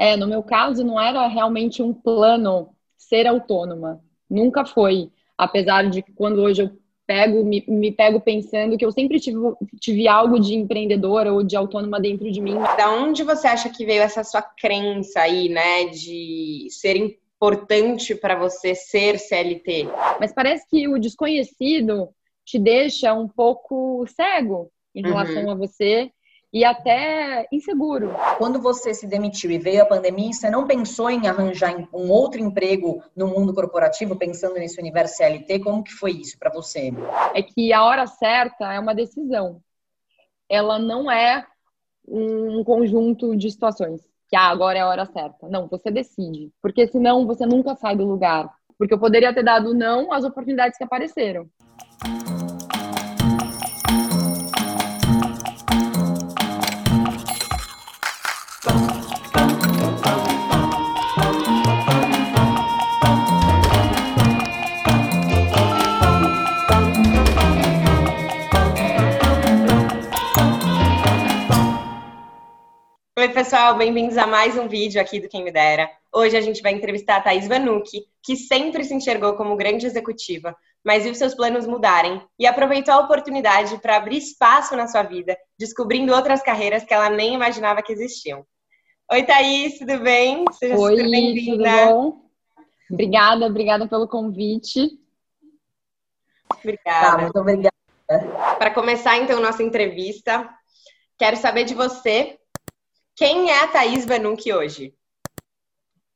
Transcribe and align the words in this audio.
É, 0.00 0.16
no 0.16 0.26
meu 0.26 0.42
caso, 0.42 0.82
não 0.82 0.98
era 0.98 1.26
realmente 1.26 1.82
um 1.82 1.92
plano 1.92 2.70
ser 2.96 3.26
autônoma. 3.26 4.02
Nunca 4.30 4.64
foi. 4.64 5.10
Apesar 5.36 5.90
de 5.90 6.00
que 6.00 6.10
quando 6.10 6.40
hoje 6.40 6.62
eu 6.62 6.70
pego, 7.06 7.44
me, 7.44 7.62
me 7.68 7.92
pego 7.92 8.18
pensando 8.18 8.78
que 8.78 8.84
eu 8.84 8.90
sempre 8.92 9.20
tive, 9.20 9.36
tive 9.78 10.08
algo 10.08 10.40
de 10.40 10.54
empreendedora 10.54 11.34
ou 11.34 11.42
de 11.42 11.54
autônoma 11.54 12.00
dentro 12.00 12.32
de 12.32 12.40
mim. 12.40 12.54
Da 12.78 12.90
onde 12.90 13.22
você 13.22 13.46
acha 13.46 13.68
que 13.68 13.84
veio 13.84 14.00
essa 14.00 14.24
sua 14.24 14.40
crença 14.40 15.20
aí, 15.20 15.50
né, 15.50 15.88
de 15.88 16.68
ser 16.70 16.96
importante 16.96 18.14
para 18.14 18.36
você 18.36 18.74
ser 18.74 19.18
CLT? 19.18 19.86
Mas 20.18 20.32
parece 20.32 20.66
que 20.66 20.88
o 20.88 20.98
desconhecido 20.98 22.08
te 22.42 22.58
deixa 22.58 23.12
um 23.12 23.28
pouco 23.28 24.06
cego 24.06 24.70
em 24.94 25.02
relação 25.02 25.44
uhum. 25.44 25.50
a 25.50 25.54
você 25.54 26.10
e 26.52 26.64
até 26.64 27.46
inseguro. 27.52 28.12
Quando 28.38 28.60
você 28.60 28.92
se 28.92 29.06
demitiu 29.06 29.50
e 29.50 29.58
veio 29.58 29.82
a 29.82 29.86
pandemia, 29.86 30.32
você 30.32 30.50
não 30.50 30.66
pensou 30.66 31.08
em 31.08 31.28
arranjar 31.28 31.76
um 31.92 32.10
outro 32.10 32.40
emprego 32.40 33.02
no 33.14 33.28
mundo 33.28 33.54
corporativo, 33.54 34.16
pensando 34.16 34.54
nesse 34.54 34.80
universo 34.80 35.16
CLT? 35.16 35.60
Como 35.60 35.84
que 35.84 35.92
foi 35.92 36.12
isso 36.12 36.38
para 36.38 36.50
você? 36.50 36.92
É 37.34 37.42
que 37.42 37.72
a 37.72 37.84
hora 37.84 38.06
certa 38.06 38.72
é 38.72 38.80
uma 38.80 38.94
decisão. 38.94 39.60
Ela 40.48 40.78
não 40.78 41.10
é 41.10 41.46
um 42.06 42.64
conjunto 42.64 43.36
de 43.36 43.50
situações 43.50 44.10
que 44.30 44.36
ah, 44.36 44.48
agora 44.48 44.78
é 44.78 44.80
a 44.80 44.88
hora 44.88 45.04
certa. 45.06 45.48
Não, 45.48 45.66
você 45.66 45.90
decide, 45.90 46.52
porque 46.62 46.86
senão 46.86 47.26
você 47.26 47.44
nunca 47.44 47.74
sai 47.74 47.96
do 47.96 48.06
lugar. 48.06 48.48
Porque 48.78 48.94
eu 48.94 48.98
poderia 48.98 49.34
ter 49.34 49.42
dado 49.42 49.74
não 49.74 50.12
às 50.12 50.24
oportunidades 50.24 50.78
que 50.78 50.84
apareceram. 50.84 51.50
Oi, 73.20 73.28
pessoal, 73.28 73.76
bem-vindos 73.76 74.16
a 74.16 74.26
mais 74.26 74.56
um 74.56 74.66
vídeo 74.66 74.98
aqui 74.98 75.20
do 75.20 75.28
Quem 75.28 75.44
Me 75.44 75.52
Dera. 75.52 75.90
Hoje 76.10 76.38
a 76.38 76.40
gente 76.40 76.62
vai 76.62 76.72
entrevistar 76.72 77.16
a 77.16 77.20
Thaís 77.20 77.46
Vanucci, 77.46 78.06
que 78.22 78.34
sempre 78.34 78.82
se 78.82 78.94
enxergou 78.94 79.34
como 79.34 79.56
grande 79.56 79.84
executiva, 79.84 80.56
mas 80.82 81.04
viu 81.04 81.14
seus 81.14 81.34
planos 81.34 81.66
mudarem 81.66 82.22
e 82.38 82.46
aproveitou 82.46 82.94
a 82.94 83.00
oportunidade 83.00 83.76
para 83.76 83.98
abrir 83.98 84.16
espaço 84.16 84.74
na 84.74 84.88
sua 84.88 85.02
vida, 85.02 85.36
descobrindo 85.58 86.14
outras 86.14 86.42
carreiras 86.42 86.82
que 86.82 86.94
ela 86.94 87.10
nem 87.10 87.34
imaginava 87.34 87.82
que 87.82 87.92
existiam. 87.92 88.42
Oi, 89.12 89.22
Thaís, 89.22 89.78
tudo 89.78 89.98
bem? 89.98 90.46
Seja 90.52 90.78
Oi, 90.78 90.96
super 90.96 91.10
bem-vinda. 91.10 91.70
Tudo 91.70 91.90
bom? 91.90 92.22
Obrigada, 92.90 93.44
obrigada 93.44 93.86
pelo 93.86 94.08
convite. 94.08 94.98
Obrigada. 96.58 97.06
Tá, 97.06 97.18
muito 97.18 97.38
obrigada. 97.38 97.74
Para 98.58 98.70
começar, 98.70 99.18
então, 99.18 99.40
nossa 99.40 99.62
entrevista, 99.62 100.48
quero 101.18 101.36
saber 101.36 101.64
de 101.64 101.74
você 101.74 102.39
quem 103.20 103.50
é 103.50 103.64
a 103.64 103.68
Thaís 103.68 104.06
Vanucci 104.06 104.50
hoje? 104.50 104.94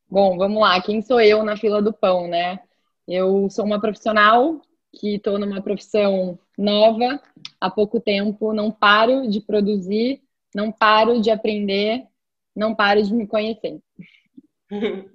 Bom, 0.08 0.38
vamos 0.38 0.58
lá. 0.58 0.80
Quem 0.80 1.02
sou 1.02 1.20
eu 1.20 1.44
na 1.44 1.54
fila 1.54 1.82
do 1.82 1.92
pão, 1.92 2.26
né? 2.26 2.58
Eu 3.06 3.50
sou 3.50 3.66
uma 3.66 3.78
profissional 3.78 4.58
que 4.90 5.16
estou 5.16 5.38
numa 5.38 5.60
profissão 5.60 6.38
nova 6.56 7.20
há 7.60 7.68
pouco 7.68 8.00
tempo, 8.00 8.54
não 8.54 8.70
paro 8.70 9.28
de 9.28 9.38
produzir, 9.42 10.22
não 10.54 10.72
paro 10.72 11.20
de 11.20 11.30
aprender, 11.30 12.06
não 12.56 12.74
paro 12.74 13.02
de 13.02 13.12
me 13.12 13.26
conhecer. 13.26 13.82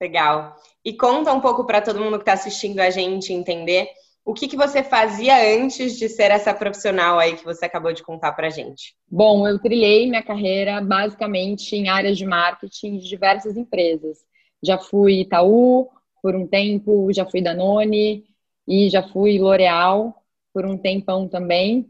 Legal. 0.00 0.54
E 0.84 0.92
conta 0.92 1.32
um 1.32 1.40
pouco 1.40 1.66
para 1.66 1.82
todo 1.82 1.98
mundo 1.98 2.18
que 2.18 2.22
está 2.22 2.34
assistindo 2.34 2.78
a 2.78 2.90
gente 2.90 3.32
entender 3.32 3.88
o 4.24 4.32
que, 4.32 4.48
que 4.48 4.56
você 4.56 4.82
fazia 4.82 5.36
antes 5.60 5.98
de 5.98 6.08
ser 6.08 6.30
essa 6.30 6.54
profissional 6.54 7.18
aí 7.18 7.36
que 7.36 7.44
você 7.44 7.66
acabou 7.66 7.92
de 7.92 8.02
contar 8.02 8.32
para 8.32 8.48
gente? 8.48 8.94
Bom, 9.06 9.46
eu 9.46 9.58
trilhei 9.58 10.08
minha 10.08 10.22
carreira 10.22 10.80
basicamente 10.80 11.76
em 11.76 11.88
áreas 11.88 12.16
de 12.16 12.24
marketing 12.24 12.96
de 12.96 13.08
diversas 13.08 13.56
empresas. 13.56 14.18
Já 14.62 14.78
fui 14.78 15.20
Itaú 15.20 15.90
por 16.22 16.34
um 16.34 16.46
tempo, 16.46 17.12
já 17.12 17.26
fui 17.26 17.42
Danone 17.42 18.24
e 18.66 18.88
já 18.88 19.02
fui 19.02 19.38
L'Oréal 19.38 20.14
por 20.54 20.64
um 20.64 20.78
tempão 20.78 21.28
também. 21.28 21.86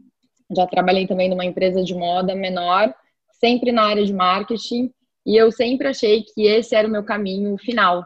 Já 0.53 0.67
trabalhei 0.67 1.07
também 1.07 1.29
numa 1.29 1.45
empresa 1.45 1.81
de 1.83 1.95
moda 1.95 2.35
menor, 2.35 2.93
sempre 3.39 3.71
na 3.71 3.83
área 3.83 4.05
de 4.05 4.13
marketing, 4.13 4.91
e 5.25 5.37
eu 5.37 5.51
sempre 5.51 5.87
achei 5.87 6.23
que 6.23 6.45
esse 6.45 6.75
era 6.75 6.87
o 6.87 6.91
meu 6.91 7.03
caminho 7.03 7.57
final, 7.57 8.05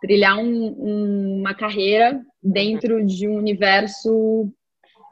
trilhar 0.00 0.38
um, 0.38 0.76
um, 0.78 1.40
uma 1.40 1.54
carreira 1.54 2.20
dentro 2.46 3.04
de 3.04 3.28
um 3.28 3.36
universo 3.36 4.48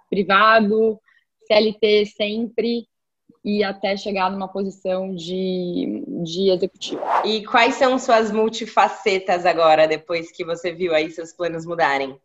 privado, 0.09 1.01
CLT 1.47 2.07
sempre, 2.07 2.87
e 3.45 3.63
até 3.63 3.97
chegar 3.97 4.31
numa 4.31 4.49
posição 4.49 5.15
de, 5.15 6.03
de 6.23 6.51
executivo. 6.51 7.03
E 7.25 7.45
quais 7.45 7.75
são 7.75 7.99
suas 7.99 8.31
multifacetas 8.31 9.45
agora, 9.45 9.87
depois 9.87 10.33
que 10.33 10.45
você 10.45 10.73
viu 10.73 10.95
aí 10.95 11.11
seus 11.11 11.33
planos 11.33 11.67
mudarem? 11.67 12.17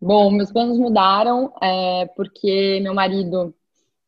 Bom, 0.00 0.30
meus 0.30 0.50
planos 0.50 0.78
mudaram 0.78 1.52
é, 1.60 2.06
porque 2.16 2.78
meu 2.80 2.94
marido 2.94 3.54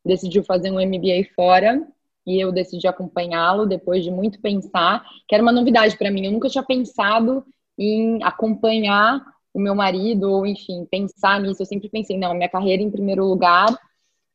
decidiu 0.03 0.43
fazer 0.43 0.71
um 0.71 0.79
MBA 0.79 1.29
fora 1.35 1.85
e 2.25 2.39
eu 2.39 2.51
decidi 2.51 2.87
acompanhá-lo 2.87 3.67
depois 3.67 4.03
de 4.03 4.09
muito 4.09 4.39
pensar, 4.39 5.03
que 5.27 5.35
era 5.35 5.43
uma 5.43 5.51
novidade 5.51 5.97
para 5.97 6.09
mim. 6.09 6.25
Eu 6.25 6.31
nunca 6.31 6.49
tinha 6.49 6.63
pensado 6.63 7.45
em 7.77 8.23
acompanhar 8.23 9.23
o 9.53 9.59
meu 9.59 9.75
marido 9.75 10.31
ou, 10.31 10.45
enfim, 10.45 10.85
pensar 10.89 11.39
nisso. 11.41 11.61
Eu 11.61 11.65
sempre 11.65 11.89
pensei, 11.89 12.17
não, 12.17 12.33
minha 12.33 12.49
carreira 12.49 12.81
em 12.81 12.91
primeiro 12.91 13.25
lugar. 13.25 13.67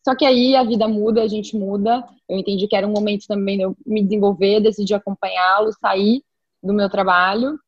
Só 0.04 0.14
que 0.14 0.24
aí 0.24 0.54
a 0.54 0.62
vida 0.62 0.86
muda, 0.86 1.22
a 1.22 1.28
gente 1.28 1.56
muda. 1.56 2.04
Eu 2.28 2.38
entendi 2.38 2.68
que 2.68 2.76
era 2.76 2.86
um 2.86 2.92
momento 2.92 3.26
também 3.26 3.56
de 3.56 3.64
eu 3.64 3.76
me 3.84 4.02
desenvolver, 4.02 4.60
decidi 4.60 4.94
acompanhá-lo, 4.94 5.72
sair 5.72 6.22
do 6.62 6.72
meu 6.72 6.88
trabalho. 6.88 7.58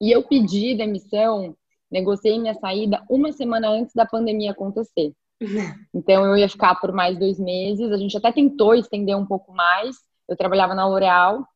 E 0.00 0.10
eu 0.10 0.22
pedi 0.22 0.74
demissão, 0.74 1.56
negociei 1.90 2.38
minha 2.38 2.54
saída 2.54 3.02
uma 3.08 3.32
semana 3.32 3.68
antes 3.68 3.94
da 3.94 4.04
pandemia 4.04 4.50
acontecer. 4.52 5.12
Então 5.94 6.26
eu 6.26 6.36
ia 6.36 6.48
ficar 6.48 6.74
por 6.76 6.92
mais 6.92 7.18
dois 7.18 7.38
meses. 7.38 7.92
A 7.92 7.96
gente 7.96 8.16
até 8.16 8.32
tentou 8.32 8.74
estender 8.74 9.16
um 9.16 9.26
pouco 9.26 9.52
mais. 9.52 9.96
Eu 10.28 10.36
trabalhava 10.36 10.74
na 10.74 10.86
L'Oréal, 10.86 11.46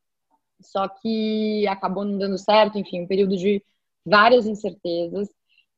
só 0.61 0.87
que 0.87 1.67
acabou 1.67 2.05
não 2.05 2.17
dando 2.17 2.37
certo. 2.37 2.77
Enfim, 2.77 3.01
um 3.01 3.07
período 3.07 3.35
de 3.35 3.61
várias 4.05 4.45
incertezas. 4.45 5.29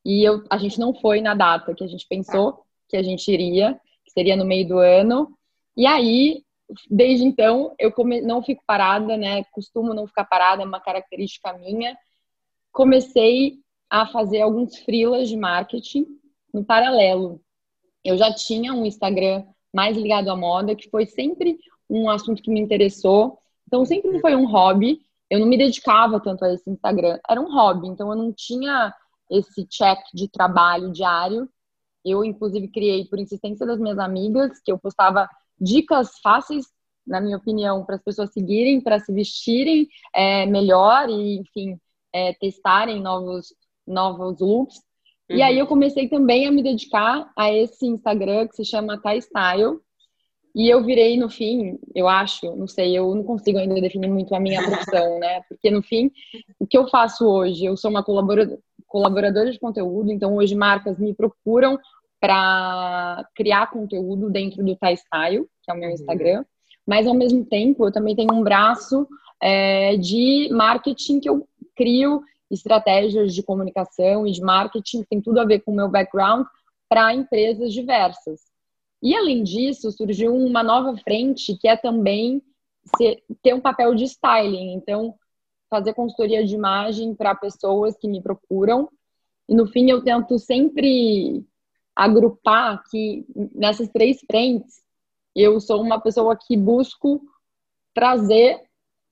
E 0.06 0.24
eu, 0.24 0.44
a 0.50 0.58
gente 0.58 0.80
não 0.80 0.94
foi 0.94 1.22
na 1.22 1.34
data 1.34 1.74
que 1.74 1.84
a 1.84 1.88
gente 1.88 2.06
pensou 2.08 2.66
que 2.90 2.98
a 2.98 3.04
gente 3.04 3.32
iria, 3.32 3.80
que 4.06 4.12
seria 4.12 4.36
no 4.36 4.46
meio 4.46 4.68
do 4.68 4.78
ano. 4.78 5.38
E 5.76 5.86
aí, 5.86 6.44
desde 6.90 7.26
então, 7.26 7.74
eu 7.80 7.92
come... 7.92 8.22
não 8.22 8.44
fico 8.44 8.64
parada, 8.66 9.18
né? 9.18 9.44
Costumo 9.46 9.94
não 9.94 10.08
ficar 10.08 10.26
parada, 10.26 10.64
é 10.64 10.66
uma 10.66 10.82
característica 10.82 11.54
minha. 11.54 11.98
Comecei 12.72 13.60
a 13.90 14.08
fazer 14.08 14.42
alguns 14.42 14.78
freelas 14.80 15.30
de 15.30 15.38
marketing 15.38 16.06
no 16.54 16.64
paralelo 16.64 17.42
eu 18.04 18.18
já 18.18 18.34
tinha 18.34 18.74
um 18.74 18.86
Instagram 18.86 19.46
mais 19.74 19.96
ligado 19.98 20.30
à 20.30 20.36
moda, 20.36 20.76
que 20.76 20.90
foi 20.90 21.06
sempre 21.06 21.58
um 21.90 22.10
assunto 22.10 22.44
que 22.44 22.52
me 22.52 22.60
interessou. 22.60 23.40
Então, 23.66 23.86
sempre 23.86 24.20
foi 24.20 24.36
um 24.36 24.46
hobby. 24.46 25.00
Eu 25.30 25.40
não 25.40 25.48
me 25.48 25.58
dedicava 25.58 26.20
tanto 26.20 26.46
a 26.46 26.54
esse 26.54 26.70
Instagram. 26.70 27.20
Era 27.30 27.42
um 27.42 27.52
hobby, 27.52 27.88
então 27.88 28.10
eu 28.10 28.16
não 28.16 28.32
tinha 28.32 28.94
esse 29.30 29.66
check 29.68 30.00
de 30.14 30.28
trabalho 30.30 30.92
diário. 30.92 31.50
Eu, 32.06 32.24
inclusive, 32.24 32.68
criei 32.68 33.06
por 33.06 33.20
insistência 33.20 33.66
das 33.66 33.80
minhas 33.80 33.98
amigas, 33.98 34.60
que 34.64 34.72
eu 34.72 34.78
postava 34.78 35.28
dicas 35.60 36.20
fáceis, 36.22 36.66
na 37.06 37.20
minha 37.20 37.38
opinião, 37.38 37.86
para 37.86 37.96
as 37.96 38.04
pessoas 38.04 38.32
seguirem, 38.32 38.82
para 38.82 39.00
se 39.00 39.12
vestirem 39.14 39.88
é, 40.14 40.46
melhor 40.46 41.10
e, 41.10 41.40
enfim, 41.40 41.78
é, 42.14 42.34
testarem 42.34 43.02
novos, 43.02 43.54
novos 43.88 44.40
looks. 44.40 44.82
E 45.30 45.42
aí 45.42 45.58
eu 45.58 45.66
comecei 45.66 46.08
também 46.08 46.46
a 46.46 46.52
me 46.52 46.62
dedicar 46.62 47.32
a 47.36 47.52
esse 47.52 47.88
Instagram 47.88 48.48
que 48.48 48.56
se 48.56 48.66
chama 48.66 49.02
Thai 49.02 49.20
Style. 49.20 49.80
E 50.56 50.70
eu 50.70 50.84
virei, 50.84 51.18
no 51.18 51.30
fim, 51.30 51.80
eu 51.96 52.08
acho, 52.08 52.56
não 52.56 52.68
sei, 52.68 52.96
eu 52.98 53.14
não 53.16 53.24
consigo 53.24 53.58
ainda 53.58 53.82
definir 53.82 54.08
muito 54.08 54.36
a 54.36 54.40
minha 54.40 54.62
profissão, 54.64 55.20
né? 55.20 55.42
Porque, 55.50 55.72
no 55.72 55.82
fim, 55.82 56.12
o 56.60 56.68
que 56.68 56.78
eu 56.78 56.88
faço 56.88 57.26
hoje? 57.26 57.66
Eu 57.66 57.76
sou 57.76 57.90
uma 57.90 58.04
colaboradora, 58.04 58.60
colaboradora 58.88 59.52
de 59.52 59.60
conteúdo, 59.60 60.12
então 60.12 60.36
hoje 60.36 60.54
marcas 60.54 61.00
me 61.00 61.14
procuram 61.14 61.80
para 62.20 63.28
criar 63.36 63.72
conteúdo 63.72 64.30
dentro 64.30 64.64
do 64.64 64.76
Thai 64.76 64.96
Style, 64.96 65.48
que 65.64 65.72
é 65.72 65.74
o 65.74 65.78
meu 65.78 65.90
uhum. 65.90 65.96
Instagram. 65.96 66.46
Mas, 66.86 67.08
ao 67.08 67.16
mesmo 67.16 67.44
tempo, 67.46 67.86
eu 67.86 67.92
também 67.92 68.16
tenho 68.16 68.34
um 68.34 68.44
braço 68.44 69.08
é, 69.42 69.98
de 69.98 70.50
marketing 70.52 71.20
que 71.20 71.30
eu 71.30 71.48
crio 71.76 72.22
estratégias 72.52 73.34
de 73.34 73.42
comunicação 73.42 74.28
e 74.28 74.32
de 74.32 74.42
marketing, 74.42 75.04
tem 75.10 75.20
tudo 75.20 75.40
a 75.40 75.46
ver 75.46 75.62
com 75.62 75.72
o 75.72 75.76
meu 75.76 75.90
background, 75.90 76.46
para 76.88 77.14
empresas 77.14 77.74
diversas. 77.74 78.53
E 79.04 79.14
além 79.14 79.44
disso, 79.44 79.92
surgiu 79.92 80.34
uma 80.34 80.64
nova 80.64 80.96
frente 80.96 81.58
que 81.58 81.68
é 81.68 81.76
também 81.76 82.42
ser, 82.96 83.22
ter 83.42 83.54
um 83.54 83.60
papel 83.60 83.94
de 83.94 84.06
styling. 84.06 84.72
Então, 84.72 85.14
fazer 85.70 85.94
consultoria 85.94 86.46
de 86.46 86.56
imagem 86.56 87.14
para 87.14 87.36
pessoas 87.36 87.98
que 87.98 88.08
me 88.08 88.22
procuram. 88.22 88.90
E 89.50 89.54
no 89.54 89.68
fim, 89.68 89.92
eu 89.92 90.02
tento 90.02 90.40
sempre 90.40 91.46
agrupar 91.94 92.82
que 92.90 93.26
nessas 93.54 93.90
três 93.90 94.22
frentes, 94.26 94.82
eu 95.36 95.60
sou 95.60 95.82
uma 95.82 96.00
pessoa 96.00 96.38
que 96.38 96.56
busco 96.56 97.22
trazer 97.94 98.62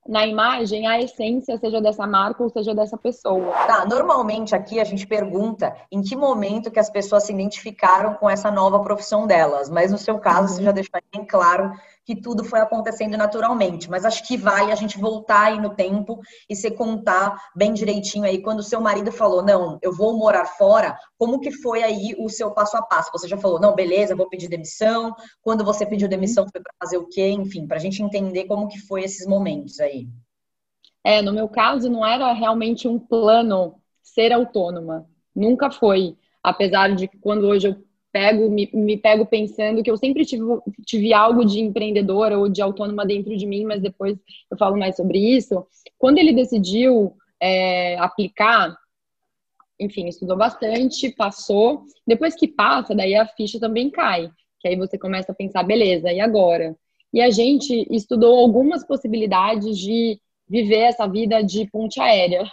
na 0.07 0.25
imagem 0.25 0.88
a 0.88 1.00
essência, 1.00 1.57
seja 1.57 1.80
dessa 1.80 2.07
marca 2.07 2.42
ou 2.44 2.50
seja 2.50 2.74
dessa 2.74 2.98
pessoa. 2.98 3.51
Tá, 3.68 3.86
normalmente 3.86 4.56
aqui 4.56 4.80
a 4.80 4.83
gente 4.83 5.06
pergunta 5.06 5.75
em 5.92 6.01
que 6.01 6.15
momento 6.15 6.71
que 6.71 6.80
as 6.80 6.89
pessoas 6.89 7.24
se 7.24 7.33
identificaram 7.33 8.15
com 8.15 8.30
essa 8.30 8.50
nova 8.50 8.80
profissão 8.80 9.27
delas, 9.27 9.69
mas 9.69 9.92
no 9.92 9.98
seu 9.98 10.18
caso 10.18 10.42
uhum. 10.42 10.57
você 10.57 10.63
já 10.63 10.71
deixou 10.71 11.00
bem 11.13 11.25
claro 11.25 11.71
que 12.06 12.15
tudo 12.19 12.44
foi 12.44 12.59
acontecendo 12.59 13.15
naturalmente, 13.15 13.89
mas 13.89 14.06
acho 14.06 14.25
que 14.27 14.36
vale 14.36 14.71
a 14.71 14.75
gente 14.75 14.98
voltar 14.98 15.48
aí 15.48 15.59
no 15.59 15.75
tempo 15.75 16.19
e 16.50 16.56
você 16.56 16.71
contar 16.71 17.38
bem 17.56 17.74
direitinho 17.74 18.25
aí 18.25 18.42
quando 18.42 18.59
o 18.59 18.63
seu 18.63 18.81
marido 18.81 19.12
falou, 19.12 19.44
não, 19.44 19.77
eu 19.81 19.94
vou 19.94 20.18
morar 20.18 20.45
fora, 20.45 20.98
como 21.18 21.39
que 21.39 21.51
foi 21.51 21.83
aí 21.83 22.15
o 22.18 22.27
seu 22.27 22.51
passo 22.51 22.75
a 22.75 22.81
passo? 22.81 23.12
Você 23.12 23.27
já 23.27 23.38
falou, 23.38 23.59
não, 23.59 23.75
beleza, 23.75 24.15
vou 24.15 24.27
pedir 24.27 24.48
demissão, 24.48 25.15
quando 25.42 25.63
você 25.63 25.86
pediu 25.86 26.07
demissão 26.07 26.48
foi 26.51 26.62
para 26.62 26.74
fazer 26.80 26.98
o 26.98 27.07
quê? 27.07 27.30
Enfim, 27.30 27.68
para 27.68 27.77
a 27.77 27.81
gente 27.81 28.01
entender 28.01 28.45
como 28.45 28.68
que 28.68 28.80
foi 28.80 29.04
esses 29.04 29.27
momentos 29.27 29.80
aí. 29.80 30.07
É, 31.04 31.21
no 31.21 31.33
meu 31.33 31.47
caso 31.47 31.89
não 31.89 32.06
era 32.06 32.31
realmente 32.33 32.88
um 32.88 33.00
plano 33.00 33.75
ser 34.01 34.31
autônoma, 34.31 35.07
nunca 35.36 35.71
foi, 35.71 36.18
apesar 36.44 36.95
de 36.95 37.07
que 37.07 37.18
quando 37.18 37.47
hoje 37.47 37.69
eu 37.69 37.90
pego, 38.11 38.49
me, 38.49 38.69
me, 38.73 38.97
pego 38.97 39.25
pensando 39.25 39.81
que 39.81 39.89
eu 39.89 39.97
sempre 39.97 40.25
tive, 40.25 40.43
tive 40.85 41.13
algo 41.13 41.45
de 41.45 41.59
empreendedora 41.59 42.37
ou 42.37 42.49
de 42.49 42.61
autônoma 42.61 43.05
dentro 43.05 43.35
de 43.35 43.45
mim, 43.45 43.63
mas 43.63 43.81
depois 43.81 44.17
eu 44.49 44.57
falo 44.57 44.77
mais 44.77 44.95
sobre 44.95 45.17
isso. 45.17 45.65
Quando 45.97 46.17
ele 46.17 46.33
decidiu 46.33 47.15
é, 47.39 47.97
aplicar, 47.97 48.75
enfim, 49.79 50.07
estudou 50.07 50.37
bastante, 50.37 51.09
passou. 51.09 51.85
Depois 52.05 52.35
que 52.35 52.47
passa, 52.47 52.93
daí 52.93 53.15
a 53.15 53.25
ficha 53.25 53.59
também 53.59 53.89
cai, 53.89 54.29
que 54.59 54.67
aí 54.67 54.75
você 54.75 54.97
começa 54.97 55.31
a 55.31 55.35
pensar, 55.35 55.63
beleza, 55.63 56.11
e 56.11 56.19
agora? 56.19 56.75
E 57.13 57.21
a 57.21 57.31
gente 57.31 57.87
estudou 57.89 58.39
algumas 58.39 58.85
possibilidades 58.85 59.77
de 59.77 60.19
viver 60.47 60.81
essa 60.81 61.07
vida 61.07 61.41
de 61.41 61.69
ponte 61.69 61.99
aérea, 61.99 62.43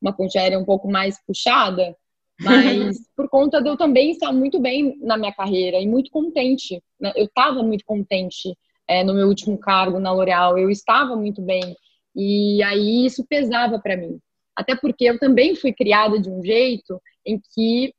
uma 0.00 0.12
ponte 0.12 0.38
aérea 0.38 0.58
um 0.58 0.64
pouco 0.64 0.88
mais 0.90 1.18
puxada, 1.24 1.96
mas 2.40 2.98
por 3.16 3.28
conta 3.28 3.60
de 3.62 3.68
eu 3.68 3.76
também 3.76 4.10
estar 4.10 4.32
muito 4.32 4.58
bem 4.60 4.98
na 5.00 5.16
minha 5.16 5.32
carreira 5.32 5.78
e 5.78 5.86
muito 5.86 6.10
contente. 6.10 6.82
Né? 7.00 7.12
Eu 7.16 7.26
estava 7.26 7.62
muito 7.62 7.84
contente 7.84 8.56
é, 8.88 9.02
no 9.02 9.14
meu 9.14 9.28
último 9.28 9.58
cargo 9.58 9.98
na 9.98 10.12
L'Oréal, 10.12 10.58
eu 10.58 10.70
estava 10.70 11.16
muito 11.16 11.40
bem. 11.42 11.76
E 12.14 12.62
aí 12.62 13.06
isso 13.06 13.26
pesava 13.26 13.78
para 13.78 13.96
mim. 13.96 14.18
Até 14.54 14.76
porque 14.76 15.04
eu 15.04 15.18
também 15.18 15.54
fui 15.56 15.72
criada 15.72 16.20
de 16.20 16.30
um 16.30 16.42
jeito 16.42 17.00
em 17.26 17.40
que 17.54 17.92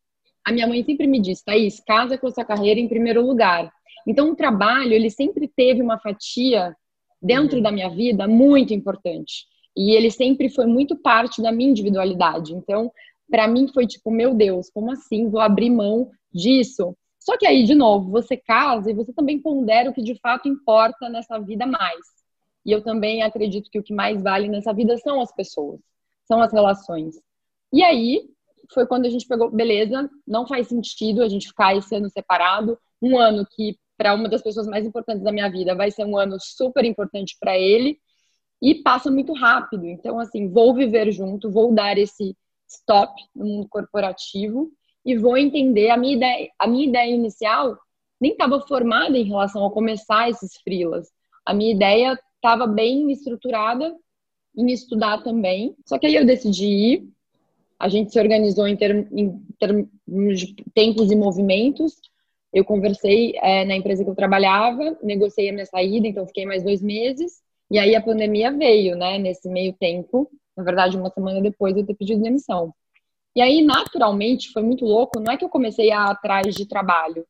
a 0.46 0.52
minha 0.52 0.68
mãe 0.68 0.84
sempre 0.84 1.08
me 1.08 1.20
disse, 1.20 1.44
Thaís, 1.44 1.80
casa 1.80 2.18
com 2.18 2.28
a 2.28 2.32
sua 2.32 2.46
carreira 2.46 2.80
em 2.80 2.88
primeiro 2.88 3.26
lugar. 3.26 3.72
Então 4.08 4.32
o 4.32 4.36
trabalho, 4.36 4.94
ele 4.94 5.10
sempre 5.10 5.48
teve 5.48 5.82
uma 5.82 6.00
fatia 6.00 6.76
dentro 7.22 7.58
uhum. 7.58 7.64
da 7.64 7.72
minha 7.72 7.90
vida 7.90 8.28
muito 8.28 8.74
importante. 8.74 9.46
E 9.76 9.96
ele 9.96 10.10
sempre 10.10 10.50
foi 10.50 10.66
muito 10.66 10.96
parte 10.96 11.42
da 11.42 11.52
minha 11.52 11.72
individualidade. 11.72 12.54
Então, 12.54 12.92
para 13.30 13.48
mim 13.48 13.68
foi 13.68 13.88
tipo, 13.88 14.12
meu 14.12 14.34
Deus, 14.34 14.70
como 14.70 14.92
assim? 14.92 15.30
Vou 15.30 15.40
abrir 15.40 15.70
mão 15.70 16.10
disso? 16.34 16.96
Só 17.20 17.38
que 17.38 17.48
aí, 17.48 17.64
de 17.64 17.74
novo, 17.74 18.12
você 18.12 18.38
casa 18.38 18.92
e 18.92 18.94
você 18.94 19.12
também 19.12 19.42
pondera 19.42 19.90
o 19.90 19.94
que 19.94 20.04
de 20.04 20.16
fato 20.20 20.48
importa 20.48 21.10
nessa 21.10 21.40
vida 21.40 21.66
mais. 21.66 22.00
E 22.64 22.72
eu 22.72 22.84
também 22.84 23.24
acredito 23.24 23.70
que 23.70 23.80
o 23.80 23.84
que 23.84 23.94
mais 23.94 24.22
vale 24.22 24.48
nessa 24.48 24.74
vida 24.74 24.98
são 24.98 25.20
as 25.22 25.34
pessoas, 25.34 25.80
são 26.28 26.42
as 26.42 26.52
relações. 26.52 27.16
E 27.74 27.84
aí 27.84 28.30
foi 28.74 28.86
quando 28.88 29.06
a 29.06 29.10
gente 29.10 29.28
pegou, 29.28 29.52
beleza, 29.52 30.10
não 30.26 30.48
faz 30.48 30.68
sentido 30.68 31.22
a 31.22 31.30
gente 31.30 31.48
ficar 31.48 31.76
esse 31.76 31.96
ano 31.96 32.10
separado, 32.10 32.78
um 33.02 33.18
ano 33.18 33.46
que 33.56 33.78
para 33.98 34.14
uma 34.14 34.28
das 34.28 34.42
pessoas 34.42 34.68
mais 34.68 34.86
importantes 34.86 35.24
da 35.24 35.32
minha 35.32 35.50
vida 35.50 35.76
vai 35.76 35.92
ser 35.92 36.06
um 36.06 36.18
ano 36.18 36.38
super 36.40 36.84
importante 36.84 37.38
para 37.40 37.58
ele 37.58 37.98
e 38.62 38.76
passa 38.76 39.12
muito 39.12 39.34
rápido. 39.34 39.86
Então 39.86 40.20
assim, 40.20 40.50
vou 40.50 40.74
viver 40.74 41.12
junto, 41.12 41.52
vou 41.52 41.74
dar 41.74 41.98
esse 41.98 42.36
stop 42.76 43.14
no 43.36 43.46
mundo 43.46 43.68
corporativo 43.70 44.72
e 45.06 45.18
vou 45.18 45.38
entender 45.38 45.90
a 45.90 45.98
minha 45.98 46.16
ideia, 46.16 46.50
a 46.58 46.68
minha 46.68 46.88
ideia 46.88 47.12
inicial 47.14 47.78
nem 48.20 48.32
estava 48.32 48.60
formada 48.62 49.18
em 49.18 49.24
relação 49.24 49.66
a 49.66 49.72
começar 49.72 50.30
esses 50.30 50.58
frilas. 50.58 51.10
A 51.46 51.54
minha 51.54 51.74
ideia 51.74 52.20
estava 52.36 52.66
bem 52.66 53.12
estruturada 53.12 53.96
em 54.58 54.72
estudar 54.72 55.22
também. 55.22 55.76
Só 55.86 56.00
que 56.00 56.08
aí 56.08 56.16
eu 56.16 56.26
decidi 56.26 56.66
ir. 56.66 57.10
A 57.78 57.90
gente 57.90 58.12
se 58.12 58.20
organizou 58.20 58.68
em, 58.68 58.76
term, 58.76 59.04
termos 59.60 60.40
de 60.40 60.56
tempos 60.74 61.12
e 61.12 61.16
movimentos. 61.16 61.94
Eu 62.54 62.64
conversei 62.64 63.34
é, 63.42 63.66
na 63.66 63.76
empresa 63.76 64.04
que 64.04 64.10
eu 64.10 64.16
trabalhava, 64.16 64.98
negociei 65.04 65.50
a 65.50 65.54
minha 65.54 65.66
saída, 65.66 66.08
então 66.08 66.26
fiquei 66.26 66.46
mais 66.46 66.64
dois 66.64 66.82
meses. 66.82 67.44
E 67.70 67.78
aí 67.78 67.96
a 67.96 68.02
pandemia 68.02 68.52
veio, 68.52 68.96
né, 68.96 69.18
nesse 69.18 69.50
meio 69.50 69.74
tempo 69.74 70.32
na 70.56 70.64
verdade, 70.64 70.98
uma 70.98 71.10
semana 71.10 71.42
depois 71.42 71.76
eu 71.76 71.86
ter 71.86 71.96
pedido 71.96 72.22
demissão. 72.22 72.74
E 73.36 73.42
aí, 73.42 73.62
naturalmente, 73.62 74.52
foi 74.52 74.62
muito 74.62 74.86
louco, 74.86 75.20
não 75.20 75.34
é 75.34 75.38
que 75.38 75.44
eu 75.44 75.50
comecei 75.50 75.92
a 75.92 76.06
atrás 76.06 76.56
de 76.56 76.66
trabalho. 76.66 77.26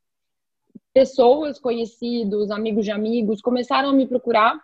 Pessoas, 0.93 1.59
conhecidos, 1.59 2.51
amigos 2.51 2.85
de 2.85 2.91
amigos, 2.91 3.41
começaram 3.41 3.89
a 3.89 3.93
me 3.93 4.05
procurar 4.05 4.59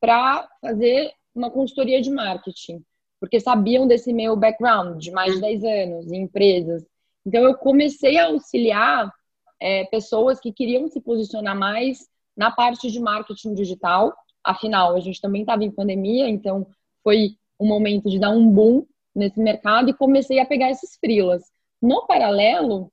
para 0.00 0.48
fazer 0.60 1.12
uma 1.34 1.50
consultoria 1.50 2.00
de 2.00 2.10
marketing, 2.10 2.82
porque 3.20 3.38
sabiam 3.38 3.86
desse 3.86 4.12
meu 4.12 4.34
background 4.36 4.98
de 4.98 5.10
mais 5.10 5.34
de 5.34 5.40
10 5.40 5.64
anos 5.64 6.12
em 6.12 6.22
empresas. 6.22 6.84
Então, 7.26 7.42
eu 7.44 7.54
comecei 7.54 8.16
a 8.16 8.26
auxiliar 8.26 9.12
é, 9.60 9.84
pessoas 9.84 10.40
que 10.40 10.52
queriam 10.52 10.88
se 10.88 11.00
posicionar 11.00 11.56
mais 11.56 12.08
na 12.34 12.50
parte 12.50 12.90
de 12.90 13.00
marketing 13.00 13.54
digital. 13.54 14.14
Afinal, 14.42 14.94
a 14.94 15.00
gente 15.00 15.20
também 15.20 15.42
estava 15.42 15.64
em 15.64 15.70
pandemia, 15.70 16.28
então 16.28 16.66
foi 17.02 17.36
um 17.58 17.66
momento 17.66 18.08
de 18.08 18.18
dar 18.18 18.30
um 18.30 18.48
boom 18.50 18.86
nesse 19.14 19.40
mercado 19.40 19.90
e 19.90 19.94
comecei 19.94 20.38
a 20.38 20.46
pegar 20.46 20.70
esses 20.70 20.96
frilas. 20.96 21.42
No 21.80 22.06
paralelo, 22.06 22.92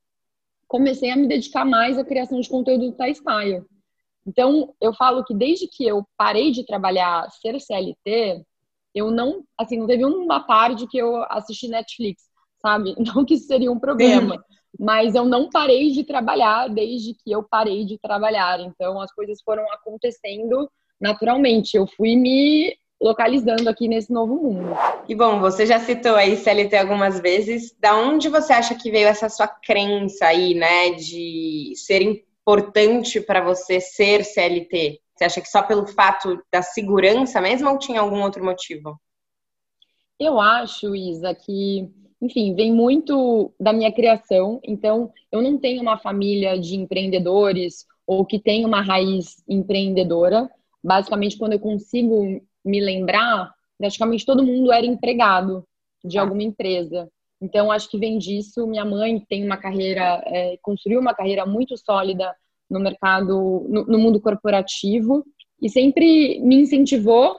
comecei 0.66 1.10
a 1.10 1.16
me 1.16 1.28
dedicar 1.28 1.64
mais 1.64 1.98
à 1.98 2.04
criação 2.04 2.40
de 2.40 2.48
conteúdo 2.48 2.90
do 2.90 3.14
Style. 3.14 3.64
Então, 4.26 4.74
eu 4.80 4.94
falo 4.94 5.24
que 5.24 5.34
desde 5.34 5.68
que 5.68 5.86
eu 5.86 6.06
parei 6.16 6.50
de 6.50 6.64
trabalhar 6.64 7.30
ser 7.30 7.60
CLT, 7.60 8.42
eu 8.94 9.10
não, 9.10 9.44
assim, 9.58 9.78
não 9.78 9.86
teve 9.86 10.04
uma 10.04 10.40
tarde 10.40 10.86
que 10.86 10.96
eu 10.96 11.22
assisti 11.24 11.68
Netflix, 11.68 12.22
sabe? 12.62 12.94
Não 13.14 13.24
que 13.24 13.34
isso 13.34 13.46
seria 13.46 13.70
um 13.70 13.78
problema, 13.78 14.42
mas 14.78 15.14
eu 15.14 15.24
não 15.24 15.50
parei 15.50 15.90
de 15.90 16.04
trabalhar 16.04 16.68
desde 16.68 17.14
que 17.14 17.30
eu 17.30 17.42
parei 17.42 17.84
de 17.84 17.98
trabalhar. 17.98 18.60
Então, 18.60 19.00
as 19.00 19.12
coisas 19.12 19.42
foram 19.42 19.64
acontecendo 19.72 20.70
naturalmente. 21.00 21.76
Eu 21.76 21.86
fui 21.86 22.16
me 22.16 22.76
localizando 23.04 23.68
aqui 23.68 23.86
nesse 23.86 24.10
novo 24.10 24.34
mundo. 24.36 24.74
E 25.06 25.14
bom, 25.14 25.38
você 25.38 25.66
já 25.66 25.78
citou 25.78 26.16
aí 26.16 26.38
CLT 26.38 26.74
algumas 26.74 27.20
vezes. 27.20 27.76
Da 27.78 27.94
onde 27.94 28.30
você 28.30 28.54
acha 28.54 28.74
que 28.74 28.90
veio 28.90 29.06
essa 29.06 29.28
sua 29.28 29.46
crença 29.46 30.24
aí, 30.24 30.54
né, 30.54 30.92
de 30.92 31.74
ser 31.76 32.00
importante 32.00 33.20
para 33.20 33.42
você 33.42 33.78
ser 33.78 34.24
CLT? 34.24 35.02
Você 35.14 35.24
acha 35.24 35.40
que 35.42 35.50
só 35.50 35.62
pelo 35.62 35.86
fato 35.86 36.42
da 36.50 36.62
segurança 36.62 37.42
mesmo 37.42 37.68
ou 37.68 37.78
tinha 37.78 38.00
algum 38.00 38.22
outro 38.22 38.42
motivo? 38.42 38.98
Eu 40.18 40.40
acho, 40.40 40.96
Isa, 40.96 41.34
que, 41.34 41.86
enfim, 42.22 42.54
vem 42.54 42.72
muito 42.72 43.52
da 43.60 43.74
minha 43.74 43.92
criação. 43.92 44.60
Então, 44.64 45.12
eu 45.30 45.42
não 45.42 45.58
tenho 45.58 45.82
uma 45.82 45.98
família 45.98 46.58
de 46.58 46.74
empreendedores 46.74 47.84
ou 48.06 48.24
que 48.24 48.38
tem 48.38 48.64
uma 48.64 48.80
raiz 48.80 49.44
empreendedora. 49.46 50.50
Basicamente, 50.82 51.36
quando 51.36 51.52
eu 51.52 51.60
consigo 51.60 52.42
me 52.64 52.80
lembrar, 52.80 53.52
praticamente 53.78 54.24
todo 54.24 54.44
mundo 54.44 54.72
era 54.72 54.86
empregado 54.86 55.66
de 56.04 56.18
alguma 56.18 56.42
empresa. 56.42 57.08
Então, 57.40 57.70
acho 57.70 57.90
que 57.90 57.98
vem 57.98 58.18
disso. 58.18 58.66
Minha 58.66 58.84
mãe 58.84 59.20
tem 59.28 59.44
uma 59.44 59.56
carreira, 59.56 60.22
é, 60.26 60.56
construiu 60.62 61.00
uma 61.00 61.14
carreira 61.14 61.44
muito 61.44 61.76
sólida 61.76 62.34
no 62.70 62.80
mercado, 62.80 63.66
no, 63.68 63.84
no 63.84 63.98
mundo 63.98 64.20
corporativo 64.20 65.24
e 65.60 65.68
sempre 65.68 66.40
me 66.40 66.56
incentivou 66.56 67.36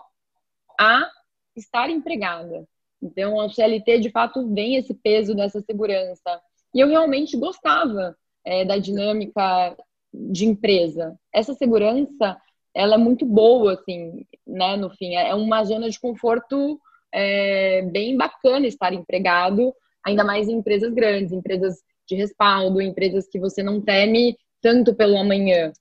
a 0.79 1.09
estar 1.55 1.89
empregada. 1.89 2.67
Então, 3.01 3.39
a 3.39 3.49
CLT, 3.49 3.99
de 3.99 4.09
fato, 4.09 4.53
vem 4.53 4.75
esse 4.75 4.93
peso 4.93 5.35
dessa 5.35 5.61
segurança. 5.61 6.41
E 6.73 6.79
eu 6.79 6.87
realmente 6.87 7.37
gostava 7.37 8.15
é, 8.43 8.65
da 8.65 8.77
dinâmica 8.77 9.75
de 10.13 10.45
empresa. 10.45 11.17
Essa 11.33 11.53
segurança 11.53 12.39
ela 12.75 12.95
é 12.95 12.97
muito 12.97 13.25
boa, 13.25 13.73
assim, 13.73 14.25
né, 14.45 14.75
no 14.75 14.89
fim. 14.89 15.15
É 15.15 15.33
uma 15.33 15.63
zona 15.63 15.89
de 15.89 15.99
conforto 15.99 16.79
é, 17.13 17.81
bem 17.83 18.17
bacana 18.17 18.67
estar 18.67 18.93
empregado, 18.93 19.73
ainda 20.05 20.23
mais 20.23 20.49
em 20.49 20.57
empresas 20.57 20.93
grandes, 20.93 21.31
empresas 21.31 21.77
de 22.05 22.15
respaldo, 22.15 22.81
empresas 22.81 23.27
que 23.29 23.39
você 23.39 23.63
não 23.63 23.81
teme 23.81 24.37
tanto 24.61 24.93
pelo 24.93 25.17
amanhã. 25.17 25.71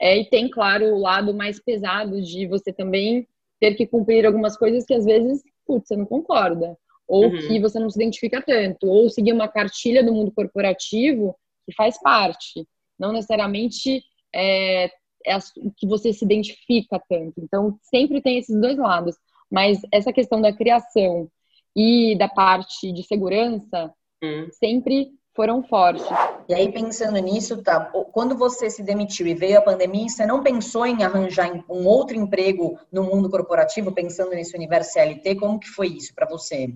É, 0.00 0.18
e 0.18 0.24
tem, 0.28 0.50
claro, 0.50 0.86
o 0.86 1.00
lado 1.00 1.32
mais 1.32 1.60
pesado 1.60 2.20
de 2.20 2.46
você 2.46 2.72
também 2.72 3.26
ter 3.60 3.74
que 3.74 3.86
cumprir 3.86 4.26
algumas 4.26 4.56
coisas 4.56 4.84
que 4.84 4.94
às 4.94 5.04
vezes, 5.04 5.42
putz, 5.64 5.86
você 5.86 5.96
não 5.96 6.06
concorda, 6.06 6.76
ou 7.06 7.26
uhum. 7.26 7.38
que 7.46 7.60
você 7.60 7.78
não 7.78 7.90
se 7.90 7.98
identifica 7.98 8.42
tanto, 8.42 8.86
ou 8.86 9.08
seguir 9.08 9.32
uma 9.32 9.46
cartilha 9.46 10.02
do 10.02 10.12
mundo 10.12 10.32
corporativo 10.32 11.36
que 11.66 11.74
faz 11.74 12.00
parte, 12.00 12.66
não 12.98 13.12
necessariamente 13.12 14.02
é, 14.34 14.90
é 15.26 15.36
o 15.36 15.70
que 15.76 15.86
você 15.86 16.12
se 16.12 16.24
identifica 16.24 17.00
tanto. 17.08 17.34
Então, 17.38 17.78
sempre 17.82 18.20
tem 18.20 18.38
esses 18.38 18.58
dois 18.60 18.76
lados. 18.76 19.16
Mas 19.50 19.80
essa 19.92 20.12
questão 20.12 20.40
da 20.40 20.52
criação 20.52 21.28
e 21.76 22.16
da 22.16 22.28
parte 22.28 22.92
de 22.92 23.02
segurança 23.02 23.92
uhum. 24.22 24.48
sempre 24.52 25.10
foram 25.34 25.62
fortes. 25.62 26.06
E 26.48 26.54
aí, 26.54 26.70
pensando 26.70 27.18
nisso, 27.18 27.62
tá, 27.62 27.80
quando 28.12 28.36
você 28.36 28.68
se 28.68 28.82
demitiu 28.82 29.26
e 29.26 29.34
veio 29.34 29.58
a 29.58 29.62
pandemia, 29.62 30.08
você 30.08 30.26
não 30.26 30.42
pensou 30.42 30.84
em 30.84 31.02
arranjar 31.02 31.52
um 31.68 31.86
outro 31.86 32.16
emprego 32.16 32.78
no 32.92 33.04
mundo 33.04 33.30
corporativo, 33.30 33.92
pensando 33.92 34.30
nesse 34.30 34.56
universo 34.56 34.92
CLT? 34.92 35.36
Como 35.36 35.58
que 35.58 35.68
foi 35.68 35.88
isso 35.88 36.14
para 36.14 36.28
você? 36.28 36.74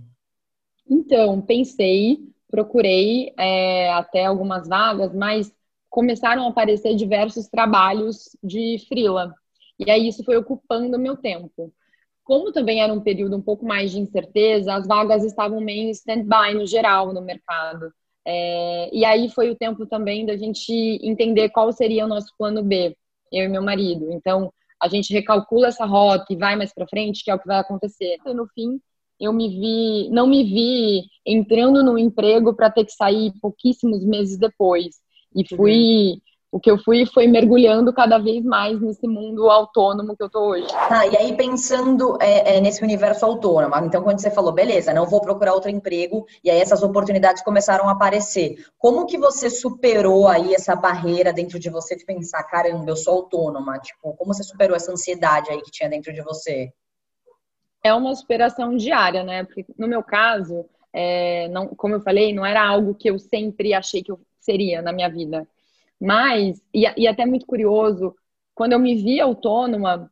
Então, 0.88 1.40
pensei, 1.40 2.18
procurei 2.48 3.32
é, 3.38 3.92
até 3.92 4.26
algumas 4.26 4.68
vagas, 4.68 5.12
mas 5.14 5.52
começaram 5.94 6.44
a 6.44 6.48
aparecer 6.48 6.96
diversos 6.96 7.46
trabalhos 7.46 8.36
de 8.42 8.84
freela. 8.88 9.32
E 9.78 9.88
aí 9.88 10.08
isso 10.08 10.24
foi 10.24 10.36
ocupando 10.36 10.96
o 10.96 11.00
meu 11.00 11.16
tempo. 11.16 11.72
Como 12.24 12.50
também 12.50 12.82
era 12.82 12.92
um 12.92 13.00
período 13.00 13.36
um 13.36 13.40
pouco 13.40 13.64
mais 13.64 13.92
de 13.92 14.00
incerteza, 14.00 14.74
as 14.74 14.88
vagas 14.88 15.24
estavam 15.24 15.60
meio 15.60 15.90
stand-by 15.90 16.52
no 16.54 16.66
geral 16.66 17.12
no 17.12 17.22
mercado. 17.22 17.92
É, 18.26 18.90
e 18.92 19.04
aí 19.04 19.30
foi 19.30 19.50
o 19.50 19.54
tempo 19.54 19.86
também 19.86 20.26
da 20.26 20.36
gente 20.36 20.72
entender 21.00 21.50
qual 21.50 21.70
seria 21.70 22.06
o 22.06 22.08
nosso 22.08 22.34
plano 22.36 22.60
B, 22.60 22.96
eu 23.30 23.44
e 23.44 23.48
meu 23.48 23.62
marido. 23.62 24.12
Então, 24.12 24.52
a 24.82 24.88
gente 24.88 25.12
recalcula 25.12 25.68
essa 25.68 25.84
rota 25.84 26.26
e 26.28 26.36
vai 26.36 26.56
mais 26.56 26.74
para 26.74 26.88
frente, 26.88 27.22
que 27.22 27.30
é 27.30 27.34
o 27.36 27.38
que 27.38 27.46
vai 27.46 27.60
acontecer. 27.60 28.16
E 28.26 28.34
no 28.34 28.48
fim, 28.48 28.80
eu 29.20 29.32
me 29.32 29.48
vi, 29.48 30.10
não 30.10 30.26
me 30.26 30.42
vi 30.42 31.04
entrando 31.24 31.84
no 31.84 31.96
emprego 31.96 32.52
para 32.52 32.68
ter 32.68 32.84
que 32.84 32.92
sair 32.92 33.32
pouquíssimos 33.40 34.04
meses 34.04 34.36
depois. 34.36 35.03
E 35.34 35.56
fui 35.56 36.20
o 36.54 36.60
que 36.60 36.70
eu 36.70 36.78
fui 36.78 37.04
foi 37.04 37.26
mergulhando 37.26 37.92
cada 37.92 38.16
vez 38.16 38.44
mais 38.44 38.80
nesse 38.80 39.08
mundo 39.08 39.50
autônomo 39.50 40.16
que 40.16 40.22
eu 40.22 40.30
tô 40.30 40.50
hoje. 40.50 40.68
Tá, 40.68 41.04
e 41.04 41.16
aí 41.16 41.36
pensando 41.36 42.16
é, 42.22 42.58
é, 42.58 42.60
nesse 42.60 42.80
universo 42.80 43.26
autônomo, 43.26 43.74
então 43.84 44.04
quando 44.04 44.20
você 44.20 44.30
falou, 44.30 44.52
beleza, 44.52 44.94
não 44.94 45.04
vou 45.04 45.20
procurar 45.20 45.52
outro 45.52 45.68
emprego, 45.68 46.24
e 46.44 46.50
aí 46.50 46.60
essas 46.60 46.84
oportunidades 46.84 47.42
começaram 47.42 47.88
a 47.88 47.90
aparecer. 47.90 48.64
Como 48.78 49.04
que 49.04 49.18
você 49.18 49.50
superou 49.50 50.28
aí 50.28 50.54
essa 50.54 50.76
barreira 50.76 51.32
dentro 51.32 51.58
de 51.58 51.68
você 51.68 51.96
de 51.96 52.04
pensar, 52.04 52.44
caramba, 52.44 52.88
eu 52.88 52.96
sou 52.96 53.14
autônoma? 53.14 53.76
Tipo, 53.80 54.14
como 54.14 54.32
você 54.32 54.44
superou 54.44 54.76
essa 54.76 54.92
ansiedade 54.92 55.50
aí 55.50 55.60
que 55.60 55.72
tinha 55.72 55.88
dentro 55.88 56.12
de 56.12 56.22
você? 56.22 56.70
É 57.82 57.92
uma 57.92 58.14
superação 58.14 58.76
diária, 58.76 59.24
né? 59.24 59.42
Porque 59.42 59.66
no 59.76 59.88
meu 59.88 60.04
caso, 60.04 60.66
é, 60.92 61.48
não, 61.48 61.66
como 61.66 61.96
eu 61.96 62.00
falei, 62.00 62.32
não 62.32 62.46
era 62.46 62.64
algo 62.64 62.94
que 62.94 63.10
eu 63.10 63.18
sempre 63.18 63.74
achei 63.74 64.04
que 64.04 64.12
eu 64.12 64.20
seria 64.44 64.82
na 64.82 64.92
minha 64.92 65.08
vida. 65.08 65.46
Mas, 66.00 66.62
e, 66.72 66.84
e 66.96 67.08
até 67.08 67.24
muito 67.24 67.46
curioso, 67.46 68.14
quando 68.54 68.72
eu 68.72 68.78
me 68.78 68.94
vi 68.94 69.20
autônoma, 69.20 70.10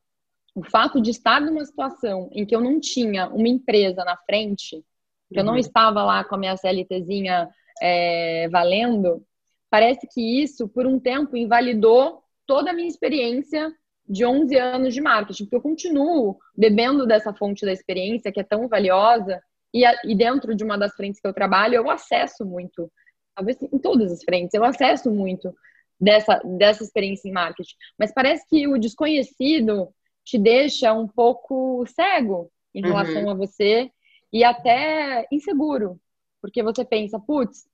o 0.54 0.64
fato 0.64 1.00
de 1.00 1.10
estar 1.10 1.40
numa 1.40 1.64
situação 1.64 2.28
em 2.32 2.44
que 2.44 2.54
eu 2.54 2.60
não 2.60 2.80
tinha 2.80 3.28
uma 3.28 3.48
empresa 3.48 4.04
na 4.04 4.16
frente, 4.16 4.84
que 5.32 5.38
eu 5.38 5.44
não 5.44 5.54
uhum. 5.54 5.58
estava 5.58 6.02
lá 6.02 6.24
com 6.24 6.34
a 6.34 6.38
minha 6.38 6.56
CLTzinha 6.56 7.48
é, 7.80 8.48
valendo, 8.50 9.24
parece 9.70 10.06
que 10.06 10.42
isso, 10.42 10.68
por 10.68 10.86
um 10.86 10.98
tempo, 11.00 11.36
invalidou 11.36 12.22
toda 12.46 12.70
a 12.70 12.74
minha 12.74 12.88
experiência 12.88 13.72
de 14.06 14.26
11 14.26 14.56
anos 14.58 14.94
de 14.94 15.00
marketing, 15.00 15.44
porque 15.44 15.56
eu 15.56 15.62
continuo 15.62 16.38
bebendo 16.56 17.06
dessa 17.06 17.32
fonte 17.32 17.64
da 17.64 17.72
experiência 17.72 18.30
que 18.32 18.40
é 18.40 18.44
tão 18.44 18.68
valiosa 18.68 19.40
e, 19.72 19.84
a, 19.84 19.94
e 20.04 20.14
dentro 20.14 20.54
de 20.54 20.62
uma 20.62 20.76
das 20.76 20.94
frentes 20.94 21.20
que 21.20 21.26
eu 21.26 21.32
trabalho, 21.32 21.76
eu 21.76 21.90
acesso 21.90 22.44
muito, 22.44 22.92
talvez 23.34 23.60
em 23.62 23.78
todas 23.78 24.12
as 24.12 24.22
frentes, 24.22 24.54
eu 24.54 24.64
acesso 24.64 25.10
muito 25.10 25.54
dessa, 26.00 26.40
dessa 26.44 26.82
experiência 26.82 27.28
em 27.28 27.32
marketing. 27.32 27.74
Mas 27.98 28.12
parece 28.12 28.46
que 28.48 28.66
o 28.66 28.78
desconhecido 28.78 29.88
te 30.24 30.38
deixa 30.38 30.92
um 30.92 31.06
pouco 31.06 31.84
cego 31.86 32.50
em 32.74 32.82
uhum. 32.82 32.88
relação 32.88 33.24
uhum. 33.24 33.30
a 33.30 33.34
você 33.34 33.90
e 34.32 34.44
até 34.44 35.26
inseguro, 35.30 36.00
porque 36.40 36.62
você 36.62 36.84
pensa, 36.84 37.20
putz, 37.20 37.66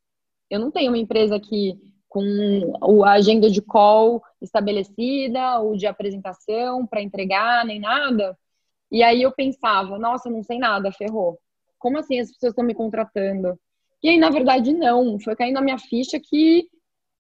eu 0.50 0.58
não 0.58 0.70
tenho 0.70 0.90
uma 0.90 0.98
empresa 0.98 1.36
aqui 1.36 1.78
com 2.08 3.04
a 3.04 3.12
agenda 3.12 3.50
de 3.50 3.60
call 3.60 4.22
estabelecida 4.40 5.60
ou 5.60 5.76
de 5.76 5.86
apresentação 5.86 6.86
para 6.86 7.02
entregar, 7.02 7.64
nem 7.64 7.78
nada. 7.78 8.36
E 8.90 9.02
aí 9.02 9.22
eu 9.22 9.30
pensava, 9.30 9.98
nossa, 9.98 10.30
não 10.30 10.42
sei 10.42 10.58
nada, 10.58 10.90
ferrou. 10.90 11.38
Como 11.78 11.98
assim 11.98 12.18
as 12.18 12.32
pessoas 12.32 12.52
estão 12.52 12.64
me 12.64 12.74
contratando? 12.74 13.58
E 14.02 14.08
aí, 14.08 14.18
na 14.18 14.30
verdade, 14.30 14.72
não. 14.72 15.18
Foi 15.18 15.34
caindo 15.34 15.58
a 15.58 15.62
minha 15.62 15.78
ficha 15.78 16.18
que 16.20 16.68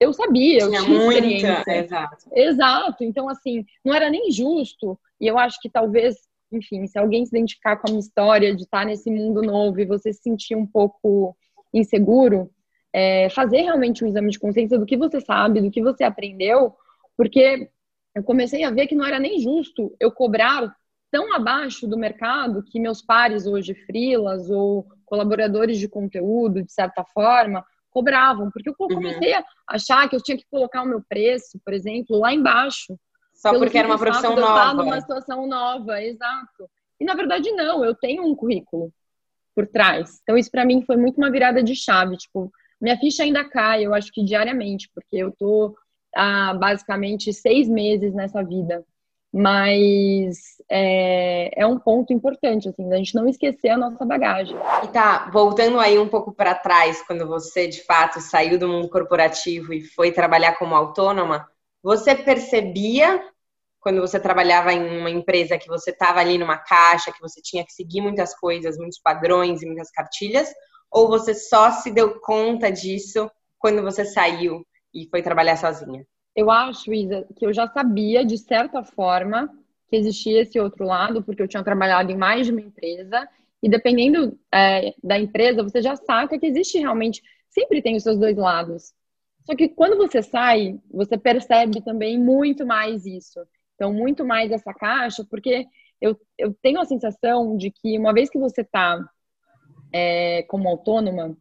eu 0.00 0.12
sabia, 0.12 0.60
eu 0.60 0.68
tinha, 0.68 0.82
tinha 0.82 0.98
muita, 0.98 1.14
experiência. 1.14 1.64
Exato. 1.76 2.16
Exato. 2.32 3.04
Então, 3.04 3.28
assim, 3.28 3.64
não 3.84 3.94
era 3.94 4.08
nem 4.08 4.30
justo. 4.30 4.98
E 5.20 5.26
eu 5.26 5.36
acho 5.36 5.60
que 5.60 5.68
talvez, 5.68 6.16
enfim, 6.52 6.86
se 6.86 6.98
alguém 6.98 7.26
se 7.26 7.36
identificar 7.36 7.76
com 7.76 7.88
a 7.88 7.90
minha 7.90 8.00
história 8.00 8.54
de 8.54 8.62
estar 8.62 8.86
nesse 8.86 9.10
mundo 9.10 9.42
novo 9.42 9.80
e 9.80 9.84
você 9.84 10.12
se 10.12 10.22
sentir 10.22 10.54
um 10.54 10.66
pouco 10.66 11.36
inseguro, 11.74 12.50
é, 12.92 13.28
fazer 13.30 13.62
realmente 13.62 14.04
um 14.04 14.08
exame 14.08 14.30
de 14.30 14.38
consciência 14.38 14.78
do 14.78 14.86
que 14.86 14.96
você 14.96 15.20
sabe, 15.20 15.60
do 15.60 15.70
que 15.70 15.82
você 15.82 16.04
aprendeu, 16.04 16.74
porque 17.16 17.68
eu 18.14 18.22
comecei 18.22 18.64
a 18.64 18.70
ver 18.70 18.86
que 18.86 18.94
não 18.94 19.04
era 19.04 19.18
nem 19.18 19.40
justo 19.40 19.94
eu 20.00 20.10
cobrar 20.10 20.74
tão 21.10 21.32
abaixo 21.34 21.86
do 21.86 21.96
mercado 21.96 22.62
que 22.62 22.80
meus 22.80 23.02
pares 23.02 23.46
hoje, 23.46 23.74
frilas 23.74 24.50
ou 24.50 24.86
colaboradores 25.04 25.78
de 25.78 25.88
conteúdo, 25.88 26.62
de 26.62 26.72
certa 26.72 27.04
forma, 27.04 27.64
cobravam, 27.90 28.50
porque 28.50 28.68
eu 28.68 28.74
uhum. 28.78 28.88
comecei 28.88 29.32
uhum. 29.34 29.42
a 29.68 29.74
achar 29.74 30.08
que 30.08 30.14
eu 30.14 30.22
tinha 30.22 30.36
que 30.36 30.46
colocar 30.50 30.82
o 30.82 30.86
meu 30.86 31.02
preço, 31.08 31.58
por 31.64 31.72
exemplo, 31.72 32.18
lá 32.18 32.32
embaixo. 32.32 32.98
Só 33.34 33.56
porque 33.56 33.78
era 33.78 33.88
uma 33.88 33.98
profissão 33.98 34.36
nova. 34.36 34.74
numa 34.74 35.00
situação 35.00 35.46
nova, 35.46 36.02
exato. 36.02 36.68
E 37.00 37.04
na 37.04 37.14
verdade 37.14 37.50
não, 37.52 37.84
eu 37.84 37.94
tenho 37.94 38.24
um 38.24 38.34
currículo 38.34 38.92
por 39.54 39.66
trás. 39.66 40.20
Então 40.22 40.36
isso 40.36 40.50
para 40.50 40.64
mim 40.64 40.82
foi 40.82 40.96
muito 40.96 41.18
uma 41.18 41.30
virada 41.30 41.62
de 41.62 41.74
chave, 41.74 42.16
tipo, 42.16 42.50
minha 42.80 42.96
ficha 42.96 43.22
ainda 43.22 43.48
cai, 43.48 43.84
eu 43.84 43.94
acho 43.94 44.12
que 44.12 44.24
diariamente, 44.24 44.88
porque 44.94 45.16
eu 45.16 45.32
tô 45.36 45.76
há 46.14 46.54
basicamente 46.54 47.32
seis 47.32 47.68
meses 47.68 48.14
nessa 48.14 48.42
vida 48.42 48.84
mas 49.32 50.56
é, 50.70 51.60
é, 51.60 51.66
um 51.66 51.78
ponto 51.78 52.12
importante, 52.12 52.68
assim, 52.68 52.88
da 52.88 52.96
gente 52.96 53.14
não 53.14 53.28
esquecer 53.28 53.68
a 53.68 53.76
nossa 53.76 54.04
bagagem. 54.04 54.56
E 54.84 54.88
tá, 54.88 55.28
voltando 55.30 55.78
aí 55.78 55.98
um 55.98 56.08
pouco 56.08 56.32
para 56.32 56.54
trás, 56.54 57.02
quando 57.06 57.26
você 57.26 57.66
de 57.66 57.84
fato 57.84 58.20
saiu 58.20 58.58
do 58.58 58.68
mundo 58.68 58.88
corporativo 58.88 59.72
e 59.72 59.82
foi 59.82 60.12
trabalhar 60.12 60.58
como 60.58 60.74
autônoma, 60.74 61.46
você 61.82 62.14
percebia 62.14 63.22
quando 63.80 64.00
você 64.00 64.18
trabalhava 64.18 64.72
em 64.72 64.98
uma 64.98 65.10
empresa 65.10 65.58
que 65.58 65.68
você 65.68 65.90
estava 65.90 66.20
ali 66.20 66.36
numa 66.36 66.58
caixa, 66.58 67.12
que 67.12 67.20
você 67.20 67.40
tinha 67.40 67.64
que 67.64 67.72
seguir 67.72 68.00
muitas 68.00 68.34
coisas, 68.34 68.76
muitos 68.76 68.98
padrões 68.98 69.62
e 69.62 69.66
muitas 69.66 69.90
cartilhas, 69.90 70.52
ou 70.90 71.08
você 71.08 71.34
só 71.34 71.70
se 71.70 71.90
deu 71.90 72.18
conta 72.20 72.72
disso 72.72 73.30
quando 73.58 73.82
você 73.82 74.04
saiu 74.04 74.66
e 74.92 75.06
foi 75.10 75.22
trabalhar 75.22 75.56
sozinha? 75.56 76.04
Eu 76.38 76.52
acho, 76.52 76.94
Isa, 76.94 77.26
que 77.34 77.44
eu 77.44 77.52
já 77.52 77.66
sabia, 77.66 78.24
de 78.24 78.38
certa 78.38 78.84
forma, 78.84 79.52
que 79.88 79.96
existia 79.96 80.42
esse 80.42 80.60
outro 80.60 80.84
lado, 80.84 81.20
porque 81.20 81.42
eu 81.42 81.48
tinha 81.48 81.64
trabalhado 81.64 82.12
em 82.12 82.16
mais 82.16 82.46
de 82.46 82.52
uma 82.52 82.60
empresa, 82.60 83.28
e 83.60 83.68
dependendo 83.68 84.38
é, 84.54 84.94
da 85.02 85.18
empresa, 85.18 85.64
você 85.64 85.82
já 85.82 85.96
saca 85.96 86.38
que 86.38 86.46
existe 86.46 86.78
realmente, 86.78 87.20
sempre 87.48 87.82
tem 87.82 87.96
os 87.96 88.04
seus 88.04 88.16
dois 88.16 88.36
lados. 88.36 88.94
Só 89.44 89.56
que 89.56 89.68
quando 89.68 89.96
você 89.96 90.22
sai, 90.22 90.78
você 90.88 91.18
percebe 91.18 91.82
também 91.82 92.16
muito 92.16 92.64
mais 92.64 93.04
isso. 93.04 93.40
Então, 93.74 93.92
muito 93.92 94.24
mais 94.24 94.52
essa 94.52 94.72
caixa, 94.72 95.26
porque 95.28 95.66
eu, 96.00 96.16
eu 96.38 96.54
tenho 96.62 96.80
a 96.80 96.84
sensação 96.84 97.56
de 97.56 97.72
que 97.72 97.98
uma 97.98 98.14
vez 98.14 98.30
que 98.30 98.38
você 98.38 98.60
está 98.60 99.04
é, 99.92 100.44
como 100.44 100.68
autônoma, 100.68 101.36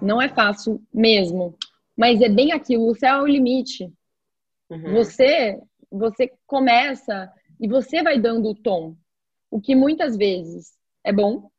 não 0.00 0.20
é 0.20 0.28
fácil 0.28 0.82
mesmo. 0.92 1.54
Mas 1.96 2.20
é 2.20 2.28
bem 2.28 2.50
aquilo, 2.50 2.88
o 2.88 2.94
céu 2.96 3.18
é 3.18 3.22
o 3.22 3.26
limite. 3.26 3.92
Uhum. 4.72 4.94
Você, 4.94 5.60
você 5.90 6.32
começa 6.46 7.30
e 7.60 7.68
você 7.68 8.02
vai 8.02 8.18
dando 8.18 8.48
o 8.48 8.54
tom. 8.54 8.96
O 9.50 9.60
que 9.60 9.74
muitas 9.74 10.16
vezes 10.16 10.72
é 11.04 11.12
bom, 11.12 11.50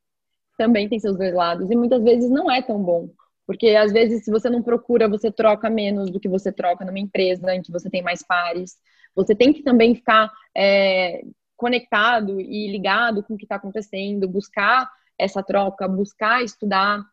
também 0.57 0.89
tem 0.89 0.99
seus 0.99 1.17
dois 1.17 1.33
lados, 1.33 1.69
e 1.69 1.75
muitas 1.75 2.03
vezes 2.03 2.29
não 2.29 2.49
é 2.49 2.61
tão 2.61 2.81
bom. 2.81 3.09
Porque 3.45 3.69
às 3.69 3.91
vezes, 3.91 4.23
se 4.23 4.31
você 4.31 4.49
não 4.49 4.63
procura, 4.63 5.07
você 5.07 5.31
troca 5.31 5.69
menos 5.69 6.09
do 6.09 6.19
que 6.19 6.29
você 6.29 6.51
troca 6.51 6.85
numa 6.85 6.99
empresa 6.99 7.53
em 7.53 7.61
que 7.61 7.71
você 7.71 7.89
tem 7.89 8.01
mais 8.01 8.23
pares. 8.23 8.77
Você 9.15 9.35
tem 9.35 9.53
que 9.53 9.61
também 9.61 9.93
ficar 9.93 10.31
é, 10.55 11.21
conectado 11.55 12.39
e 12.39 12.71
ligado 12.71 13.21
com 13.21 13.33
o 13.35 13.37
que 13.37 13.45
está 13.45 13.55
acontecendo, 13.55 14.27
buscar 14.27 14.89
essa 15.19 15.43
troca, 15.43 15.87
buscar 15.87 16.41
estudar. 16.41 17.03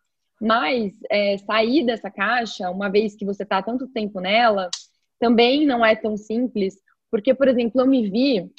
Mas 0.40 0.95
é, 1.11 1.37
sair 1.38 1.85
dessa 1.85 2.11
caixa, 2.11 2.71
uma 2.71 2.88
vez 2.88 3.14
que 3.14 3.26
você 3.26 3.42
está 3.42 3.61
tanto 3.61 3.88
tempo 3.88 4.21
nela, 4.21 4.71
também 5.20 5.64
não 5.64 5.84
é 5.86 5.94
tão 5.94 6.16
simples, 6.16 6.74
porque, 7.10 7.32
por 7.32 7.46
exemplo, 7.46 7.80
eu 7.80 7.86
me 7.86 8.10
vi 8.10 8.50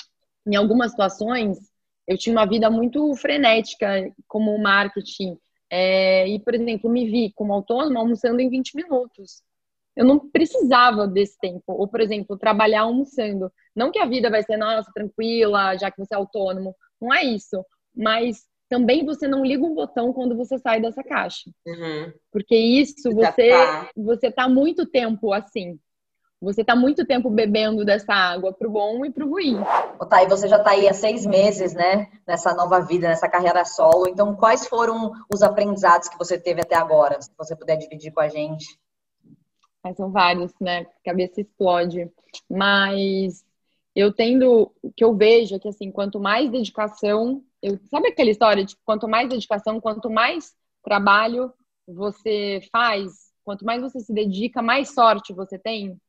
em 0.47 0.55
algumas 0.55 0.91
situações 0.91 1.71
eu 2.07 2.17
tinha 2.17 2.35
uma 2.35 2.45
vida 2.45 2.69
muito 2.69 3.13
frenética 3.15 4.11
como 4.27 4.57
marketing. 4.57 5.37
É, 5.69 6.27
e, 6.27 6.39
por 6.39 6.53
exemplo, 6.53 6.89
me 6.89 7.09
vi 7.09 7.31
como 7.33 7.53
autônoma 7.53 8.01
almoçando 8.01 8.41
em 8.41 8.49
20 8.49 8.75
minutos. 8.75 9.41
Eu 9.95 10.05
não 10.05 10.19
precisava 10.19 11.07
desse 11.07 11.37
tempo. 11.39 11.63
Ou, 11.67 11.87
por 11.87 12.01
exemplo, 12.01 12.37
trabalhar 12.37 12.81
almoçando. 12.81 13.51
Não 13.73 13.91
que 13.91 13.99
a 13.99 14.05
vida 14.05 14.29
vai 14.29 14.43
ser, 14.43 14.57
nossa, 14.57 14.91
tranquila, 14.93 15.77
já 15.77 15.89
que 15.89 15.97
você 15.97 16.13
é 16.13 16.17
autônomo. 16.17 16.75
Não 16.99 17.13
é 17.13 17.23
isso. 17.23 17.63
Mas 17.95 18.45
também 18.67 19.05
você 19.05 19.27
não 19.27 19.45
liga 19.45 19.63
um 19.63 19.73
botão 19.73 20.11
quando 20.11 20.35
você 20.35 20.57
sai 20.57 20.81
dessa 20.81 21.03
caixa. 21.03 21.49
Uhum. 21.65 22.11
Porque 22.31 22.55
isso, 22.55 23.09
você, 23.13 23.49
tá. 23.49 23.89
você 23.95 24.31
tá 24.31 24.49
muito 24.49 24.85
tempo 24.85 25.31
assim. 25.31 25.79
Você 26.41 26.61
está 26.61 26.75
muito 26.75 27.05
tempo 27.05 27.29
bebendo 27.29 27.85
dessa 27.85 28.13
água 28.15 28.51
para 28.51 28.67
o 28.67 28.71
bom 28.71 29.05
e 29.05 29.11
para 29.11 29.23
o 29.23 29.29
ruim. 29.29 29.57
O 29.99 30.05
Thay, 30.07 30.27
você 30.27 30.47
já 30.47 30.57
está 30.57 30.71
aí 30.71 30.89
há 30.89 30.93
seis 30.93 31.23
meses, 31.23 31.75
né? 31.75 32.09
Nessa 32.25 32.55
nova 32.55 32.79
vida, 32.79 33.07
nessa 33.07 33.29
carreira 33.29 33.63
solo. 33.63 34.07
Então, 34.07 34.35
quais 34.35 34.67
foram 34.67 35.11
os 35.31 35.43
aprendizados 35.43 36.09
que 36.09 36.17
você 36.17 36.39
teve 36.39 36.61
até 36.61 36.75
agora? 36.75 37.21
Se 37.21 37.29
você 37.37 37.55
puder 37.55 37.77
dividir 37.77 38.11
com 38.11 38.21
a 38.21 38.27
gente. 38.27 38.65
Mas 39.83 39.95
são 39.95 40.11
vários, 40.11 40.51
né? 40.59 40.79
A 40.79 41.03
cabeça 41.05 41.41
explode. 41.41 42.11
Mas 42.49 43.45
eu 43.95 44.11
tendo, 44.11 44.71
o 44.81 44.91
que 44.91 45.03
eu 45.03 45.15
vejo 45.15 45.55
é 45.55 45.59
que, 45.59 45.67
assim, 45.67 45.91
quanto 45.91 46.19
mais 46.19 46.49
dedicação, 46.49 47.43
eu, 47.61 47.79
sabe 47.91 48.07
aquela 48.07 48.31
história 48.31 48.65
de 48.65 48.75
quanto 48.83 49.07
mais 49.07 49.29
dedicação, 49.29 49.79
quanto 49.79 50.09
mais 50.09 50.55
trabalho 50.83 51.53
você 51.87 52.61
faz, 52.71 53.31
quanto 53.43 53.63
mais 53.63 53.79
você 53.79 53.99
se 53.99 54.11
dedica, 54.11 54.59
mais 54.59 54.91
sorte 54.91 55.33
você 55.33 55.59
tem? 55.59 55.99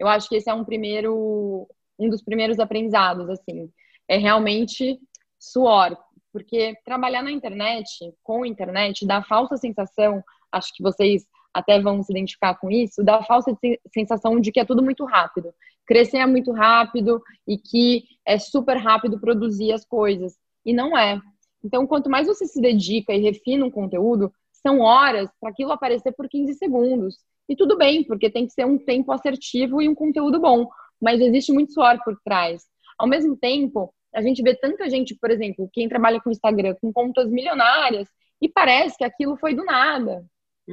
Eu 0.00 0.08
acho 0.08 0.28
que 0.28 0.36
esse 0.36 0.48
é 0.48 0.54
um 0.54 0.64
primeiro, 0.64 1.68
um 1.98 2.08
dos 2.08 2.22
primeiros 2.22 2.58
aprendizados, 2.58 3.28
assim. 3.28 3.70
É 4.08 4.16
realmente 4.16 4.98
suor, 5.38 5.96
porque 6.32 6.74
trabalhar 6.84 7.22
na 7.22 7.30
internet, 7.30 8.12
com 8.22 8.42
a 8.42 8.48
internet, 8.48 9.06
dá 9.06 9.22
falsa 9.22 9.58
sensação, 9.58 10.24
acho 10.50 10.72
que 10.74 10.82
vocês 10.82 11.26
até 11.52 11.78
vão 11.80 12.02
se 12.02 12.12
identificar 12.12 12.54
com 12.54 12.70
isso, 12.70 13.04
dá 13.04 13.22
falsa 13.22 13.56
sensação 13.92 14.40
de 14.40 14.50
que 14.50 14.60
é 14.60 14.64
tudo 14.64 14.82
muito 14.82 15.04
rápido. 15.04 15.52
Crescer 15.86 16.18
é 16.18 16.26
muito 16.26 16.50
rápido 16.52 17.22
e 17.46 17.58
que 17.58 18.04
é 18.24 18.38
super 18.38 18.78
rápido 18.78 19.20
produzir 19.20 19.72
as 19.72 19.84
coisas. 19.84 20.34
E 20.64 20.72
não 20.72 20.96
é. 20.96 21.20
Então, 21.62 21.86
quanto 21.86 22.08
mais 22.08 22.26
você 22.26 22.46
se 22.46 22.60
dedica 22.60 23.12
e 23.12 23.20
refina 23.20 23.66
um 23.66 23.70
conteúdo, 23.70 24.32
são 24.52 24.80
horas 24.80 25.28
para 25.40 25.50
aquilo 25.50 25.72
aparecer 25.72 26.12
por 26.12 26.28
15 26.28 26.54
segundos. 26.54 27.16
E 27.50 27.56
tudo 27.56 27.76
bem, 27.76 28.04
porque 28.04 28.30
tem 28.30 28.46
que 28.46 28.52
ser 28.52 28.64
um 28.64 28.78
tempo 28.78 29.10
assertivo 29.10 29.82
e 29.82 29.88
um 29.88 29.94
conteúdo 29.94 30.38
bom. 30.38 30.68
Mas 31.02 31.20
existe 31.20 31.52
muito 31.52 31.72
suor 31.72 31.98
por 32.04 32.16
trás. 32.24 32.62
Ao 32.96 33.08
mesmo 33.08 33.36
tempo, 33.36 33.92
a 34.14 34.22
gente 34.22 34.40
vê 34.40 34.54
tanta 34.54 34.88
gente, 34.88 35.16
por 35.20 35.32
exemplo, 35.32 35.68
quem 35.72 35.88
trabalha 35.88 36.20
com 36.20 36.30
Instagram, 36.30 36.76
com 36.80 36.92
contas 36.92 37.28
milionárias, 37.28 38.08
e 38.40 38.48
parece 38.48 38.96
que 38.96 39.02
aquilo 39.02 39.36
foi 39.36 39.52
do 39.52 39.64
nada. 39.64 40.24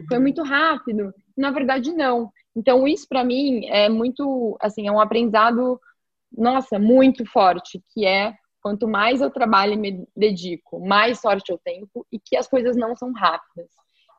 Foi 0.07 0.17
uhum. 0.17 0.21
muito 0.21 0.43
rápido. 0.43 1.11
Na 1.35 1.49
verdade, 1.49 1.91
não. 1.91 2.31
Então, 2.55 2.87
isso 2.87 3.07
para 3.09 3.23
mim 3.23 3.65
é 3.65 3.89
muito, 3.89 4.55
assim, 4.61 4.87
é 4.87 4.91
um 4.91 4.99
aprendizado, 4.99 5.81
nossa, 6.31 6.77
muito 6.77 7.25
forte, 7.25 7.81
que 7.91 8.05
é 8.05 8.35
quanto 8.61 8.87
mais 8.87 9.19
eu 9.19 9.31
trabalho 9.31 9.73
e 9.73 9.77
me 9.77 10.07
dedico, 10.15 10.79
mais 10.85 11.19
sorte 11.21 11.51
eu 11.51 11.57
tenho 11.57 11.89
e 12.11 12.19
que 12.19 12.35
as 12.35 12.47
coisas 12.47 12.75
não 12.75 12.95
são 12.95 13.11
rápidas 13.13 13.67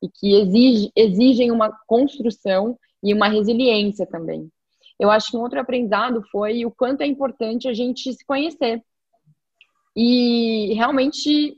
e 0.03 0.09
que 0.09 0.35
exige, 0.41 0.93
exigem 0.95 1.51
uma 1.51 1.71
construção 1.87 2.79
e 3.03 3.13
uma 3.15 3.29
resiliência 3.29 4.07
também. 4.07 4.51
Eu 4.99 5.11
acho 5.11 5.31
que 5.31 5.37
um 5.37 5.41
outro 5.41 5.61
aprendizado 5.61 6.23
foi 6.31 6.65
o 6.65 6.71
quanto 6.71 7.03
é 7.03 7.07
importante 7.07 7.69
a 7.69 7.73
gente 7.73 8.13
se 8.13 8.25
conhecer 8.25 8.83
e 9.97 10.73
realmente 10.75 11.57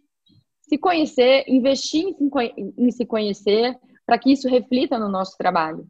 se 0.63 0.79
conhecer, 0.79 1.45
investir 1.49 2.15
em 2.79 2.91
se 2.91 3.05
conhecer 3.05 3.77
para 4.07 4.19
que 4.19 4.31
isso 4.33 4.49
reflita 4.49 4.99
no 4.99 5.09
nosso 5.09 5.37
trabalho. 5.37 5.87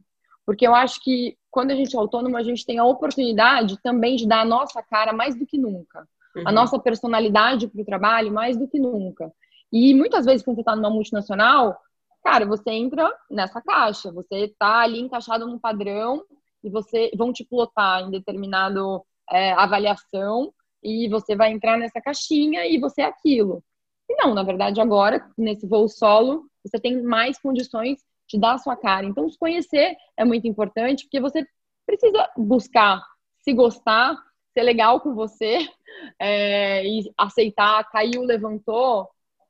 Porque 0.47 0.67
eu 0.67 0.75
acho 0.75 1.03
que 1.03 1.37
quando 1.51 1.71
a 1.71 1.75
gente 1.75 1.95
é 1.95 1.99
autônomo, 1.99 2.37
a 2.37 2.43
gente 2.43 2.65
tem 2.65 2.79
a 2.79 2.85
oportunidade 2.85 3.81
também 3.83 4.17
de 4.17 4.27
dar 4.27 4.41
a 4.41 4.45
nossa 4.45 4.83
cara 4.83 5.13
mais 5.13 5.37
do 5.37 5.47
que 5.47 5.59
nunca, 5.59 6.09
uhum. 6.35 6.43
a 6.47 6.53
nossa 6.53 6.79
personalidade 6.79 7.69
para 7.69 7.83
o 7.83 7.85
trabalho 7.85 8.33
mais 8.33 8.57
do 8.57 8.67
que 8.67 8.79
nunca. 8.79 9.33
E 9.73 9.95
muitas 9.95 10.25
vezes, 10.25 10.43
quando 10.43 10.57
você 10.57 10.63
está 10.63 10.75
numa 10.75 10.91
multinacional, 10.91 11.79
cara, 12.23 12.47
você 12.47 12.71
entra 12.71 13.11
nessa 13.31 13.61
caixa, 13.61 14.13
você 14.13 14.47
está 14.47 14.81
ali 14.81 15.01
encaixado 15.01 15.47
num 15.47 15.59
padrão 15.59 16.25
e 16.63 16.71
você 16.71 17.11
vão 17.17 17.33
te 17.33 17.45
plotar 17.45 18.03
em 18.03 18.11
determinado 18.11 19.05
é, 19.31 19.53
avaliação 19.53 20.53
e 20.83 21.09
você 21.09 21.37
vai 21.37 21.53
entrar 21.53 21.79
nessa 21.79 22.01
caixinha 22.01 22.67
e 22.67 22.79
você 22.79 23.03
é 23.03 23.07
aquilo. 23.07 23.63
E 24.09 24.17
não, 24.17 24.35
na 24.35 24.43
verdade, 24.43 24.81
agora, 24.81 25.31
nesse 25.39 25.67
voo 25.67 25.89
solo, 25.89 26.49
você 26.65 26.81
tem 26.81 27.03
mais 27.03 27.41
condições 27.41 28.01
de 28.29 28.39
dar 28.39 28.55
a 28.55 28.59
sua 28.59 28.77
cara. 28.77 29.07
Então, 29.07 29.29
se 29.29 29.39
conhecer 29.39 29.97
é 30.17 30.25
muito 30.25 30.47
importante, 30.47 31.05
porque 31.05 31.21
você 31.21 31.47
precisa 31.87 32.29
buscar 32.37 33.03
se 33.41 33.53
gostar, 33.53 34.17
ser 34.53 34.63
legal 34.63 35.01
com 35.01 35.15
você 35.15 35.59
é, 36.19 36.87
e 36.87 37.13
aceitar, 37.17 37.89
caiu, 37.91 38.23
levantou, 38.23 39.09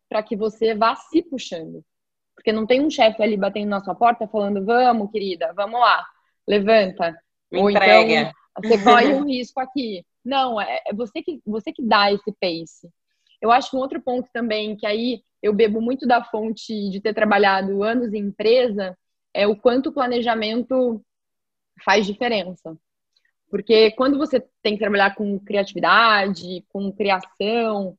para 0.09 0.23
que 0.23 0.37
você 0.37 0.75
vá 0.75 0.97
se 0.97 1.23
puxando. 1.23 1.85
Porque 2.41 2.53
não 2.53 2.67
tem 2.67 2.81
um 2.81 2.89
chefe 2.89 3.23
ali 3.23 3.37
batendo 3.37 3.69
na 3.69 3.85
sua 3.85 3.95
porta 3.95 4.27
falando, 4.27 4.65
vamos, 4.65 5.11
querida, 5.11 5.53
vamos 5.53 5.79
lá, 5.79 6.03
levanta. 6.49 7.15
Me 7.53 7.61
Ou 7.61 7.69
entrega. 7.69 8.33
então, 8.57 8.71
você 8.71 8.83
corre 8.83 9.13
um 9.13 9.27
risco 9.27 9.61
aqui. 9.61 10.07
Não, 10.25 10.59
é, 10.59 10.81
é 10.87 10.95
você 10.95 11.23
que, 11.23 11.39
você 11.45 11.71
que 11.71 11.83
dá 11.83 12.11
esse 12.11 12.33
pace. 12.41 12.89
Eu 13.43 13.53
acho 13.53 13.71
que 13.71 13.77
um 13.77 13.81
outro 13.81 14.01
ponto 14.01 14.27
também, 14.33 14.75
que 14.75 14.87
aí 14.87 15.23
eu 15.43 15.53
bebo 15.53 15.83
muito 15.83 16.07
da 16.07 16.25
fonte 16.25 16.89
de 16.89 16.99
ter 16.99 17.13
trabalhado 17.13 17.83
anos 17.83 18.15
em 18.15 18.29
empresa, 18.29 18.97
é 19.35 19.47
o 19.47 19.55
quanto 19.55 19.91
o 19.91 19.93
planejamento 19.93 21.05
faz 21.85 22.07
diferença. 22.07 22.75
Porque 23.51 23.91
quando 23.91 24.17
você 24.17 24.41
tem 24.63 24.75
que 24.75 24.81
trabalhar 24.81 25.15
com 25.15 25.39
criatividade, 25.41 26.65
com 26.71 26.91
criação, 26.91 27.99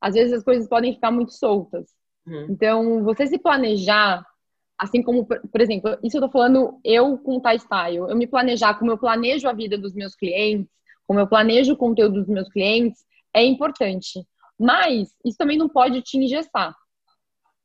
às 0.00 0.14
vezes 0.14 0.32
as 0.32 0.44
coisas 0.44 0.68
podem 0.68 0.94
ficar 0.94 1.10
muito 1.10 1.32
soltas. 1.32 1.88
Uhum. 2.26 2.46
Então, 2.50 3.04
você 3.04 3.26
se 3.26 3.38
planejar, 3.38 4.24
assim 4.78 5.02
como, 5.02 5.26
por 5.26 5.60
exemplo, 5.60 5.98
isso 6.02 6.16
eu 6.16 6.22
tô 6.22 6.30
falando 6.30 6.78
eu 6.84 7.18
com 7.18 7.36
o 7.36 7.58
Style, 7.58 7.96
eu 7.96 8.16
me 8.16 8.26
planejar 8.26 8.74
como 8.74 8.90
eu 8.90 8.98
planejo 8.98 9.48
a 9.48 9.52
vida 9.52 9.76
dos 9.76 9.94
meus 9.94 10.14
clientes, 10.14 10.70
como 11.06 11.18
eu 11.18 11.26
planejo 11.26 11.72
o 11.72 11.76
conteúdo 11.76 12.20
dos 12.20 12.28
meus 12.28 12.48
clientes, 12.48 13.04
é 13.34 13.44
importante. 13.44 14.24
Mas 14.58 15.14
isso 15.24 15.38
também 15.38 15.56
não 15.56 15.68
pode 15.68 16.02
te 16.02 16.18
engessar. 16.18 16.74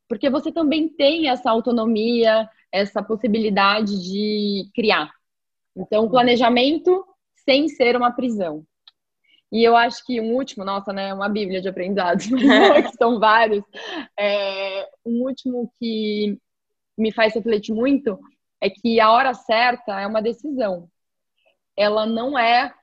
Porque 0.08 0.30
você 0.30 0.52
também 0.52 0.88
tem 0.88 1.30
essa 1.30 1.50
autonomia, 1.50 2.50
essa 2.72 3.04
possibilidade 3.04 4.02
de 4.02 4.70
criar. 4.74 5.12
Então, 5.76 6.06
o 6.06 6.10
planejamento 6.10 7.06
sem 7.44 7.68
ser 7.68 7.96
uma 7.96 8.12
prisão. 8.12 8.66
E 9.56 9.64
eu 9.64 9.74
acho 9.78 10.06
que 10.06 10.20
um 10.20 10.34
último, 10.34 10.66
nossa, 10.66 10.92
né, 10.92 11.14
uma 11.14 11.30
bíblia 11.30 11.62
de 11.62 11.70
aprendizados, 11.70 12.26
que 12.92 12.98
são 12.98 13.22
vários. 13.22 13.64
É, 14.20 14.86
um 15.06 15.24
último 15.24 15.72
que 15.80 16.38
me 16.98 17.10
faz 17.14 17.34
refletir 17.34 17.74
muito 17.74 18.20
é 18.60 18.70
que 18.70 19.00
a 19.00 19.10
hora 19.10 19.34
certa 19.34 19.98
é 20.02 20.06
uma 20.06 20.22
decisão. 20.22 20.90
Ela 21.78 22.06
não 22.06 22.38
é 22.38 22.74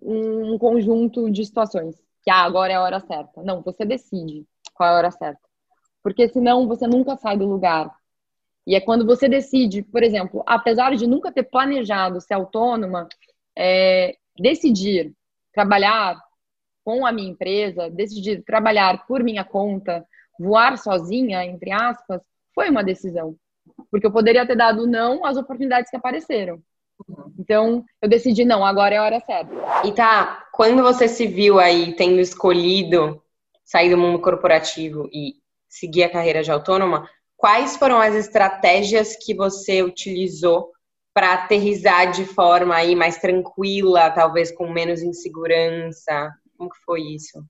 um 0.00 0.56
conjunto 0.58 1.28
de 1.28 1.44
situações 1.44 1.96
que 2.22 2.30
ah, 2.30 2.44
agora 2.44 2.72
é 2.72 2.76
a 2.76 2.82
hora 2.82 3.00
certa. 3.00 3.42
Não, 3.42 3.60
você 3.60 3.84
decide 3.84 4.46
qual 4.74 4.90
é 4.90 4.92
a 4.92 4.96
hora 4.98 5.10
certa. 5.10 5.40
Porque 6.04 6.28
senão 6.28 6.68
você 6.68 6.86
nunca 6.86 7.16
sai 7.16 7.36
do 7.36 7.48
lugar. 7.48 7.92
E 8.64 8.76
é 8.76 8.80
quando 8.80 9.04
você 9.04 9.28
decide, 9.28 9.82
por 9.82 10.04
exemplo, 10.04 10.44
apesar 10.46 10.94
de 10.94 11.04
nunca 11.04 11.32
ter 11.32 11.42
planejado 11.42 12.20
ser 12.20 12.34
autônoma, 12.34 13.08
é, 13.58 14.16
decidir 14.38 15.12
trabalhar 15.52 16.20
com 16.84 17.06
a 17.06 17.12
minha 17.12 17.30
empresa, 17.30 17.90
decidir 17.90 18.42
trabalhar 18.44 19.06
por 19.06 19.22
minha 19.22 19.44
conta, 19.44 20.04
voar 20.38 20.76
sozinha, 20.78 21.44
entre 21.44 21.70
aspas, 21.70 22.20
foi 22.54 22.70
uma 22.70 22.82
decisão. 22.82 23.36
Porque 23.90 24.06
eu 24.06 24.12
poderia 24.12 24.46
ter 24.46 24.56
dado 24.56 24.86
não 24.86 25.24
às 25.24 25.36
oportunidades 25.36 25.90
que 25.90 25.96
apareceram. 25.96 26.60
Então, 27.38 27.84
eu 28.00 28.08
decidi, 28.08 28.44
não, 28.44 28.64
agora 28.64 28.94
é 28.94 28.98
a 28.98 29.02
hora 29.02 29.20
certa. 29.20 29.52
E 29.84 29.92
tá, 29.92 30.46
quando 30.52 30.82
você 30.82 31.08
se 31.08 31.26
viu 31.26 31.58
aí 31.58 31.94
tendo 31.94 32.20
escolhido 32.20 33.22
sair 33.64 33.90
do 33.90 33.98
mundo 33.98 34.20
corporativo 34.20 35.08
e 35.12 35.34
seguir 35.68 36.04
a 36.04 36.10
carreira 36.10 36.42
de 36.42 36.50
autônoma, 36.50 37.08
quais 37.36 37.76
foram 37.76 38.00
as 38.00 38.14
estratégias 38.14 39.16
que 39.16 39.34
você 39.34 39.82
utilizou 39.82 40.70
para 41.14 41.34
aterrizar 41.34 42.10
de 42.10 42.24
forma 42.24 42.74
aí 42.74 42.94
mais 42.94 43.18
tranquila, 43.18 44.10
talvez 44.10 44.50
com 44.50 44.70
menos 44.70 45.02
insegurança? 45.02 46.32
Como 46.56 46.70
que 46.70 46.78
foi 46.84 47.02
isso? 47.02 47.44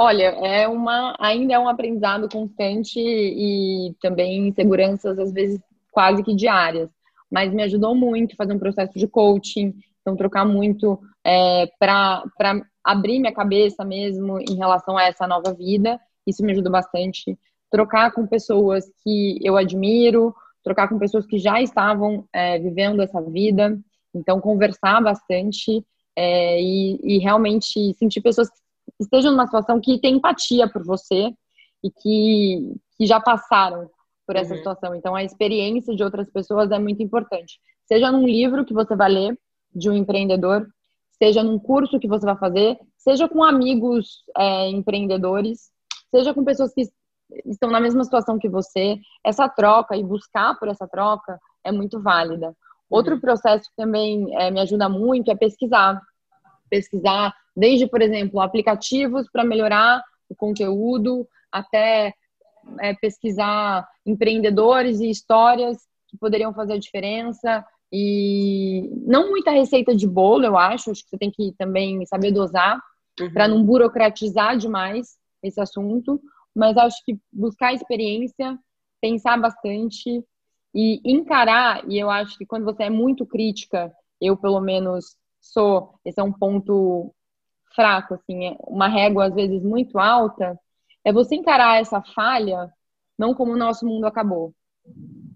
Olha, 0.00 0.26
é 0.46 0.68
uma 0.68 1.16
ainda 1.18 1.54
é 1.54 1.58
um 1.58 1.68
aprendizado 1.68 2.28
constante 2.28 3.00
e 3.00 3.94
também 4.00 4.46
inseguranças 4.46 5.18
às 5.18 5.32
vezes 5.32 5.60
quase 5.90 6.22
que 6.22 6.36
diárias, 6.36 6.88
mas 7.28 7.52
me 7.52 7.64
ajudou 7.64 7.94
muito 7.96 8.36
fazer 8.36 8.52
um 8.52 8.58
processo 8.60 8.96
de 8.96 9.08
coaching, 9.08 9.74
então 10.00 10.14
trocar 10.14 10.44
muito 10.44 11.00
é, 11.24 11.66
para 11.78 12.22
abrir 12.84 13.18
minha 13.18 13.34
cabeça 13.34 13.84
mesmo 13.84 14.38
em 14.38 14.56
relação 14.56 14.96
a 14.96 15.02
essa 15.02 15.26
nova 15.26 15.52
vida. 15.52 16.00
Isso 16.26 16.44
me 16.44 16.52
ajuda 16.52 16.70
bastante. 16.70 17.36
Trocar 17.70 18.12
com 18.12 18.26
pessoas 18.26 18.84
que 19.02 19.38
eu 19.42 19.56
admiro, 19.56 20.34
trocar 20.68 20.88
com 20.88 20.98
pessoas 20.98 21.26
que 21.26 21.38
já 21.38 21.60
estavam 21.62 22.26
é, 22.32 22.58
vivendo 22.58 23.00
essa 23.00 23.20
vida. 23.22 23.78
Então, 24.14 24.40
conversar 24.40 25.02
bastante 25.02 25.84
é, 26.14 26.60
e, 26.60 27.00
e, 27.02 27.18
realmente 27.18 27.94
sentir 27.94 28.20
pessoas 28.20 28.48
que 28.50 28.56
estejam 29.00 29.30
numa 29.32 29.46
situação 29.46 29.80
que 29.80 29.98
tem 29.98 30.16
empatia 30.16 30.68
por 30.68 30.84
você 30.84 31.32
e 31.82 31.90
que, 31.90 32.74
que 32.96 33.06
já 33.06 33.18
passaram 33.20 33.88
por 34.26 34.36
essa 34.36 34.52
uhum. 34.52 34.58
situação. 34.58 34.94
Então, 34.94 35.14
a 35.14 35.24
experiência 35.24 35.94
de 35.96 36.02
outras 36.02 36.30
pessoas 36.30 36.70
é 36.70 36.78
muito 36.78 37.02
importante. 37.02 37.58
Seja 37.86 38.12
num 38.12 38.26
livro 38.26 38.64
que 38.64 38.74
você 38.74 38.94
vai 38.94 39.10
ler 39.10 39.38
de 39.74 39.88
um 39.88 39.94
empreendedor, 39.94 40.68
seja 41.12 41.42
num 41.42 41.58
curso 41.58 41.98
que 41.98 42.08
você 42.08 42.26
vai 42.26 42.36
fazer, 42.36 42.78
seja 42.96 43.28
com 43.28 43.42
amigos 43.42 44.24
é, 44.36 44.68
empreendedores, 44.68 45.70
seja 46.10 46.34
com 46.34 46.44
pessoas 46.44 46.74
que 46.74 46.82
estão 47.46 47.70
na 47.70 47.80
mesma 47.80 48.04
situação 48.04 48.38
que 48.38 48.48
você. 48.48 48.98
Essa 49.24 49.48
troca 49.48 49.96
e 49.96 50.02
buscar 50.02 50.58
por 50.58 50.68
essa 50.68 50.86
troca 50.86 51.38
é 51.64 51.72
muito 51.72 52.00
válida. 52.00 52.54
Outro 52.90 53.14
uhum. 53.14 53.20
processo 53.20 53.68
que 53.68 53.76
também 53.76 54.34
é, 54.36 54.50
me 54.50 54.60
ajuda 54.60 54.88
muito 54.88 55.30
é 55.30 55.36
pesquisar. 55.36 56.00
Pesquisar 56.70 57.34
desde, 57.56 57.86
por 57.86 58.00
exemplo, 58.00 58.40
aplicativos 58.40 59.28
para 59.30 59.44
melhorar 59.44 60.02
o 60.28 60.34
conteúdo, 60.34 61.26
até 61.50 62.14
é, 62.80 62.94
pesquisar 62.94 63.86
empreendedores 64.06 65.00
e 65.00 65.10
histórias 65.10 65.78
que 66.08 66.16
poderiam 66.16 66.54
fazer 66.54 66.74
a 66.74 66.78
diferença. 66.78 67.64
E 67.92 68.90
não 69.06 69.30
muita 69.30 69.50
receita 69.50 69.94
de 69.94 70.06
bolo, 70.06 70.44
eu 70.44 70.56
acho. 70.56 70.90
Acho 70.90 71.02
que 71.02 71.10
você 71.10 71.18
tem 71.18 71.30
que 71.30 71.54
também 71.58 72.04
saber 72.06 72.32
dosar 72.32 72.80
uhum. 73.20 73.32
para 73.32 73.48
não 73.48 73.64
burocratizar 73.64 74.56
demais 74.56 75.16
esse 75.42 75.60
assunto. 75.60 76.20
Mas 76.58 76.76
acho 76.76 77.04
que 77.04 77.18
buscar 77.32 77.72
experiência, 77.72 78.58
pensar 79.00 79.38
bastante 79.38 80.24
e 80.74 81.00
encarar. 81.04 81.88
E 81.88 81.98
eu 81.98 82.10
acho 82.10 82.36
que 82.36 82.44
quando 82.44 82.64
você 82.64 82.84
é 82.84 82.90
muito 82.90 83.24
crítica, 83.24 83.92
eu 84.20 84.36
pelo 84.36 84.60
menos 84.60 85.16
sou, 85.40 85.94
esse 86.04 86.20
é 86.20 86.22
um 86.22 86.32
ponto 86.32 87.14
fraco, 87.74 88.14
assim, 88.14 88.46
é 88.46 88.56
uma 88.66 88.88
régua 88.88 89.26
às 89.26 89.34
vezes 89.34 89.62
muito 89.62 89.98
alta, 89.98 90.58
é 91.04 91.12
você 91.12 91.36
encarar 91.36 91.80
essa 91.80 92.02
falha 92.02 92.68
não 93.16 93.34
como 93.34 93.52
o 93.52 93.56
nosso 93.56 93.86
mundo 93.86 94.04
acabou, 94.04 94.52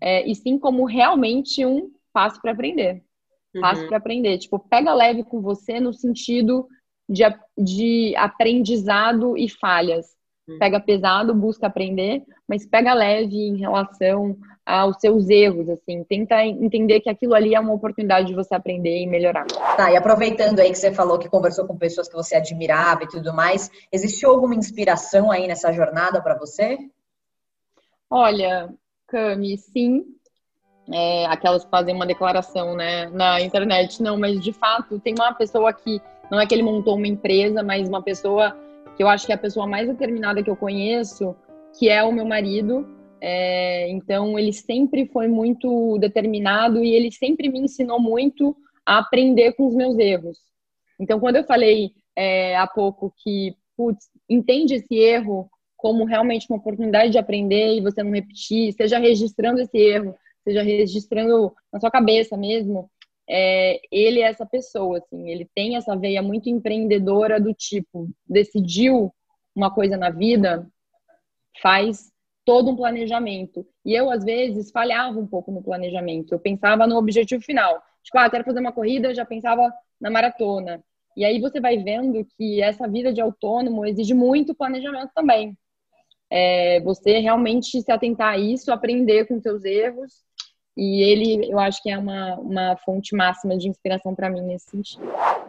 é, 0.01 0.29
e 0.29 0.35
sim 0.35 0.59
como 0.59 0.85
realmente 0.85 1.65
um 1.65 1.93
passo 2.13 2.41
para 2.41 2.53
aprender. 2.53 3.03
Passo 3.61 3.83
uhum. 3.83 3.89
para 3.89 3.99
aprender. 3.99 4.39
Tipo, 4.39 4.59
pega 4.59 4.95
leve 4.95 5.25
com 5.25 5.41
você 5.41 5.79
no 5.79 5.93
sentido 5.93 6.67
de, 7.09 7.23
de 7.59 8.17
aprendizado 8.17 9.37
e 9.37 9.49
falhas. 9.49 10.17
Uhum. 10.49 10.59
Pega 10.59 10.81
pesado, 10.81 11.35
busca 11.35 11.67
aprender, 11.67 12.23
mas 12.49 12.67
pega 12.67 12.95
leve 12.95 13.37
em 13.37 13.57
relação 13.57 14.37
aos 14.65 14.97
seus 15.01 15.29
erros, 15.29 15.69
assim. 15.69 16.05
Tenta 16.05 16.45
entender 16.45 17.01
que 17.01 17.11
aquilo 17.11 17.35
ali 17.35 17.55
é 17.55 17.61
uma 17.61 17.73
oportunidade 17.73 18.29
de 18.29 18.35
você 18.35 18.55
aprender 18.55 19.03
e 19.03 19.07
melhorar. 19.07 19.47
Tá, 19.77 19.91
e 19.93 19.97
aproveitando 19.97 20.61
aí 20.61 20.71
que 20.71 20.79
você 20.79 20.93
falou 20.93 21.19
que 21.19 21.29
conversou 21.29 21.67
com 21.67 21.77
pessoas 21.77 22.09
que 22.09 22.15
você 22.15 22.37
admirava 22.37 23.05
e 23.05 23.09
tudo 23.09 23.33
mais, 23.33 23.71
existiu 23.93 24.31
alguma 24.31 24.55
inspiração 24.55 25.31
aí 25.31 25.47
nessa 25.47 25.73
jornada 25.73 26.21
para 26.21 26.39
você? 26.39 26.79
Olha, 28.11 28.73
Cami, 29.07 29.57
sim, 29.59 30.05
é, 30.93 31.27
aquelas 31.27 31.65
que 31.65 31.71
fazem 31.71 31.95
uma 31.95 32.07
declaração 32.07 32.75
né, 32.75 33.09
na 33.11 33.41
internet, 33.41 34.03
não, 34.03 34.19
mas 34.19 34.41
de 34.41 34.53
fato 34.53 34.99
tem 34.99 35.15
uma 35.15 35.33
pessoa 35.33 35.73
que, 35.73 36.01
não 36.31 36.41
é 36.41 36.47
que 36.47 36.55
ele 36.55 36.63
montou 36.63 36.97
uma 36.97 37.07
empresa, 37.07 37.63
mas 37.63 37.89
uma 37.89 38.03
pessoa 38.03 38.57
eu 39.03 39.09
acho 39.09 39.27
que 39.27 39.33
é 39.33 39.35
a 39.35 39.39
pessoa 39.39 39.67
mais 39.67 39.89
determinada 39.89 40.43
que 40.43 40.49
eu 40.49 40.57
conheço, 40.57 41.35
que 41.79 41.89
é 41.89 42.03
o 42.03 42.13
meu 42.13 42.25
marido. 42.25 42.87
É, 43.21 43.89
então 43.91 44.39
ele 44.39 44.53
sempre 44.53 45.07
foi 45.07 45.29
muito 45.29 45.99
determinado 45.99 46.85
e 46.85 46.93
ele 46.95 47.11
sempre 47.11 47.49
me 47.49 47.61
ensinou 47.61 48.01
muito 48.01 48.57
a 48.87 48.99
aprender 48.99 49.53
com 49.53 49.67
os 49.67 49.75
meus 49.75 49.99
erros. 49.99 50.39
Então 50.99 51.21
quando 51.21 51.37
eu 51.37 51.45
falei 51.45 51.93
é, 52.17 52.57
há 52.57 52.67
pouco 52.67 53.13
que, 53.23 53.55
putz, 53.77 54.09
entende 54.29 54.75
esse 54.75 54.95
erro 54.95 55.51
como 55.77 56.05
realmente 56.05 56.47
uma 56.49 56.59
oportunidade 56.59 57.11
de 57.11 57.19
aprender 57.19 57.77
e 57.77 57.81
você 57.81 58.03
não 58.03 58.13
repetir, 58.13 58.73
seja 58.73 58.99
registrando 58.99 59.61
esse 59.61 59.77
erro, 59.77 60.15
seja 60.45 60.63
registrando 60.63 61.53
na 61.73 61.81
sua 61.81 61.91
cabeça 61.91 62.37
mesmo, 62.37 62.89
é, 63.29 63.81
ele 63.91 64.21
é 64.21 64.25
essa 64.25 64.45
pessoa, 64.45 64.99
assim, 64.99 65.31
ele 65.31 65.49
tem 65.55 65.77
essa 65.77 65.97
veia 65.97 66.23
muito 66.23 66.49
empreendedora 66.49 67.41
do 67.41 67.55
tipo, 67.55 68.09
decidiu 68.29 69.13
uma 69.55 69.73
coisa 69.73 69.97
na 69.97 70.11
vida, 70.11 70.67
faz 71.61 72.11
todo 72.45 72.71
um 72.71 72.77
planejamento. 72.77 73.67
E 73.85 73.95
eu, 73.95 74.11
às 74.11 74.25
vezes, 74.25 74.71
falhava 74.71 75.19
um 75.19 75.27
pouco 75.27 75.53
no 75.53 75.63
planejamento. 75.63 76.33
Eu 76.33 76.41
pensava 76.41 76.87
no 76.87 76.97
objetivo 76.97 77.43
final. 77.43 77.81
Tipo, 78.03 78.19
ah, 78.19 78.31
quero 78.31 78.45
fazer 78.45 78.61
uma 78.61 78.73
corrida, 78.73 79.15
já 79.15 79.25
pensava 79.25 79.73
na 80.01 80.11
maratona. 80.11 80.83
E 81.17 81.25
aí 81.25 81.41
você 81.41 81.61
vai 81.61 81.77
vendo 81.79 82.27
que 82.37 82.61
essa 82.61 82.89
vida 82.89 83.13
de 83.13 83.21
autônomo 83.21 83.85
exige 83.87 84.15
muito 84.15 84.55
planejamento 84.55 85.11
também. 85.15 85.57
É, 86.31 86.81
você 86.81 87.19
realmente 87.19 87.81
se 87.81 87.93
atentar 87.93 88.33
a 88.35 88.39
isso, 88.39 88.73
aprender 88.73 89.27
com 89.27 89.39
seus 89.39 89.65
erros 89.65 90.25
e 90.75 91.03
ele, 91.03 91.53
eu 91.53 91.59
acho 91.59 91.83
que 91.83 91.91
é 91.91 91.99
uma, 91.99 92.35
uma 92.37 92.77
fonte 92.79 93.15
máxima 93.15 93.59
de 93.59 93.69
inspiração 93.69 94.15
para 94.15 94.31
mim 94.31 94.41
nesse 94.41 94.71
sentido. 94.71 95.03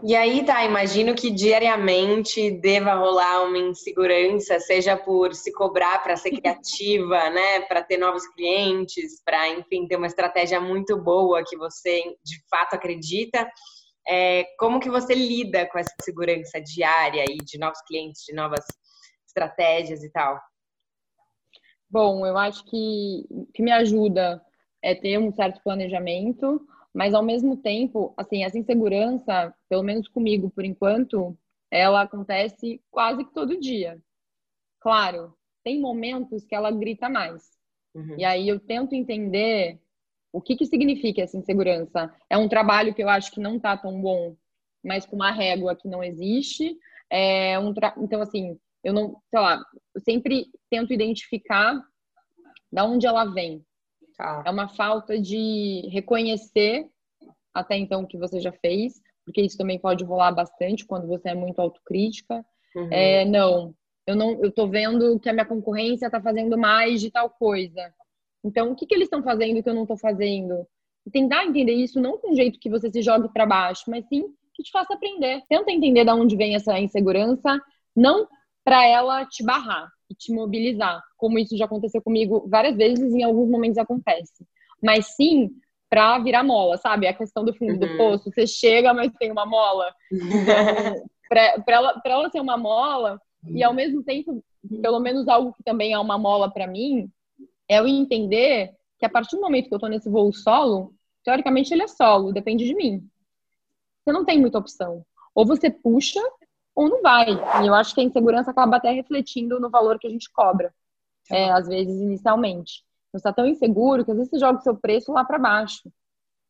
E 0.03 0.15
aí, 0.15 0.45
tá, 0.45 0.65
imagino 0.65 1.15
que 1.15 1.31
diariamente 1.31 2.51
deva 2.51 2.93
rolar 2.93 3.43
uma 3.43 3.57
insegurança, 3.57 4.59
seja 4.59 4.97
por 4.97 5.33
se 5.33 5.53
cobrar 5.53 6.03
para 6.03 6.17
ser 6.17 6.31
criativa, 6.31 7.29
né, 7.31 7.61
para 7.61 7.81
ter 7.81 7.97
novos 7.97 8.27
clientes, 8.33 9.21
para, 9.23 9.47
enfim, 9.47 9.87
ter 9.87 9.95
uma 9.95 10.07
estratégia 10.07 10.59
muito 10.59 10.97
boa 11.01 11.43
que 11.45 11.55
você 11.55 12.01
de 12.21 12.43
fato 12.49 12.73
acredita. 12.73 13.49
É, 14.05 14.43
como 14.59 14.81
que 14.81 14.89
você 14.89 15.15
lida 15.15 15.65
com 15.67 15.79
essa 15.79 15.93
segurança 16.01 16.59
diária 16.59 17.23
aí 17.23 17.37
de 17.37 17.57
novos 17.57 17.79
clientes, 17.87 18.23
de 18.25 18.35
novas 18.35 18.65
estratégias 19.25 20.03
e 20.03 20.11
tal? 20.11 20.37
Bom, 21.89 22.25
eu 22.25 22.37
acho 22.37 22.65
que 22.65 23.23
que 23.53 23.63
me 23.63 23.71
ajuda 23.71 24.43
é 24.83 24.93
ter 24.93 25.17
um 25.17 25.31
certo 25.31 25.61
planejamento, 25.63 26.61
mas 26.93 27.13
ao 27.13 27.23
mesmo 27.23 27.55
tempo, 27.57 28.13
assim, 28.17 28.43
essa 28.43 28.59
insegurança, 28.59 29.55
pelo 29.69 29.81
menos 29.81 30.07
comigo 30.09 30.51
por 30.51 30.65
enquanto, 30.65 31.35
ela 31.71 32.01
acontece 32.01 32.81
quase 32.91 33.23
que 33.23 33.33
todo 33.33 33.59
dia. 33.59 33.99
Claro, 34.79 35.33
tem 35.63 35.79
momentos 35.79 36.45
que 36.45 36.53
ela 36.53 36.69
grita 36.69 37.07
mais. 37.09 37.49
Uhum. 37.95 38.15
E 38.17 38.25
aí 38.25 38.47
eu 38.47 38.59
tento 38.59 38.93
entender 38.93 39.79
o 40.31 40.41
que, 40.41 40.55
que 40.55 40.65
significa 40.65 41.21
essa 41.21 41.37
insegurança. 41.37 42.13
É 42.29 42.37
um 42.37 42.49
trabalho 42.49 42.93
que 42.93 43.01
eu 43.01 43.09
acho 43.09 43.31
que 43.31 43.39
não 43.39 43.59
tá 43.59 43.77
tão 43.77 44.01
bom, 44.01 44.35
mas 44.83 45.05
com 45.05 45.15
uma 45.15 45.31
régua 45.31 45.75
que 45.75 45.87
não 45.87 46.03
existe. 46.03 46.77
É 47.09 47.57
um 47.57 47.73
tra... 47.73 47.95
Então, 47.97 48.21
assim, 48.21 48.59
eu 48.83 48.93
não, 48.93 49.15
sei 49.29 49.39
lá, 49.39 49.63
eu 49.95 50.01
sempre 50.01 50.47
tento 50.69 50.91
identificar 50.91 51.81
da 52.71 52.83
onde 52.83 53.07
ela 53.07 53.25
vem. 53.25 53.63
Tá. 54.17 54.43
É 54.45 54.49
uma 54.49 54.67
falta 54.67 55.19
de 55.19 55.87
reconhecer 55.91 56.87
até 57.53 57.77
então 57.77 58.01
o 58.01 58.07
que 58.07 58.17
você 58.17 58.39
já 58.39 58.51
fez, 58.51 59.01
porque 59.25 59.41
isso 59.41 59.57
também 59.57 59.79
pode 59.79 60.03
rolar 60.03 60.31
bastante 60.31 60.85
quando 60.85 61.07
você 61.07 61.29
é 61.29 61.35
muito 61.35 61.59
autocrítica. 61.59 62.43
Uhum. 62.75 62.89
É, 62.91 63.25
não, 63.25 63.75
eu 64.07 64.15
não, 64.15 64.43
eu 64.43 64.51
tô 64.51 64.67
vendo 64.67 65.19
que 65.19 65.29
a 65.29 65.33
minha 65.33 65.45
concorrência 65.45 66.07
está 66.07 66.19
fazendo 66.19 66.57
mais 66.57 66.99
de 66.99 67.11
tal 67.11 67.29
coisa. 67.29 67.93
Então, 68.43 68.71
o 68.71 68.75
que, 68.75 68.85
que 68.85 68.93
eles 68.93 69.05
estão 69.05 69.23
fazendo 69.23 69.61
que 69.61 69.69
eu 69.69 69.73
não 69.73 69.83
estou 69.83 69.97
fazendo? 69.97 70.67
E 71.05 71.11
tentar 71.11 71.45
entender 71.45 71.73
isso 71.73 72.01
não 72.01 72.17
com 72.17 72.31
um 72.31 72.35
jeito 72.35 72.59
que 72.59 72.69
você 72.69 72.91
se 72.91 73.01
jogue 73.01 73.29
para 73.29 73.45
baixo, 73.45 73.83
mas 73.87 74.05
sim 74.07 74.33
que 74.53 74.63
te 74.63 74.71
faça 74.71 74.93
aprender. 74.93 75.41
Tenta 75.49 75.71
entender 75.71 76.03
de 76.03 76.11
onde 76.11 76.35
vem 76.35 76.55
essa 76.55 76.77
insegurança, 76.79 77.59
não 77.95 78.27
para 78.63 78.85
ela 78.85 79.25
te 79.25 79.43
barrar, 79.43 79.89
e 80.13 80.15
te 80.15 80.31
mobilizar, 80.33 81.01
como 81.17 81.39
isso 81.39 81.57
já 81.57 81.65
aconteceu 81.65 82.01
comigo 82.01 82.47
várias 82.47 82.75
vezes 82.77 83.13
e 83.13 83.17
em 83.17 83.23
alguns 83.23 83.49
momentos 83.49 83.77
acontece. 83.77 84.45
Mas 84.81 85.15
sim 85.15 85.49
para 85.89 86.17
virar 86.19 86.43
mola, 86.43 86.77
sabe? 86.77 87.05
A 87.05 87.13
questão 87.13 87.45
do 87.45 87.53
fundo 87.53 87.73
uhum. 87.73 87.79
do 87.79 87.97
poço, 87.97 88.31
você 88.31 88.47
chega, 88.47 88.93
mas 88.93 89.11
tem 89.19 89.31
uma 89.31 89.45
mola. 89.45 89.93
para 91.29 91.63
ela, 91.67 92.01
ela 92.03 92.29
ser 92.29 92.39
uma 92.39 92.57
mola, 92.57 93.19
e 93.49 93.63
ao 93.63 93.73
mesmo 93.73 94.03
tempo, 94.03 94.43
pelo 94.81 94.99
menos 94.99 95.27
algo 95.27 95.53
que 95.53 95.63
também 95.63 95.93
é 95.93 95.99
uma 95.99 96.17
mola 96.17 96.49
para 96.49 96.67
mim, 96.67 97.09
é 97.67 97.79
eu 97.79 97.87
entender 97.87 98.71
que 98.97 99.05
a 99.05 99.09
partir 99.09 99.35
do 99.35 99.41
momento 99.41 99.67
que 99.67 99.75
eu 99.75 99.79
tô 99.79 99.87
nesse 99.87 100.09
voo 100.09 100.31
solo, 100.33 100.93
teoricamente 101.23 101.73
ele 101.73 101.83
é 101.83 101.87
solo, 101.87 102.31
depende 102.31 102.65
de 102.65 102.73
mim. 102.73 103.07
Você 104.03 104.11
não 104.11 104.25
tem 104.25 104.39
muita 104.39 104.57
opção. 104.57 105.05
Ou 105.35 105.45
você 105.45 105.69
puxa 105.69 106.21
ou 106.75 106.89
não 106.89 107.01
vai. 107.01 107.27
E 107.63 107.67
eu 107.67 107.73
acho 107.73 107.93
que 107.93 108.01
a 108.01 108.03
insegurança 108.03 108.51
acaba 108.51 108.77
até 108.77 108.91
refletindo 108.91 109.59
no 109.59 109.69
valor 109.69 109.99
que 109.99 110.07
a 110.07 110.09
gente 110.09 110.31
cobra, 110.31 110.73
é, 111.29 111.51
às 111.51 111.67
vezes, 111.67 112.01
inicialmente. 112.01 112.83
Você 113.11 113.17
está 113.17 113.33
tão 113.33 113.45
inseguro 113.45 114.03
que 114.03 114.11
às 114.11 114.17
vezes 114.17 114.31
você 114.31 114.39
joga 114.39 114.59
o 114.59 114.63
seu 114.63 114.75
preço 114.75 115.11
lá 115.11 115.23
para 115.23 115.37
baixo. 115.37 115.91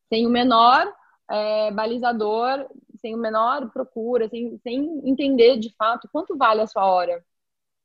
Tem 0.10 0.26
o 0.26 0.30
menor 0.30 0.92
é, 1.30 1.72
balizador 1.72 2.68
sem 3.04 3.14
o 3.14 3.18
menor 3.18 3.70
procura, 3.70 4.30
sem, 4.30 4.58
sem 4.60 5.02
entender 5.04 5.60
de 5.60 5.76
fato 5.76 6.08
quanto 6.12 6.38
vale 6.38 6.62
a 6.62 6.68
sua 6.68 6.86
hora, 6.86 7.22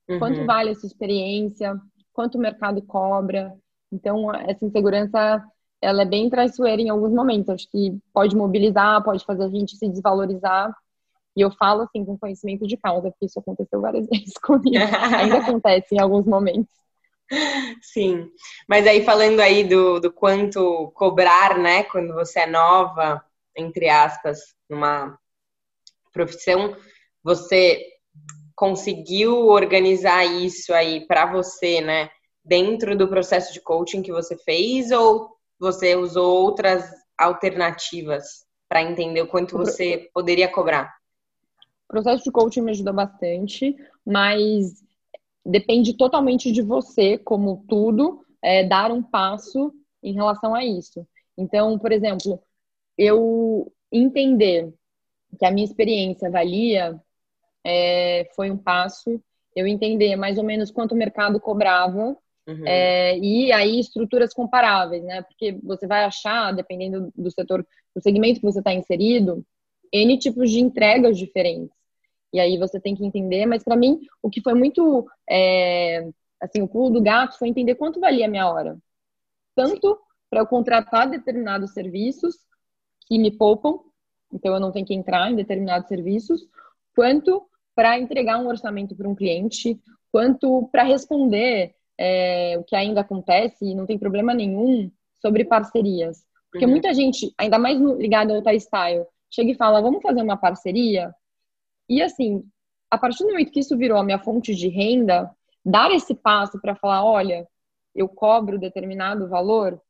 uhum. 0.08 0.20
quanto 0.20 0.46
vale 0.46 0.70
a 0.70 0.74
sua 0.76 0.86
experiência, 0.86 1.76
quanto 2.12 2.36
o 2.36 2.40
mercado 2.40 2.80
cobra. 2.82 3.52
Então, 3.90 4.32
essa 4.32 4.64
insegurança, 4.64 5.44
ela 5.82 6.02
é 6.02 6.06
bem 6.06 6.30
traiçoeira 6.30 6.80
em 6.80 6.88
alguns 6.88 7.12
momentos. 7.12 7.50
Acho 7.50 7.68
que 7.68 7.98
pode 8.12 8.36
mobilizar, 8.36 9.02
pode 9.02 9.24
fazer 9.24 9.44
a 9.44 9.48
gente 9.48 9.76
se 9.76 9.88
desvalorizar. 9.88 10.72
E 11.38 11.40
eu 11.40 11.52
falo 11.52 11.82
assim 11.82 12.04
com 12.04 12.18
conhecimento 12.18 12.66
de 12.66 12.76
causa, 12.76 13.12
porque 13.12 13.26
isso 13.26 13.38
aconteceu 13.38 13.80
várias 13.80 14.08
vezes 14.10 14.34
comigo. 14.42 14.76
Ainda 15.16 15.38
acontece 15.38 15.94
em 15.94 16.00
alguns 16.00 16.26
momentos. 16.26 16.74
Sim, 17.80 18.28
mas 18.66 18.88
aí 18.88 19.04
falando 19.04 19.38
aí 19.38 19.62
do, 19.62 20.00
do 20.00 20.12
quanto 20.12 20.90
cobrar, 20.96 21.56
né, 21.56 21.84
quando 21.84 22.12
você 22.12 22.40
é 22.40 22.46
nova, 22.46 23.24
entre 23.56 23.88
aspas, 23.88 24.40
numa 24.68 25.16
profissão, 26.12 26.76
você 27.22 27.80
conseguiu 28.56 29.46
organizar 29.46 30.24
isso 30.24 30.74
aí 30.74 31.06
para 31.06 31.26
você, 31.26 31.80
né, 31.80 32.10
dentro 32.44 32.96
do 32.96 33.06
processo 33.06 33.52
de 33.52 33.60
coaching 33.60 34.02
que 34.02 34.10
você 34.10 34.36
fez 34.36 34.90
ou 34.90 35.28
você 35.60 35.94
usou 35.94 36.44
outras 36.44 36.90
alternativas 37.16 38.44
para 38.68 38.82
entender 38.82 39.22
o 39.22 39.28
quanto 39.28 39.56
você 39.56 40.10
poderia 40.12 40.48
cobrar? 40.48 40.97
O 41.88 41.92
processo 41.92 42.22
de 42.24 42.30
coaching 42.30 42.60
me 42.60 42.70
ajuda 42.70 42.92
bastante, 42.92 43.74
mas 44.04 44.84
depende 45.44 45.94
totalmente 45.94 46.52
de 46.52 46.60
você, 46.60 47.16
como 47.16 47.64
tudo, 47.66 48.24
é, 48.42 48.62
dar 48.62 48.92
um 48.92 49.02
passo 49.02 49.72
em 50.02 50.12
relação 50.12 50.54
a 50.54 50.64
isso. 50.64 51.06
Então, 51.36 51.78
por 51.78 51.90
exemplo, 51.90 52.40
eu 52.96 53.72
entender 53.90 54.72
que 55.38 55.46
a 55.46 55.50
minha 55.50 55.64
experiência 55.64 56.30
valia 56.30 57.00
é, 57.64 58.28
foi 58.34 58.50
um 58.50 58.56
passo. 58.56 59.20
Eu 59.56 59.66
entender 59.66 60.16
mais 60.16 60.38
ou 60.38 60.44
menos 60.44 60.70
quanto 60.70 60.92
o 60.92 60.96
mercado 60.96 61.40
cobrava 61.40 62.16
uhum. 62.46 62.66
é, 62.66 63.18
e 63.18 63.50
aí 63.52 63.80
estruturas 63.80 64.34
comparáveis, 64.34 65.02
né? 65.04 65.22
Porque 65.22 65.52
você 65.62 65.86
vai 65.86 66.04
achar, 66.04 66.52
dependendo 66.52 67.12
do 67.16 67.30
setor, 67.30 67.66
do 67.94 68.02
segmento 68.02 68.40
que 68.40 68.46
você 68.46 68.58
está 68.58 68.72
inserido, 68.72 69.44
N 69.92 70.18
tipos 70.18 70.50
de 70.50 70.60
entregas 70.60 71.16
diferentes. 71.16 71.77
E 72.32 72.40
aí 72.40 72.58
você 72.58 72.78
tem 72.80 72.94
que 72.94 73.04
entender, 73.04 73.46
mas 73.46 73.64
para 73.64 73.76
mim, 73.76 74.00
o 74.22 74.28
que 74.28 74.40
foi 74.40 74.54
muito, 74.54 75.06
é, 75.28 76.08
assim, 76.40 76.60
o 76.62 76.68
pulo 76.68 76.90
do 76.90 77.02
gato 77.02 77.38
foi 77.38 77.48
entender 77.48 77.74
quanto 77.74 78.00
valia 78.00 78.26
a 78.26 78.30
minha 78.30 78.50
hora. 78.50 78.76
Tanto 79.54 79.98
para 80.30 80.40
eu 80.40 80.46
contratar 80.46 81.08
determinados 81.08 81.72
serviços 81.72 82.36
que 83.06 83.18
me 83.18 83.30
poupam, 83.30 83.80
então 84.32 84.52
eu 84.52 84.60
não 84.60 84.70
tenho 84.70 84.86
que 84.86 84.94
entrar 84.94 85.30
em 85.30 85.36
determinados 85.36 85.88
serviços, 85.88 86.46
quanto 86.94 87.48
para 87.74 87.98
entregar 87.98 88.38
um 88.38 88.48
orçamento 88.48 88.94
para 88.94 89.08
um 89.08 89.14
cliente, 89.14 89.80
quanto 90.12 90.68
para 90.70 90.82
responder 90.82 91.74
é, 91.96 92.56
o 92.58 92.64
que 92.64 92.76
ainda 92.76 93.00
acontece, 93.00 93.64
e 93.64 93.74
não 93.74 93.86
tem 93.86 93.98
problema 93.98 94.34
nenhum, 94.34 94.90
sobre 95.20 95.44
parcerias. 95.44 96.24
Porque 96.50 96.64
uhum. 96.64 96.72
muita 96.72 96.92
gente, 96.94 97.32
ainda 97.38 97.58
mais 97.58 97.78
ligada 97.80 98.34
ao 98.34 98.60
style, 98.60 99.04
chega 99.30 99.50
e 99.50 99.56
fala, 99.56 99.80
vamos 99.80 100.02
fazer 100.02 100.22
uma 100.22 100.36
parceria? 100.36 101.14
E 101.88 102.02
assim, 102.02 102.44
a 102.90 102.98
partir 102.98 103.24
do 103.24 103.30
momento 103.30 103.52
que 103.52 103.60
isso 103.60 103.76
virou 103.76 103.98
a 103.98 104.04
minha 104.04 104.18
fonte 104.18 104.54
de 104.54 104.68
renda, 104.68 105.30
dar 105.64 105.90
esse 105.90 106.14
passo 106.14 106.60
para 106.60 106.74
falar, 106.74 107.04
olha, 107.04 107.46
eu 107.94 108.08
cobro 108.08 108.58
determinado 108.58 109.28
valor, 109.28 109.80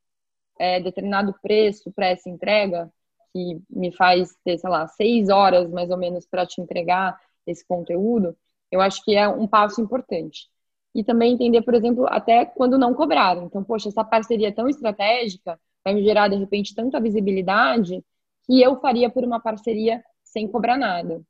é, 0.59 0.81
determinado 0.81 1.35
preço 1.43 1.93
para 1.93 2.07
essa 2.07 2.29
entrega, 2.29 2.91
que 3.33 3.61
me 3.71 3.93
faz 3.93 4.35
ter, 4.45 4.59
sei 4.59 4.71
lá, 4.71 4.87
seis 4.89 5.29
horas 5.29 5.71
mais 5.71 5.91
ou 5.91 5.97
menos 5.97 6.27
para 6.27 6.47
te 6.47 6.61
entregar 6.61 7.19
esse 7.47 7.67
conteúdo, 7.67 8.37
eu 8.71 8.81
acho 8.81 9.03
que 9.05 9.15
é 9.17 9.29
um 9.29 9.47
passo 9.47 9.81
importante. 9.81 10.49
E 10.95 11.05
também 11.05 11.33
entender, 11.35 11.63
por 11.63 11.75
exemplo, 11.75 12.07
até 12.09 12.45
quando 12.45 12.79
não 12.79 12.95
cobraram. 12.95 13.45
Então, 13.45 13.63
poxa, 13.63 13.89
essa 13.89 14.05
parceria 14.05 14.53
tão 14.53 14.69
estratégica 14.69 15.59
vai 15.85 15.95
me 15.95 16.03
gerar, 16.03 16.29
de 16.29 16.37
repente, 16.37 16.75
tanta 16.75 17.01
visibilidade 17.01 18.03
que 18.47 18.61
eu 18.61 18.81
faria 18.81 19.11
por 19.11 19.25
uma 19.25 19.41
parceria 19.41 20.03
sem 20.25 20.49
cobrar 20.49 20.77
nada. 20.77 21.23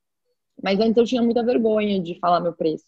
Mas 0.63 0.79
antes 0.81 0.97
eu 0.97 1.05
tinha 1.05 1.23
muita 1.23 1.43
vergonha 1.43 2.01
de 2.01 2.19
falar 2.19 2.41
meu 2.41 2.53
preço. 2.53 2.87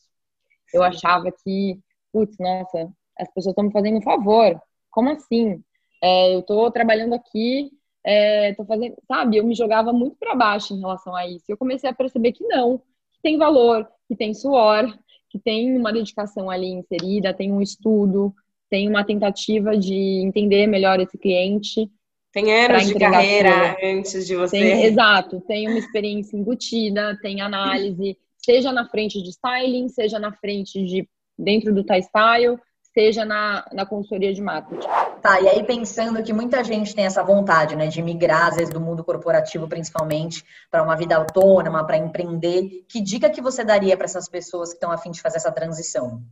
Eu 0.72 0.82
achava 0.82 1.30
que, 1.30 1.78
putz, 2.12 2.36
nossa, 2.38 2.90
as 3.18 3.28
pessoas 3.32 3.52
estão 3.52 3.64
me 3.64 3.72
fazendo 3.72 3.98
um 3.98 4.02
favor. 4.02 4.60
Como 4.90 5.10
assim? 5.10 5.62
É, 6.02 6.34
eu 6.34 6.40
estou 6.40 6.70
trabalhando 6.70 7.14
aqui, 7.14 7.70
é, 8.04 8.54
tô 8.54 8.64
fazendo, 8.64 8.96
sabe? 9.06 9.36
Eu 9.36 9.44
me 9.44 9.54
jogava 9.54 9.92
muito 9.92 10.16
para 10.16 10.34
baixo 10.34 10.74
em 10.74 10.80
relação 10.80 11.14
a 11.14 11.26
isso. 11.26 11.44
Eu 11.48 11.56
comecei 11.56 11.88
a 11.88 11.94
perceber 11.94 12.32
que 12.32 12.44
não, 12.46 12.78
que 12.78 13.20
tem 13.22 13.36
valor, 13.36 13.88
que 14.08 14.16
tem 14.16 14.32
suor, 14.34 14.96
que 15.28 15.38
tem 15.38 15.76
uma 15.76 15.92
dedicação 15.92 16.50
ali 16.50 16.68
inserida, 16.68 17.34
tem 17.34 17.52
um 17.52 17.60
estudo, 17.60 18.34
tem 18.68 18.88
uma 18.88 19.04
tentativa 19.04 19.76
de 19.76 19.94
entender 19.94 20.66
melhor 20.66 21.00
esse 21.00 21.18
cliente 21.18 21.90
tem 22.32 22.64
anos 22.64 22.86
de 22.86 22.94
carreira 22.94 23.76
antes 23.82 24.26
de 24.26 24.36
você. 24.36 24.58
Tem, 24.58 24.84
exato, 24.84 25.40
tem 25.40 25.68
uma 25.68 25.78
experiência 25.78 26.36
embutida, 26.36 27.18
tem 27.20 27.40
análise, 27.40 28.16
seja 28.36 28.72
na 28.72 28.88
frente 28.88 29.22
de 29.22 29.30
styling, 29.30 29.88
seja 29.88 30.18
na 30.18 30.32
frente 30.32 30.84
de 30.84 31.08
dentro 31.36 31.74
do 31.74 31.82
Thai 31.82 32.02
Style, 32.02 32.58
seja 32.92 33.24
na, 33.24 33.66
na 33.72 33.86
consultoria 33.86 34.32
de 34.32 34.42
marketing. 34.42 34.86
Tá, 35.22 35.40
e 35.40 35.48
aí 35.48 35.64
pensando 35.64 36.22
que 36.22 36.32
muita 36.32 36.62
gente 36.64 36.94
tem 36.94 37.04
essa 37.04 37.22
vontade, 37.22 37.76
né, 37.76 37.86
de 37.86 38.02
migrar, 38.02 38.48
às 38.48 38.56
vezes, 38.56 38.72
do 38.72 38.80
mundo 38.80 39.04
corporativo, 39.04 39.68
principalmente, 39.68 40.44
para 40.70 40.82
uma 40.82 40.96
vida 40.96 41.16
autônoma, 41.16 41.86
para 41.86 41.96
empreender, 41.96 42.84
que 42.88 43.00
dica 43.00 43.30
que 43.30 43.40
você 43.40 43.64
daria 43.64 43.96
para 43.96 44.06
essas 44.06 44.28
pessoas 44.28 44.70
que 44.70 44.76
estão 44.76 44.90
a 44.90 44.98
fim 44.98 45.10
de 45.10 45.20
fazer 45.20 45.36
essa 45.36 45.52
transição? 45.52 46.22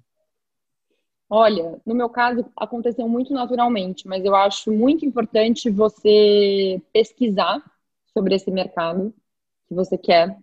Olha, 1.30 1.78
no 1.84 1.94
meu 1.94 2.08
caso 2.08 2.44
aconteceu 2.56 3.06
muito 3.06 3.34
naturalmente, 3.34 4.08
mas 4.08 4.24
eu 4.24 4.34
acho 4.34 4.72
muito 4.72 5.04
importante 5.04 5.68
você 5.68 6.80
pesquisar 6.92 7.62
sobre 8.14 8.34
esse 8.34 8.50
mercado 8.50 9.14
que 9.68 9.74
você 9.74 9.98
quer. 9.98 10.38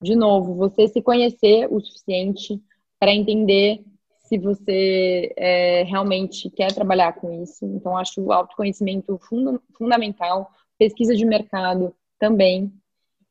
De 0.00 0.14
novo, 0.14 0.54
você 0.54 0.86
se 0.86 1.02
conhecer 1.02 1.66
o 1.72 1.80
suficiente 1.80 2.62
para 3.00 3.12
entender 3.12 3.84
se 4.18 4.38
você 4.38 5.32
é, 5.36 5.82
realmente 5.82 6.48
quer 6.50 6.72
trabalhar 6.72 7.14
com 7.14 7.42
isso. 7.42 7.66
Então, 7.66 7.96
acho 7.96 8.20
o 8.22 8.32
autoconhecimento 8.32 9.18
funda 9.18 9.60
fundamental, 9.76 10.50
pesquisa 10.78 11.16
de 11.16 11.24
mercado 11.24 11.94
também, 12.18 12.72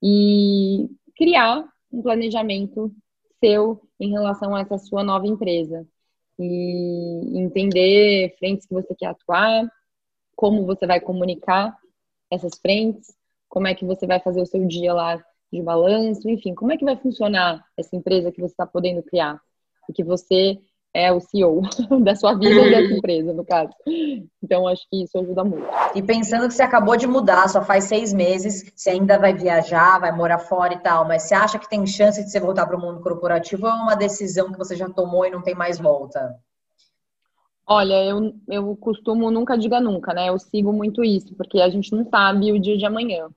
e 0.04 0.90
criar 1.16 1.66
um 1.92 2.02
planejamento 2.02 2.94
seu 3.40 3.82
em 4.00 4.12
relação 4.12 4.54
a 4.56 4.62
essa 4.62 4.78
sua 4.78 5.04
nova 5.04 5.26
empresa 5.26 5.88
e 6.44 7.40
entender 7.40 8.36
frentes 8.38 8.66
que 8.66 8.74
você 8.74 8.94
quer 8.96 9.08
atuar, 9.08 9.68
como 10.36 10.66
você 10.66 10.88
vai 10.88 11.00
comunicar 11.00 11.78
essas 12.30 12.58
frentes, 12.60 13.16
como 13.48 13.68
é 13.68 13.76
que 13.76 13.86
você 13.86 14.08
vai 14.08 14.20
fazer 14.20 14.42
o 14.42 14.46
seu 14.46 14.66
dia 14.66 14.94
lá 14.94 15.24
de 15.52 15.62
balanço, 15.62 16.30
enfim, 16.30 16.56
como 16.56 16.72
é 16.72 16.78
que 16.78 16.86
vai 16.86 16.96
funcionar 16.96 17.64
essa 17.78 17.96
empresa 17.96 18.32
que 18.32 18.40
você 18.40 18.54
está 18.54 18.66
podendo 18.66 19.04
criar, 19.04 19.40
porque 19.86 20.04
você 20.04 20.58
é 20.94 21.12
o 21.12 21.20
CEO 21.20 21.62
da 22.04 22.16
sua 22.16 22.34
vida 22.34 22.62
e 22.62 22.70
dessa 22.70 22.94
empresa, 22.94 23.34
no 23.34 23.46
caso. 23.46 23.72
Então, 24.44 24.68
acho 24.68 24.88
que 24.90 25.04
isso 25.04 25.18
ajuda 25.18 25.44
muito. 25.44 25.68
E 25.96 26.02
pensando 26.02 26.48
que 26.48 26.54
você 26.54 26.64
acabou 26.64 26.98
de 26.98 27.08
mudar, 27.08 27.48
só 27.48 27.62
faz 27.64 27.86
seis 27.86 28.14
meses, 28.14 28.72
você 28.76 28.92
ainda 28.92 29.18
vai 29.18 29.34
viajar, 29.34 30.00
vai 30.00 30.12
morar 30.12 30.40
fora 30.40 30.74
e 30.74 30.80
tal, 30.80 31.08
mas 31.08 31.24
você 31.24 31.34
acha 31.34 31.58
que 31.58 31.70
tem 31.70 31.86
chance 31.88 32.24
de 32.24 32.30
você 32.30 32.40
voltar 32.40 32.66
para 32.66 32.78
o 32.78 32.82
mundo 32.82 33.02
corporativo 33.02 33.66
ou 33.66 33.72
é 33.72 33.76
uma 33.76 33.96
decisão 33.96 34.52
que 34.52 34.58
você 34.58 34.76
já 34.76 34.90
tomou 34.90 35.26
e 35.26 35.32
não 35.32 35.42
tem 35.42 35.56
mais 35.56 35.80
volta? 35.80 36.36
Olha, 37.66 38.04
eu, 38.04 38.34
eu 38.50 38.76
costumo 38.76 39.32
nunca 39.32 39.58
diga 39.58 39.80
nunca, 39.80 40.14
né? 40.14 40.28
Eu 40.28 40.38
sigo 40.38 40.74
muito 40.74 41.04
isso, 41.04 41.34
porque 41.36 41.62
a 41.62 41.70
gente 41.70 41.92
não 41.96 42.04
sabe 42.10 42.52
o 42.52 42.60
dia 42.60 42.78
de 42.78 42.86
amanhã. 42.86 43.30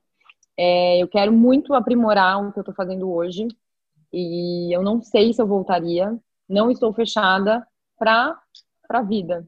É, 0.57 1.01
eu 1.01 1.07
quero 1.07 1.31
muito 1.31 1.73
aprimorar 1.73 2.41
o 2.41 2.51
que 2.51 2.59
eu 2.59 2.61
estou 2.61 2.75
fazendo 2.75 3.09
hoje 3.09 3.47
e 4.11 4.75
eu 4.75 4.81
não 4.81 5.01
sei 5.01 5.33
se 5.33 5.41
eu 5.41 5.47
voltaria, 5.47 6.17
não 6.47 6.69
estou 6.69 6.93
fechada 6.93 7.65
para 7.97 8.37
a 8.89 9.01
vida. 9.01 9.45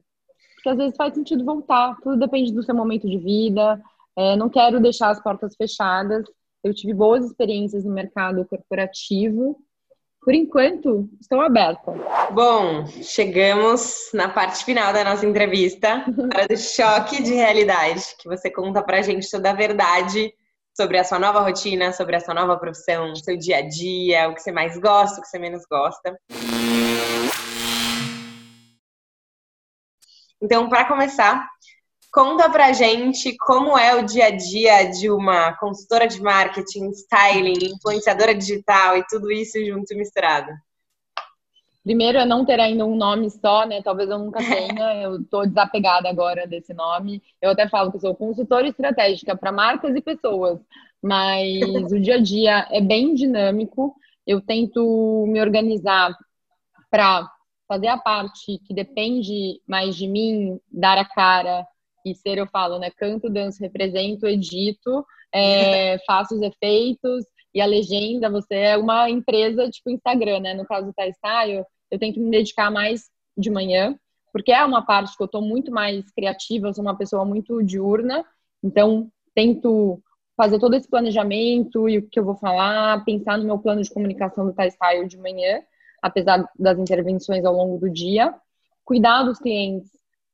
Porque 0.54 0.68
às 0.70 0.76
vezes 0.76 0.96
faz 0.96 1.14
sentido 1.14 1.44
voltar, 1.44 1.96
tudo 2.02 2.18
depende 2.18 2.52
do 2.52 2.62
seu 2.62 2.74
momento 2.74 3.08
de 3.08 3.18
vida. 3.18 3.80
É, 4.16 4.36
não 4.36 4.48
quero 4.48 4.80
deixar 4.80 5.10
as 5.10 5.22
portas 5.22 5.54
fechadas. 5.56 6.24
Eu 6.62 6.74
tive 6.74 6.92
boas 6.92 7.24
experiências 7.24 7.84
no 7.84 7.92
mercado 7.92 8.44
corporativo. 8.44 9.56
Por 10.20 10.34
enquanto, 10.34 11.08
estou 11.20 11.40
aberta. 11.40 11.92
Bom, 12.32 12.86
chegamos 12.86 14.10
na 14.12 14.28
parte 14.28 14.64
final 14.64 14.92
da 14.92 15.04
nossa 15.04 15.24
entrevista, 15.24 16.04
para 16.28 16.52
o 16.52 16.56
choque 16.56 17.22
de 17.22 17.32
realidade, 17.32 18.02
que 18.20 18.28
você 18.28 18.50
conta 18.50 18.82
para 18.82 18.98
a 18.98 19.02
gente 19.02 19.30
toda 19.30 19.50
a 19.50 19.54
verdade 19.54 20.34
sobre 20.80 20.96
a 20.96 21.02
sua 21.02 21.18
nova 21.18 21.40
rotina, 21.40 21.92
sobre 21.92 22.14
a 22.14 22.20
sua 22.20 22.32
nova 22.32 22.56
profissão, 22.56 23.12
seu 23.16 23.36
dia 23.36 23.58
a 23.58 23.62
dia, 23.62 24.28
o 24.28 24.34
que 24.34 24.40
você 24.40 24.52
mais 24.52 24.78
gosta, 24.78 25.18
o 25.18 25.22
que 25.22 25.28
você 25.28 25.36
menos 25.36 25.64
gosta. 25.68 26.16
Então, 30.40 30.68
para 30.68 30.84
começar, 30.84 31.44
Conta 32.10 32.48
pra 32.48 32.72
gente 32.72 33.36
como 33.36 33.78
é 33.78 33.94
o 33.94 34.02
dia 34.02 34.26
a 34.26 34.30
dia 34.30 34.84
de 34.84 35.10
uma 35.10 35.54
consultora 35.58 36.08
de 36.08 36.22
marketing, 36.22 36.88
styling, 36.88 37.74
influenciadora 37.74 38.34
digital 38.34 38.96
e 38.96 39.04
tudo 39.06 39.30
isso 39.30 39.62
junto 39.62 39.92
e 39.92 39.96
misturado. 39.96 40.50
Primeiro 41.84 42.18
é 42.18 42.24
não 42.24 42.44
ter 42.44 42.60
ainda 42.60 42.84
um 42.84 42.96
nome 42.96 43.30
só, 43.30 43.66
né? 43.66 43.80
Talvez 43.82 44.10
eu 44.10 44.18
nunca 44.18 44.38
tenha. 44.44 45.02
Eu 45.02 45.24
tô 45.24 45.44
desapegada 45.44 46.08
agora 46.08 46.46
desse 46.46 46.74
nome. 46.74 47.22
Eu 47.40 47.50
até 47.50 47.68
falo 47.68 47.90
que 47.90 47.96
eu 47.96 48.00
sou 48.00 48.14
consultora 48.14 48.68
estratégica 48.68 49.36
para 49.36 49.52
marcas 49.52 49.94
e 49.96 50.00
pessoas, 50.00 50.60
mas 51.02 51.92
o 51.92 52.00
dia 52.00 52.16
a 52.16 52.20
dia 52.20 52.68
é 52.70 52.80
bem 52.80 53.14
dinâmico. 53.14 53.94
Eu 54.26 54.40
tento 54.40 55.24
me 55.28 55.40
organizar 55.40 56.14
para 56.90 57.30
fazer 57.66 57.88
a 57.88 57.98
parte 57.98 58.58
que 58.66 58.74
depende 58.74 59.60
mais 59.66 59.94
de 59.94 60.08
mim, 60.08 60.58
dar 60.70 60.98
a 60.98 61.04
cara 61.04 61.66
e 62.04 62.14
ser, 62.14 62.38
eu 62.38 62.46
falo, 62.46 62.78
né? 62.78 62.90
Canto, 62.90 63.28
danço, 63.28 63.60
represento, 63.60 64.26
edito, 64.26 65.04
é, 65.32 65.98
faço 66.06 66.34
os 66.34 66.42
efeitos 66.42 67.24
e 67.54 67.60
a 67.60 67.66
legenda. 67.66 68.30
Você 68.30 68.54
é 68.54 68.76
uma 68.76 69.08
empresa 69.10 69.68
tipo 69.70 69.90
Instagram, 69.90 70.40
né? 70.40 70.54
No 70.54 70.66
caso 70.66 70.86
do 70.86 71.12
Style, 71.12 71.64
eu 71.90 71.98
tenho 71.98 72.12
que 72.12 72.20
me 72.20 72.30
dedicar 72.30 72.70
mais 72.70 73.10
de 73.36 73.50
manhã, 73.50 73.96
porque 74.32 74.52
é 74.52 74.64
uma 74.64 74.84
parte 74.84 75.16
que 75.16 75.22
eu 75.22 75.26
estou 75.26 75.42
muito 75.42 75.70
mais 75.70 76.10
criativa, 76.10 76.68
eu 76.68 76.74
sou 76.74 76.82
uma 76.82 76.96
pessoa 76.96 77.24
muito 77.24 77.62
diurna, 77.62 78.24
então 78.62 79.08
tento 79.34 80.02
fazer 80.36 80.58
todo 80.58 80.74
esse 80.74 80.88
planejamento 80.88 81.88
e 81.88 81.98
o 81.98 82.08
que 82.08 82.18
eu 82.18 82.24
vou 82.24 82.36
falar, 82.36 83.04
pensar 83.04 83.38
no 83.38 83.44
meu 83.44 83.58
plano 83.58 83.82
de 83.82 83.90
comunicação 83.90 84.46
do 84.46 84.52
Style 84.52 85.08
de 85.08 85.16
manhã 85.16 85.62
apesar 86.02 86.48
das 86.58 86.78
intervenções 86.78 87.44
ao 87.44 87.54
longo 87.54 87.78
do 87.78 87.90
dia. 87.90 88.34
Cuidar 88.84 89.24
dos 89.24 89.38
clientes 89.38 89.90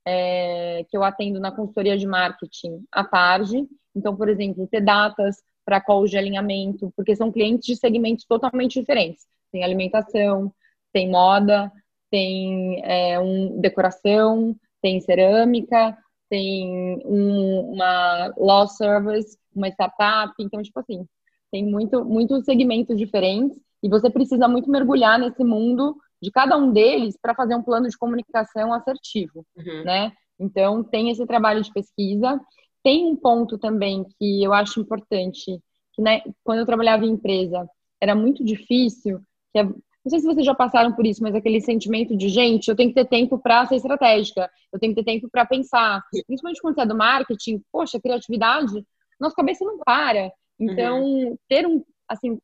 é, 0.06 0.84
que 0.88 0.96
eu 0.96 1.02
atendo 1.02 1.40
na 1.40 1.50
consultoria 1.50 1.96
de 1.96 2.06
marketing 2.06 2.84
à 2.92 3.04
tarde. 3.04 3.66
Então, 3.94 4.14
por 4.14 4.28
exemplo, 4.28 4.66
ter 4.66 4.80
datas 4.80 5.42
para 5.64 5.80
calls 5.80 6.10
de 6.10 6.18
alinhamento, 6.18 6.92
porque 6.96 7.16
são 7.16 7.32
clientes 7.32 7.66
de 7.66 7.76
segmentos 7.76 8.24
totalmente 8.24 8.78
diferentes. 8.78 9.26
Tem 9.50 9.64
alimentação, 9.64 10.52
tem 10.92 11.10
moda, 11.10 11.72
tem 12.10 12.82
é, 12.84 13.18
um, 13.18 13.60
decoração, 13.60 14.54
tem 14.82 15.00
cerâmica, 15.00 15.96
tem 16.28 17.00
um, 17.04 17.72
uma 17.72 18.32
law 18.36 18.66
service, 18.66 19.36
uma 19.54 19.68
startup. 19.68 20.32
Então, 20.38 20.62
tipo 20.62 20.78
assim, 20.80 21.06
tem 21.50 21.64
muito, 21.64 22.04
muitos 22.04 22.44
segmentos 22.44 22.96
diferentes 22.96 23.58
e 23.82 23.88
você 23.88 24.10
precisa 24.10 24.48
muito 24.48 24.70
mergulhar 24.70 25.18
nesse 25.18 25.42
mundo 25.44 25.96
de 26.20 26.30
cada 26.30 26.56
um 26.56 26.72
deles 26.72 27.16
para 27.20 27.34
fazer 27.34 27.54
um 27.54 27.62
plano 27.62 27.88
de 27.88 27.98
comunicação 27.98 28.72
assertivo, 28.72 29.44
uhum. 29.56 29.84
né? 29.84 30.12
Então, 30.38 30.82
tem 30.82 31.10
esse 31.10 31.24
trabalho 31.26 31.62
de 31.62 31.72
pesquisa. 31.72 32.40
Tem 32.84 33.04
um 33.06 33.16
ponto 33.16 33.58
também 33.58 34.04
que 34.18 34.44
eu 34.44 34.52
acho 34.52 34.80
importante, 34.80 35.58
que 35.92 36.02
né, 36.02 36.22
quando 36.44 36.60
eu 36.60 36.66
trabalhava 36.66 37.04
em 37.04 37.10
empresa, 37.10 37.68
era 38.00 38.14
muito 38.14 38.44
difícil, 38.44 39.20
é, 39.56 39.64
não 40.04 40.10
sei 40.10 40.20
se 40.20 40.26
vocês 40.26 40.44
já 40.44 40.54
passaram 40.54 40.92
por 40.92 41.06
isso, 41.06 41.22
mas 41.22 41.34
aquele 41.34 41.60
sentimento 41.62 42.14
de, 42.14 42.28
gente, 42.28 42.68
eu 42.68 42.76
tenho 42.76 42.90
que 42.90 42.94
ter 42.94 43.06
tempo 43.06 43.38
para 43.38 43.64
ser 43.66 43.76
estratégica, 43.76 44.50
eu 44.70 44.78
tenho 44.78 44.94
que 44.94 45.02
ter 45.02 45.12
tempo 45.12 45.28
para 45.30 45.46
pensar. 45.46 46.02
Principalmente 46.26 46.60
quando 46.60 46.74
você 46.74 46.82
é 46.82 46.86
do 46.86 46.94
marketing, 46.94 47.62
poxa, 47.72 47.98
criatividade, 47.98 48.84
nossa 49.18 49.34
cabeça 49.34 49.64
não 49.64 49.78
para. 49.78 50.30
Então, 50.60 51.02
uhum. 51.02 51.36
ter 51.48 51.66
um, 51.66 51.82
assim, 52.06 52.38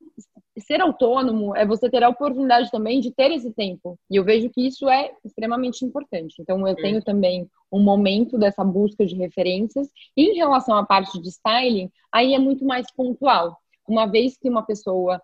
ser 0.59 0.81
autônomo 0.81 1.55
é 1.55 1.65
você 1.65 1.89
ter 1.89 2.03
a 2.03 2.09
oportunidade 2.09 2.71
também 2.71 3.01
de 3.01 3.13
ter 3.13 3.31
esse 3.31 3.53
tempo. 3.53 3.99
E 4.11 4.17
eu 4.17 4.25
vejo 4.25 4.51
que 4.51 4.67
isso 4.67 4.89
é 4.89 5.13
extremamente 5.25 5.85
importante. 5.85 6.37
Então, 6.41 6.67
eu 6.67 6.75
tenho 6.77 7.03
também 7.03 7.49
um 7.71 7.81
momento 7.81 8.37
dessa 8.37 8.65
busca 8.65 9.07
de 9.07 9.15
referências. 9.15 9.89
E 10.17 10.33
em 10.33 10.37
relação 10.37 10.77
à 10.77 10.85
parte 10.85 11.21
de 11.21 11.29
styling, 11.29 11.91
aí 12.13 12.35
é 12.35 12.39
muito 12.39 12.65
mais 12.65 12.91
pontual. 12.93 13.57
Uma 13.87 14.07
vez 14.07 14.37
que 14.37 14.49
uma 14.49 14.65
pessoa 14.65 15.23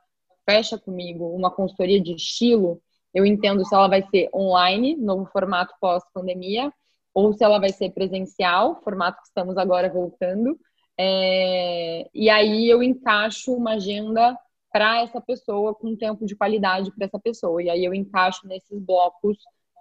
fecha 0.48 0.78
comigo 0.78 1.34
uma 1.34 1.50
consultoria 1.50 2.00
de 2.00 2.14
estilo, 2.14 2.80
eu 3.12 3.26
entendo 3.26 3.64
se 3.64 3.74
ela 3.74 3.88
vai 3.88 4.02
ser 4.08 4.28
online, 4.32 4.94
novo 4.96 5.26
formato 5.26 5.74
pós-pandemia, 5.80 6.72
ou 7.12 7.32
se 7.32 7.42
ela 7.42 7.58
vai 7.58 7.70
ser 7.70 7.90
presencial, 7.90 8.80
formato 8.84 9.20
que 9.22 9.28
estamos 9.28 9.56
agora 9.56 9.90
voltando. 9.90 10.56
É, 10.98 12.08
e 12.14 12.30
aí 12.30 12.68
eu 12.68 12.82
encaixo 12.82 13.54
uma 13.54 13.72
agenda 13.72 14.38
para 14.76 15.00
essa 15.00 15.22
pessoa, 15.22 15.74
com 15.74 15.88
um 15.88 15.96
tempo 15.96 16.26
de 16.26 16.36
qualidade 16.36 16.90
para 16.90 17.06
essa 17.06 17.18
pessoa. 17.18 17.62
E 17.62 17.70
aí 17.70 17.82
eu 17.82 17.94
encaixo 17.94 18.46
nesses 18.46 18.78
blocos 18.78 19.38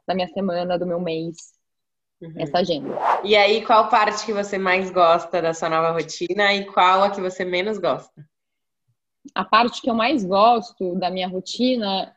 da 0.07 0.15
minha 0.15 0.29
semana, 0.29 0.79
do 0.79 0.85
meu 0.85 1.01
mês, 1.01 1.35
uhum. 2.21 2.33
essa 2.37 2.59
agenda. 2.59 2.97
E 3.21 3.35
aí, 3.35 3.61
qual 3.65 3.89
parte 3.89 4.25
que 4.25 4.31
você 4.31 4.57
mais 4.57 4.89
gosta 4.89 5.41
da 5.41 5.53
sua 5.53 5.67
nova 5.67 5.91
rotina 5.91 6.53
e 6.53 6.63
qual 6.63 7.03
a 7.03 7.09
que 7.09 7.19
você 7.19 7.43
menos 7.43 7.77
gosta? 7.77 8.25
A 9.33 9.43
parte 9.43 9.81
que 9.81 9.89
eu 9.89 9.93
mais 9.93 10.23
gosto 10.23 10.95
da 10.95 11.11
minha 11.11 11.27
rotina 11.27 12.15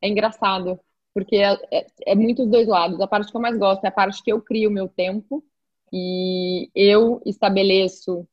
é 0.00 0.08
engraçado, 0.08 0.80
porque 1.12 1.36
é, 1.36 1.52
é, 1.70 1.86
é 2.06 2.14
muito 2.14 2.44
os 2.44 2.50
dois 2.50 2.66
lados. 2.66 2.98
A 2.98 3.06
parte 3.06 3.30
que 3.30 3.36
eu 3.36 3.42
mais 3.42 3.58
gosto 3.58 3.84
é 3.84 3.88
a 3.88 3.92
parte 3.92 4.22
que 4.22 4.32
eu 4.32 4.40
crio 4.40 4.70
o 4.70 4.72
meu 4.72 4.88
tempo 4.88 5.44
e 5.92 6.70
eu 6.74 7.20
estabeleço 7.26 8.26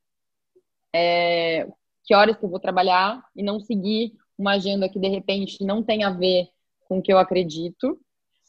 é, 0.96 1.68
que 2.12 2.16
horas 2.16 2.36
que 2.36 2.44
eu 2.44 2.50
vou 2.50 2.60
trabalhar 2.60 3.24
e 3.34 3.42
não 3.42 3.58
seguir 3.58 4.12
uma 4.38 4.56
agenda 4.56 4.90
que 4.90 5.00
de 5.00 5.08
repente 5.08 5.64
não 5.64 5.82
tem 5.82 6.04
a 6.04 6.10
ver 6.10 6.50
com 6.86 7.00
o 7.00 7.02
que 7.02 7.14
eu 7.14 7.18
acredito. 7.18 7.98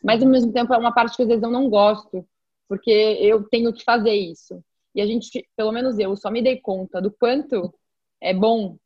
Mas 0.03 0.21
ao 0.21 0.29
mesmo 0.29 0.53
tempo 0.53 0.75
é 0.75 0.77
uma 0.77 0.93
parte 0.93 1.15
que 1.15 1.23
às 1.23 1.29
vezes 1.29 1.45
eu 1.45 1.51
não 1.51 1.71
gosto, 1.71 2.27
porque 2.69 2.91
eu 2.91 3.45
tenho 3.49 3.73
que 3.73 3.85
fazer 3.85 4.15
isso. 4.15 4.61
E 4.97 5.01
a 5.01 5.07
gente, 5.07 5.49
pelo 5.55 5.71
menos 5.71 5.97
eu, 6.01 6.17
só 6.17 6.29
me 6.29 6.43
dei 6.43 6.57
conta 6.61 7.01
do 7.01 7.13
quanto 7.13 7.73
é 8.21 8.35
bom 8.35 8.77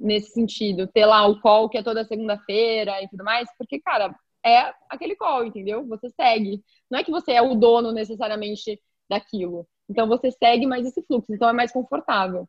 nesse 0.00 0.30
sentido, 0.30 0.86
ter 0.86 1.04
lá 1.04 1.26
o 1.26 1.38
call 1.42 1.68
que 1.68 1.76
é 1.76 1.82
toda 1.82 2.02
segunda-feira 2.06 3.02
e 3.02 3.08
tudo 3.10 3.24
mais, 3.24 3.46
porque, 3.58 3.78
cara, 3.78 4.18
é 4.42 4.72
aquele 4.88 5.16
call, 5.16 5.44
entendeu? 5.44 5.86
Você 5.86 6.08
segue. 6.08 6.64
Não 6.90 6.98
é 6.98 7.04
que 7.04 7.10
você 7.10 7.32
é 7.32 7.42
o 7.42 7.54
dono 7.54 7.92
necessariamente 7.92 8.80
daquilo. 9.06 9.68
Então 9.86 10.08
você 10.08 10.30
segue 10.30 10.66
mais 10.66 10.86
esse 10.86 11.02
fluxo, 11.02 11.30
então 11.34 11.46
é 11.46 11.52
mais 11.52 11.70
confortável. 11.70 12.48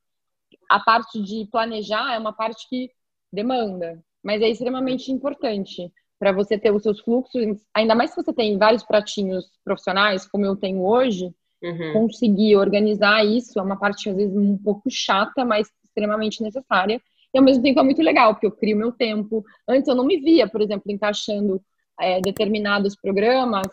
A 0.70 0.80
parte 0.80 1.22
de 1.22 1.48
planejar 1.52 2.14
é 2.14 2.20
uma 2.20 2.34
parte 2.34 2.68
que 2.70 2.90
demanda, 3.32 4.02
mas 4.24 4.42
é 4.42 4.50
extremamente 4.50 5.12
importante 5.12 5.92
para 6.20 6.32
você 6.32 6.58
ter 6.58 6.72
os 6.72 6.82
seus 6.82 7.02
fluxos, 7.02 7.58
ainda 7.74 7.94
mais 7.94 8.12
se 8.12 8.16
você 8.16 8.34
tem 8.34 8.58
vários 8.58 8.84
pratinhos 8.84 9.46
profissionais, 9.64 10.26
como 10.28 10.46
eu 10.46 10.56
tenho 10.56 10.82
hoje, 10.84 11.30
uhum. 11.62 11.94
conseguir 11.94 12.56
organizar 12.56 13.26
isso 13.26 13.60
é 13.60 13.62
uma 13.62 13.78
parte 13.78 14.10
às 14.10 14.16
vezes 14.16 14.36
um 14.36 14.58
pouco 14.58 14.90
chata, 14.90 15.44
mas 15.44 15.70
extremamente 15.84 16.42
necessária. 16.42 17.02
E 17.34 17.38
ao 17.38 17.44
mesmo 17.44 17.62
tempo 17.62 17.80
é 17.80 17.84
muito 17.84 18.02
legal, 18.02 18.34
porque 18.34 18.48
eu 18.48 18.52
crio 18.52 18.78
meu 18.78 18.94
tempo. 18.94 19.44
Antes 19.68 19.88
eu 19.90 19.96
não 19.96 20.06
me 20.06 20.18
via, 20.18 20.48
por 20.48 20.62
exemplo, 20.62 20.90
encaixando 20.90 21.62
é, 22.00 22.22
determinados 22.22 22.96
programas 22.96 23.68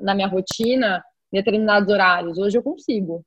na 0.00 0.14
minha 0.14 0.28
rotina 0.28 1.02
determinados 1.32 1.88
horários. 1.88 2.38
Hoje 2.38 2.58
eu 2.58 2.62
consigo. 2.62 3.24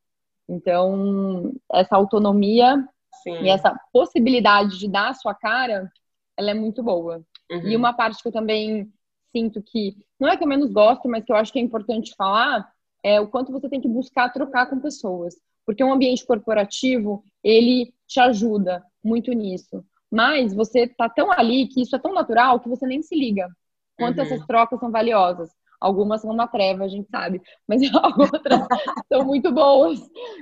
Então, 0.48 1.54
essa 1.74 1.96
autonomia 1.96 2.88
Sim. 3.24 3.44
e 3.44 3.50
essa 3.50 3.76
possibilidade 3.92 4.78
de 4.78 4.88
dar 4.88 5.10
a 5.10 5.14
sua 5.14 5.34
cara, 5.34 5.92
ela 6.38 6.52
é 6.52 6.54
muito 6.54 6.84
boa. 6.84 7.24
Uhum. 7.52 7.68
E 7.68 7.76
uma 7.76 7.94
parte 7.94 8.22
que 8.22 8.28
eu 8.28 8.32
também 8.32 8.92
sinto 9.32 9.62
que, 9.62 9.96
não 10.20 10.30
é 10.30 10.38
que 10.38 10.44
eu 10.44 10.48
menos 10.48 10.72
gosto, 10.72 11.10
mas 11.10 11.24
que 11.24 11.32
eu 11.32 11.36
acho 11.36 11.52
que 11.52 11.60
é 11.60 11.62
importante 11.62 12.16
falar, 12.16 12.70
é 13.04 13.20
o 13.20 13.28
quanto 13.28 13.52
você 13.52 13.70
tem 13.70 13.82
que 13.82 13.88
buscar 13.88 14.32
trocar 14.32 14.68
com 14.68 14.80
pessoas. 14.80 15.36
Porque 15.66 15.84
um 15.84 15.94
ambiente 15.94 16.26
corporativo, 16.26 17.24
ele 17.44 17.94
te 18.08 18.20
ajuda 18.20 18.84
muito 19.04 19.32
nisso. 19.34 19.84
Mas 20.12 20.54
você 20.54 20.88
tá 20.88 21.10
tão 21.10 21.32
ali 21.32 21.68
que 21.68 21.82
isso 21.82 21.96
é 21.96 22.00
tão 22.00 22.14
natural 22.14 22.60
que 22.60 22.70
você 22.70 22.86
nem 22.86 23.02
se 23.02 23.16
liga. 23.16 23.50
Quanto 23.98 24.20
uhum. 24.20 24.24
essas 24.24 24.46
trocas 24.46 24.80
são 24.80 24.92
valiosas. 24.92 25.50
Algumas 25.86 26.22
são 26.22 26.32
uma 26.32 26.48
treva, 26.48 26.84
a 26.84 26.88
gente 26.88 27.08
sabe, 27.12 27.40
mas 27.68 27.80
outras 28.18 28.68
são 29.08 29.24
muito 29.24 29.52
boas. 29.52 30.00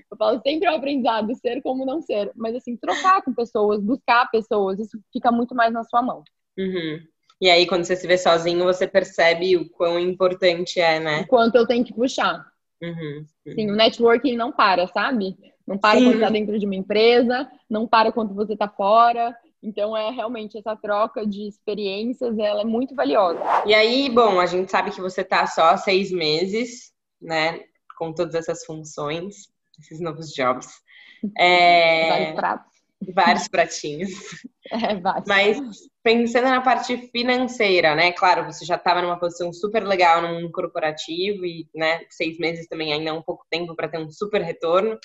Eu 0.10 0.18
falo 0.18 0.40
sempre 0.42 0.70
o 0.70 0.74
aprendizado, 0.74 1.36
ser 1.36 1.62
como 1.62 1.86
não 1.86 2.02
ser. 2.02 2.32
Mas 2.34 2.56
assim, 2.56 2.78
trocar 2.78 3.22
com 3.22 3.34
pessoas, 3.34 3.82
buscar 3.82 4.32
pessoas, 4.32 4.80
isso 4.80 4.98
fica 5.12 5.34
muito 5.34 5.54
mais 5.54 5.74
na 5.74 5.84
sua 5.84 6.02
mão. 6.02 6.24
Uhum. 6.58 7.02
E 7.42 7.50
aí, 7.50 7.68
quando 7.68 7.84
você 7.84 7.98
se 7.98 8.08
vê 8.08 8.18
sozinho, 8.18 8.64
você 8.64 8.88
percebe 8.88 9.58
o 9.58 9.70
quão 9.70 10.00
importante 10.00 10.80
é, 10.80 10.98
né? 10.98 11.22
O 11.24 11.28
quanto 11.28 11.56
eu 11.56 11.68
tenho 11.68 11.84
que 11.84 11.94
puxar. 11.94 12.48
Uhum. 12.82 13.26
Uhum. 13.46 13.54
Sim, 13.54 13.70
o 13.70 13.76
networking 13.76 14.38
não 14.38 14.50
para, 14.50 14.88
sabe? 14.88 15.36
Não 15.68 15.78
para 15.78 16.00
Sim. 16.00 16.06
quando 16.06 16.16
está 16.16 16.30
dentro 16.30 16.58
de 16.58 16.66
uma 16.66 16.76
empresa, 16.76 17.52
não 17.70 17.86
para 17.86 18.14
quando 18.14 18.34
você 18.34 18.54
está 18.54 18.70
fora. 18.70 19.36
Então, 19.64 19.96
é 19.96 20.12
realmente 20.12 20.58
essa 20.58 20.76
troca 20.76 21.26
de 21.26 21.48
experiências, 21.48 22.38
ela 22.38 22.62
é 22.62 22.66
muito 22.66 22.94
valiosa. 22.94 23.40
E 23.66 23.74
aí, 23.74 24.10
bom, 24.10 24.38
a 24.38 24.46
gente 24.46 24.70
sabe 24.70 24.92
que 24.92 25.00
você 25.00 25.22
está 25.22 25.48
só 25.48 25.78
seis 25.78 26.12
meses, 26.12 26.92
né, 27.22 27.62
com 27.98 28.14
todas 28.14 28.36
essas 28.36 28.66
funções, 28.66 29.48
esses 29.80 30.02
novos 30.02 30.32
jobs. 30.34 30.68
É... 31.38 32.10
Vários 32.10 32.36
pratos. 32.36 32.74
Vários 33.16 33.48
pratinhos. 33.48 34.12
É, 34.72 34.96
bate. 34.96 35.28
Mas 35.28 35.60
pensando 36.02 36.46
na 36.46 36.62
parte 36.62 36.98
financeira, 37.12 37.94
né? 37.94 38.14
Claro, 38.14 38.46
você 38.46 38.66
já 38.66 38.76
estava 38.76 39.02
numa 39.02 39.20
posição 39.20 39.52
super 39.52 39.84
legal 39.84 40.22
no 40.22 40.30
mundo 40.30 40.52
corporativo 40.52 41.46
e, 41.46 41.68
né, 41.76 42.00
seis 42.10 42.40
meses 42.40 42.66
também 42.68 42.92
ainda 42.92 43.10
é 43.10 43.14
um 43.14 43.22
pouco 43.22 43.46
tempo 43.52 43.76
para 43.76 43.90
ter 43.90 44.00
um 44.00 44.10
super 44.10 44.42
retorno. 44.42 44.98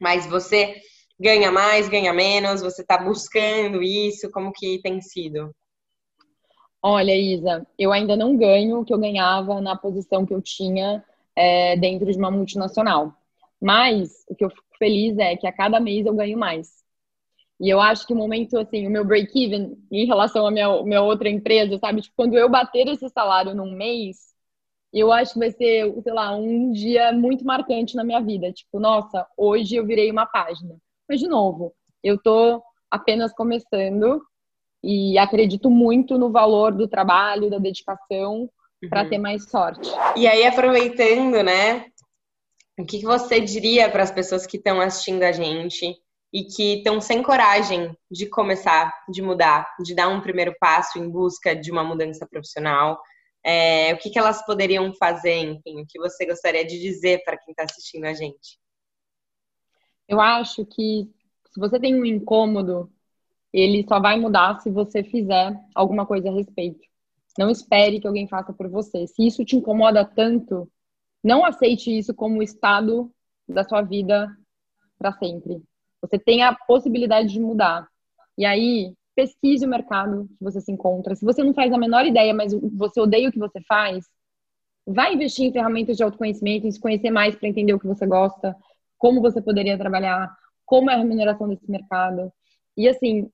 Mas 0.00 0.26
você 0.26 0.76
ganha 1.18 1.50
mais, 1.50 1.88
ganha 1.88 2.12
menos? 2.12 2.62
Você 2.62 2.82
está 2.82 2.98
buscando 2.98 3.82
isso? 3.82 4.30
Como 4.30 4.52
que 4.52 4.80
tem 4.82 5.00
sido? 5.00 5.54
Olha, 6.82 7.14
Isa, 7.16 7.66
eu 7.78 7.92
ainda 7.92 8.16
não 8.16 8.36
ganho 8.36 8.80
o 8.80 8.84
que 8.84 8.92
eu 8.92 8.98
ganhava 8.98 9.60
na 9.60 9.76
posição 9.76 10.26
que 10.26 10.34
eu 10.34 10.42
tinha 10.42 11.04
é, 11.36 11.76
dentro 11.76 12.10
de 12.10 12.18
uma 12.18 12.30
multinacional. 12.30 13.14
Mas 13.60 14.24
o 14.28 14.34
que 14.34 14.44
eu 14.44 14.50
fico 14.50 14.64
feliz 14.78 15.16
é 15.18 15.36
que 15.36 15.46
a 15.46 15.52
cada 15.52 15.78
mês 15.78 16.04
eu 16.06 16.14
ganho 16.14 16.36
mais. 16.36 16.82
E 17.60 17.68
eu 17.68 17.80
acho 17.80 18.04
que 18.04 18.12
o 18.12 18.16
momento, 18.16 18.58
assim, 18.58 18.86
o 18.88 18.90
meu 18.90 19.04
break-even 19.04 19.78
em 19.92 20.04
relação 20.06 20.44
à 20.44 20.50
minha, 20.50 20.82
minha 20.82 21.02
outra 21.02 21.28
empresa, 21.28 21.78
sabe? 21.78 22.02
Tipo, 22.02 22.16
quando 22.16 22.36
eu 22.36 22.48
bater 22.50 22.88
esse 22.88 23.08
salário 23.10 23.54
num 23.54 23.70
mês, 23.76 24.32
eu 24.92 25.12
acho 25.12 25.34
que 25.34 25.38
vai 25.38 25.52
ser, 25.52 25.94
sei 26.02 26.12
lá, 26.12 26.34
um 26.34 26.72
dia 26.72 27.12
muito 27.12 27.44
marcante 27.44 27.94
na 27.94 28.02
minha 28.02 28.20
vida. 28.20 28.52
Tipo, 28.52 28.80
nossa, 28.80 29.26
hoje 29.36 29.76
eu 29.76 29.86
virei 29.86 30.10
uma 30.10 30.26
página. 30.26 30.76
Mas, 31.12 31.20
de 31.20 31.28
novo, 31.28 31.74
eu 32.02 32.16
tô 32.16 32.62
apenas 32.90 33.34
começando 33.34 34.22
e 34.82 35.18
acredito 35.18 35.70
muito 35.70 36.16
no 36.16 36.32
valor 36.32 36.72
do 36.72 36.88
trabalho, 36.88 37.50
da 37.50 37.58
dedicação, 37.58 38.48
uhum. 38.82 38.88
para 38.88 39.06
ter 39.06 39.18
mais 39.18 39.50
sorte. 39.50 39.90
E 40.16 40.26
aí, 40.26 40.46
aproveitando, 40.46 41.42
né? 41.42 41.84
O 42.80 42.86
que 42.86 43.02
você 43.02 43.42
diria 43.42 43.90
para 43.90 44.02
as 44.02 44.10
pessoas 44.10 44.46
que 44.46 44.56
estão 44.56 44.80
assistindo 44.80 45.22
a 45.22 45.32
gente 45.32 45.94
e 46.32 46.44
que 46.44 46.78
estão 46.78 46.98
sem 46.98 47.22
coragem 47.22 47.94
de 48.10 48.24
começar, 48.30 48.90
de 49.10 49.20
mudar, 49.20 49.68
de 49.84 49.94
dar 49.94 50.08
um 50.08 50.22
primeiro 50.22 50.54
passo 50.58 50.98
em 50.98 51.10
busca 51.10 51.54
de 51.54 51.70
uma 51.70 51.84
mudança 51.84 52.26
profissional? 52.26 52.98
É, 53.44 53.92
o 53.92 53.98
que, 53.98 54.08
que 54.08 54.18
elas 54.18 54.42
poderiam 54.46 54.94
fazer, 54.94 55.40
enfim, 55.40 55.82
o 55.82 55.86
que 55.86 55.98
você 55.98 56.24
gostaria 56.24 56.64
de 56.64 56.80
dizer 56.80 57.22
para 57.22 57.36
quem 57.36 57.52
está 57.52 57.64
assistindo 57.64 58.06
a 58.06 58.14
gente? 58.14 58.61
Eu 60.12 60.20
acho 60.20 60.66
que 60.66 61.10
se 61.50 61.58
você 61.58 61.80
tem 61.80 61.94
um 61.94 62.04
incômodo 62.04 62.92
ele 63.52 63.84
só 63.86 64.00
vai 64.00 64.18
mudar 64.18 64.60
se 64.60 64.70
você 64.70 65.02
fizer 65.02 65.58
alguma 65.74 66.06
coisa 66.06 66.28
a 66.28 66.32
respeito. 66.32 66.80
Não 67.38 67.50
espere 67.50 68.00
que 68.00 68.06
alguém 68.06 68.28
faça 68.28 68.52
por 68.52 68.68
você. 68.68 69.06
Se 69.06 69.26
isso 69.26 69.44
te 69.44 69.56
incomoda 69.56 70.04
tanto, 70.04 70.70
não 71.24 71.44
aceite 71.44 71.96
isso 71.96 72.14
como 72.14 72.42
estado 72.42 73.10
da 73.48 73.64
sua 73.64 73.82
vida 73.82 74.34
para 74.98 75.12
sempre. 75.12 75.62
Você 76.00 76.18
tem 76.18 76.42
a 76.42 76.54
possibilidade 76.54 77.28
de 77.28 77.40
mudar. 77.40 77.88
E 78.36 78.44
aí, 78.44 78.94
pesquise 79.14 79.64
o 79.64 79.68
mercado 79.68 80.28
que 80.38 80.44
você 80.44 80.60
se 80.60 80.72
encontra. 80.72 81.14
Se 81.14 81.24
você 81.24 81.42
não 81.42 81.54
faz 81.54 81.72
a 81.72 81.78
menor 81.78 82.06
ideia, 82.06 82.32
mas 82.32 82.52
você 82.54 83.00
odeia 83.00 83.28
o 83.28 83.32
que 83.32 83.38
você 83.38 83.60
faz, 83.62 84.04
vai 84.86 85.14
investir 85.14 85.46
em 85.46 85.52
ferramentas 85.52 85.96
de 85.96 86.02
autoconhecimento, 86.02 86.66
em 86.66 86.70
se 86.70 86.80
conhecer 86.80 87.10
mais 87.10 87.34
para 87.34 87.48
entender 87.48 87.72
o 87.72 87.78
que 87.78 87.86
você 87.86 88.06
gosta, 88.06 88.56
como 89.02 89.20
você 89.20 89.42
poderia 89.42 89.76
trabalhar, 89.76 90.32
como 90.64 90.88
é 90.88 90.94
a 90.94 90.96
remuneração 90.96 91.48
desse 91.48 91.68
mercado. 91.68 92.32
E 92.76 92.86
assim, 92.86 93.28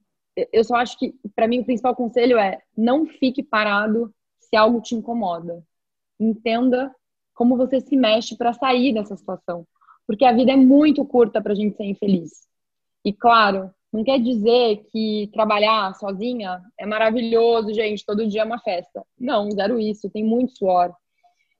eu 0.51 0.65
só 0.65 0.77
acho 0.77 0.99
que, 0.99 1.15
para 1.37 1.47
mim, 1.47 1.61
o 1.61 1.65
principal 1.67 1.95
conselho 1.95 2.39
é 2.39 2.59
não 2.75 3.05
fique 3.05 3.43
parado 3.43 4.11
se 4.41 4.57
algo 4.57 4.81
te 4.81 4.95
incomoda. 4.95 5.63
Entenda 6.19 6.91
como 7.35 7.55
você 7.55 7.83
se 7.83 7.95
mexe 7.99 8.35
para 8.35 8.55
sair 8.55 8.95
dessa 8.95 9.15
situação. 9.15 9.67
Porque 10.07 10.25
a 10.25 10.33
vida 10.33 10.53
é 10.53 10.57
muito 10.57 11.05
curta 11.05 11.39
para 11.43 11.53
a 11.53 11.55
gente 11.55 11.77
ser 11.77 11.85
infeliz. 11.85 12.49
E, 13.05 13.13
claro, 13.13 13.71
não 13.93 14.03
quer 14.03 14.19
dizer 14.19 14.87
que 14.91 15.29
trabalhar 15.35 15.95
sozinha 15.97 16.63
é 16.79 16.87
maravilhoso, 16.87 17.75
gente, 17.75 18.07
todo 18.07 18.27
dia 18.27 18.41
é 18.41 18.45
uma 18.45 18.59
festa. 18.59 19.05
Não, 19.19 19.51
zero 19.51 19.79
isso, 19.79 20.09
tem 20.09 20.25
muito 20.25 20.57
suor. 20.57 20.95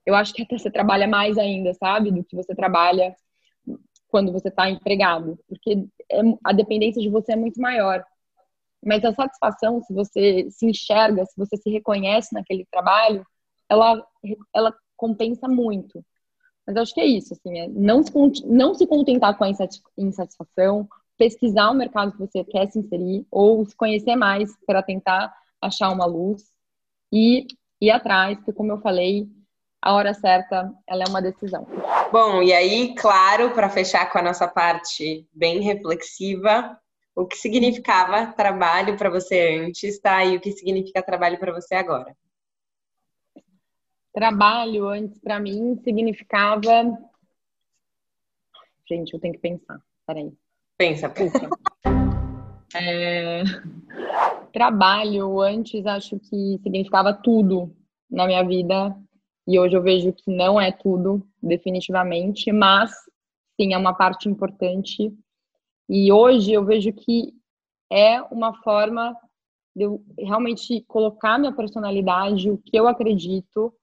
Eu 0.03 0.15
acho 0.15 0.33
que 0.33 0.41
até 0.41 0.57
você 0.57 0.71
trabalha 0.71 1.07
mais 1.07 1.37
ainda, 1.37 1.75
sabe, 1.75 2.09
do 2.09 2.23
que 2.23 2.35
você 2.35 2.55
trabalha 2.55 3.15
quando 4.09 4.31
você 4.31 4.49
está 4.49 4.69
empregado. 4.69 5.39
Porque 5.47 5.85
é, 6.11 6.21
a 6.43 6.51
dependência 6.51 7.01
de 7.01 7.09
você 7.09 7.33
é 7.33 7.35
muito 7.35 7.59
maior. 7.61 8.03
Mas 8.85 9.03
a 9.03 9.13
satisfação, 9.13 9.81
se 9.81 9.93
você 9.93 10.49
se 10.51 10.65
enxerga, 10.65 11.25
se 11.25 11.33
você 11.37 11.57
se 11.57 11.69
reconhece 11.69 12.33
naquele 12.33 12.65
trabalho, 12.71 13.25
ela, 13.69 14.05
ela 14.53 14.75
compensa 14.95 15.47
muito. 15.47 16.03
Mas 16.65 16.77
acho 16.77 16.93
que 16.93 17.01
é 17.01 17.05
isso, 17.05 17.33
assim, 17.33 17.59
é 17.59 17.67
não, 17.67 18.03
se, 18.03 18.11
não 18.45 18.75
se 18.75 18.85
contentar 18.85 19.35
com 19.37 19.43
a 19.43 19.49
insatisfação, 19.97 20.87
pesquisar 21.17 21.71
o 21.71 21.73
mercado 21.73 22.11
que 22.11 22.19
você 22.19 22.43
quer 22.43 22.69
se 22.71 22.79
inserir, 22.79 23.25
ou 23.31 23.65
se 23.65 23.75
conhecer 23.75 24.15
mais 24.15 24.55
para 24.65 24.83
tentar 24.83 25.33
achar 25.61 25.89
uma 25.89 26.05
luz 26.05 26.43
e 27.11 27.47
ir 27.81 27.91
atrás, 27.91 28.37
porque 28.37 28.53
como 28.53 28.71
eu 28.71 28.77
falei, 28.77 29.27
a 29.81 29.93
hora 29.93 30.13
certa, 30.13 30.73
ela 30.85 31.03
é 31.03 31.09
uma 31.09 31.21
decisão. 31.21 31.65
Bom, 32.11 32.43
e 32.43 32.51
aí, 32.51 32.93
claro, 32.95 33.51
para 33.51 33.69
fechar 33.69 34.11
com 34.11 34.17
a 34.17 34.21
nossa 34.21 34.47
parte 34.47 35.25
bem 35.33 35.61
reflexiva, 35.61 36.77
o 37.15 37.25
que 37.25 37.37
significava 37.37 38.33
trabalho 38.33 38.97
para 38.97 39.09
você 39.09 39.59
antes, 39.61 39.99
tá? 39.99 40.23
E 40.25 40.35
o 40.35 40.41
que 40.41 40.51
significa 40.51 41.01
trabalho 41.01 41.39
para 41.39 41.53
você 41.53 41.75
agora? 41.75 42.15
Trabalho 44.13 44.87
antes 44.87 45.19
para 45.19 45.39
mim 45.39 45.79
significava. 45.83 46.97
Gente, 48.87 49.13
eu 49.13 49.19
tenho 49.19 49.33
que 49.33 49.39
pensar. 49.39 49.79
Peraí. 50.05 50.33
Pensa, 50.77 51.09
pensa. 51.09 51.49
É... 52.75 53.41
Trabalho 54.53 55.41
antes 55.41 55.87
acho 55.87 56.19
que 56.19 56.59
significava 56.61 57.11
tudo 57.11 57.75
na 58.07 58.27
minha 58.27 58.43
vida 58.43 58.95
e 59.49 59.57
hoje 59.57 59.75
eu 59.75 59.81
vejo 59.81 60.13
que 60.13 60.29
não 60.29 60.61
é 60.61 60.71
tudo, 60.71 61.27
definitivamente, 61.41 62.51
mas 62.51 62.91
sim 63.59 63.73
é 63.73 63.77
uma 63.79 63.95
parte 63.95 64.29
importante. 64.29 65.11
E 65.89 66.11
hoje 66.11 66.53
eu 66.53 66.63
vejo 66.63 66.93
que 66.93 67.33
é 67.91 68.21
uma 68.29 68.53
forma 68.61 69.17
de 69.75 69.85
eu 69.85 70.05
realmente 70.19 70.85
colocar 70.87 71.39
minha 71.39 71.51
personalidade, 71.51 72.51
o 72.51 72.59
que 72.59 72.77
eu 72.77 72.87
acredito 72.87 73.73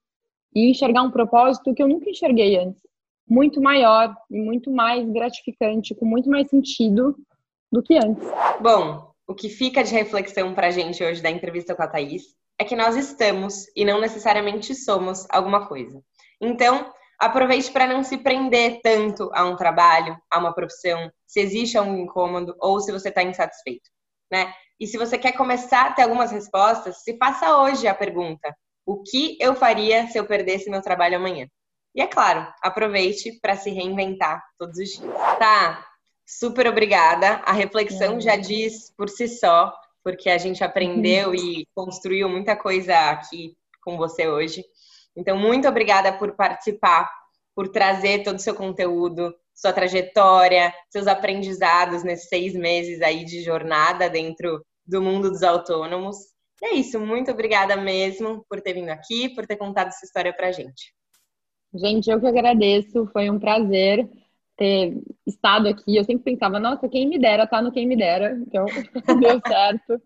e 0.54 0.70
enxergar 0.70 1.02
um 1.02 1.10
propósito 1.10 1.74
que 1.74 1.82
eu 1.82 1.88
nunca 1.88 2.08
enxerguei 2.08 2.56
antes, 2.56 2.80
muito 3.28 3.60
maior 3.60 4.14
e 4.30 4.40
muito 4.40 4.70
mais 4.70 5.10
gratificante, 5.10 5.96
com 5.96 6.06
muito 6.06 6.30
mais 6.30 6.48
sentido 6.48 7.16
do 7.72 7.82
que 7.82 7.96
antes. 7.96 8.24
Bom, 8.60 9.10
o 9.26 9.34
que 9.34 9.48
fica 9.48 9.82
de 9.82 9.92
reflexão 9.92 10.54
para 10.54 10.68
a 10.68 10.70
gente 10.70 11.02
hoje 11.02 11.20
da 11.20 11.28
entrevista 11.28 11.74
com 11.74 11.82
a 11.82 11.88
Thaís 11.88 12.36
é 12.58 12.64
que 12.64 12.76
nós 12.76 12.96
estamos 12.96 13.66
e 13.76 13.84
não 13.84 14.00
necessariamente 14.00 14.74
somos 14.74 15.26
alguma 15.30 15.66
coisa. 15.66 16.02
Então, 16.40 16.92
Aproveite 17.18 17.70
para 17.72 17.86
não 17.86 18.04
se 18.04 18.18
prender 18.18 18.80
tanto 18.82 19.30
a 19.32 19.44
um 19.46 19.56
trabalho, 19.56 20.18
a 20.30 20.38
uma 20.38 20.54
profissão, 20.54 21.10
se 21.26 21.40
existe 21.40 21.78
algum 21.78 21.96
incômodo 21.96 22.54
ou 22.60 22.78
se 22.78 22.92
você 22.92 23.08
está 23.08 23.22
insatisfeito, 23.22 23.88
né? 24.30 24.52
E 24.78 24.86
se 24.86 24.98
você 24.98 25.16
quer 25.16 25.32
começar 25.32 25.86
a 25.86 25.92
ter 25.94 26.02
algumas 26.02 26.30
respostas, 26.30 27.02
se 27.02 27.16
faça 27.16 27.56
hoje 27.56 27.88
a 27.88 27.94
pergunta: 27.94 28.54
o 28.84 29.02
que 29.02 29.38
eu 29.40 29.54
faria 29.54 30.06
se 30.08 30.18
eu 30.18 30.26
perdesse 30.26 30.68
meu 30.68 30.82
trabalho 30.82 31.16
amanhã? 31.16 31.48
E 31.94 32.02
é 32.02 32.06
claro, 32.06 32.46
aproveite 32.62 33.38
para 33.40 33.56
se 33.56 33.70
reinventar 33.70 34.42
todos 34.58 34.76
os 34.78 34.90
dias. 34.90 35.14
Tá, 35.38 35.86
super 36.26 36.66
obrigada. 36.66 37.40
A 37.46 37.52
reflexão 37.52 38.20
já 38.20 38.36
diz 38.36 38.94
por 38.94 39.08
si 39.08 39.26
só, 39.26 39.72
porque 40.06 40.30
a 40.30 40.38
gente 40.38 40.62
aprendeu 40.62 41.34
e 41.34 41.66
construiu 41.74 42.28
muita 42.28 42.54
coisa 42.54 42.96
aqui 43.10 43.56
com 43.82 43.96
você 43.96 44.28
hoje. 44.28 44.64
Então, 45.16 45.36
muito 45.36 45.66
obrigada 45.66 46.16
por 46.16 46.36
participar, 46.36 47.10
por 47.56 47.66
trazer 47.66 48.22
todo 48.22 48.36
o 48.36 48.40
seu 48.40 48.54
conteúdo, 48.54 49.34
sua 49.52 49.72
trajetória, 49.72 50.72
seus 50.90 51.08
aprendizados 51.08 52.04
nesses 52.04 52.28
seis 52.28 52.54
meses 52.54 53.02
aí 53.02 53.24
de 53.24 53.42
jornada 53.42 54.08
dentro 54.08 54.64
do 54.86 55.02
mundo 55.02 55.28
dos 55.28 55.42
autônomos. 55.42 56.18
E 56.62 56.66
é 56.66 56.74
isso, 56.74 57.00
muito 57.00 57.32
obrigada 57.32 57.76
mesmo 57.76 58.46
por 58.48 58.60
ter 58.60 58.74
vindo 58.74 58.90
aqui, 58.90 59.30
por 59.30 59.44
ter 59.44 59.56
contado 59.56 59.88
essa 59.88 60.06
história 60.06 60.32
pra 60.32 60.52
gente. 60.52 60.94
Gente, 61.74 62.08
eu 62.08 62.20
que 62.20 62.28
agradeço, 62.28 63.08
foi 63.12 63.28
um 63.28 63.40
prazer 63.40 64.08
ter 64.56 64.98
estado 65.26 65.68
aqui. 65.68 65.96
Eu 65.96 66.04
sempre 66.04 66.32
pensava, 66.32 66.58
nossa, 66.58 66.88
quem 66.88 67.08
me 67.08 67.18
dera 67.18 67.46
tá 67.46 67.60
no 67.60 67.72
quem 67.72 67.86
me 67.86 67.96
dera. 67.96 68.38
Então, 68.40 68.64
deu 69.20 69.40
certo. 69.46 70.00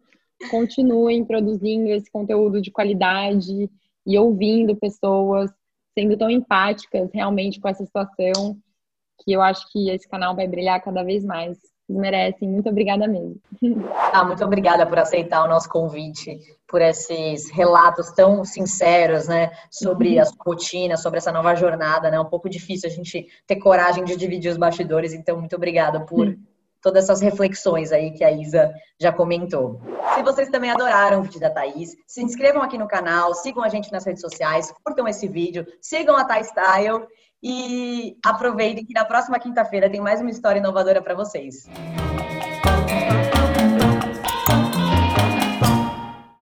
Continuem 0.51 1.25
produzindo 1.25 1.89
esse 1.89 2.11
conteúdo 2.11 2.61
de 2.61 2.71
qualidade 2.71 3.71
e 4.07 4.19
ouvindo 4.19 4.77
pessoas, 4.77 5.51
sendo 5.97 6.17
tão 6.17 6.31
empáticas 6.31 7.11
realmente 7.13 7.61
com 7.61 7.69
essa 7.69 7.85
situação, 7.85 8.57
que 9.23 9.33
eu 9.33 9.43
acho 9.43 9.71
que 9.71 9.91
esse 9.91 10.09
canal 10.09 10.35
vai 10.35 10.49
brilhar 10.49 10.83
cada 10.83 11.03
vez 11.03 11.25
mais 11.25 11.59
merecem. 11.91 12.49
Muito 12.49 12.69
obrigada 12.69 13.07
mesmo. 13.07 13.37
Ah, 14.13 14.25
muito 14.25 14.45
obrigada 14.45 14.85
por 14.85 14.99
aceitar 14.99 15.45
o 15.45 15.49
nosso 15.49 15.69
convite, 15.69 16.37
por 16.67 16.83
esses 16.83 17.49
relatos 17.51 18.11
tão 18.11 18.45
sinceros, 18.45 19.29
né, 19.29 19.53
sobre 19.71 20.19
uhum. 20.19 20.25
rotinas, 20.45 21.01
sobre 21.01 21.19
essa 21.19 21.31
nova 21.31 21.55
jornada, 21.55 22.11
né? 22.11 22.17
É 22.17 22.21
um 22.21 22.25
pouco 22.25 22.49
difícil 22.49 22.89
a 22.89 22.93
gente 22.93 23.29
ter 23.47 23.57
coragem 23.57 24.05
de 24.05 24.17
dividir 24.17 24.51
os 24.51 24.57
bastidores, 24.57 25.13
então 25.13 25.39
muito 25.39 25.55
obrigada 25.55 26.01
por 26.01 26.27
uhum. 26.27 26.37
todas 26.83 27.05
essas 27.05 27.21
reflexões 27.21 27.93
aí 27.93 28.11
que 28.11 28.25
a 28.25 28.33
Isa 28.33 28.73
já 28.99 29.13
comentou. 29.13 29.81
Se 30.17 30.25
vocês 30.25 30.49
também 30.49 30.73
adoraram 30.73 31.21
o 31.21 31.23
vídeo 31.23 31.39
da 31.39 31.51
Thaís, 31.51 31.95
se 32.05 32.21
inscrevam 32.21 32.63
aqui 32.63 32.77
no 32.77 32.89
canal, 32.89 33.33
sigam 33.33 33.63
a 33.63 33.69
gente 33.69 33.93
nas 33.93 34.05
redes 34.05 34.23
sociais, 34.23 34.73
curtam 34.83 35.07
esse 35.07 35.29
vídeo, 35.29 35.65
sigam 35.81 36.17
a 36.17 36.25
Thaís 36.25 36.49
Style 36.49 37.07
e 37.43 38.17
aproveitem 38.25 38.85
que 38.85 38.93
na 38.93 39.05
próxima 39.05 39.39
quinta-feira 39.39 39.89
tem 39.91 40.01
mais 40.01 40.21
uma 40.21 40.31
história 40.31 40.59
inovadora 40.59 41.01
para 41.01 41.15
vocês. 41.15 41.69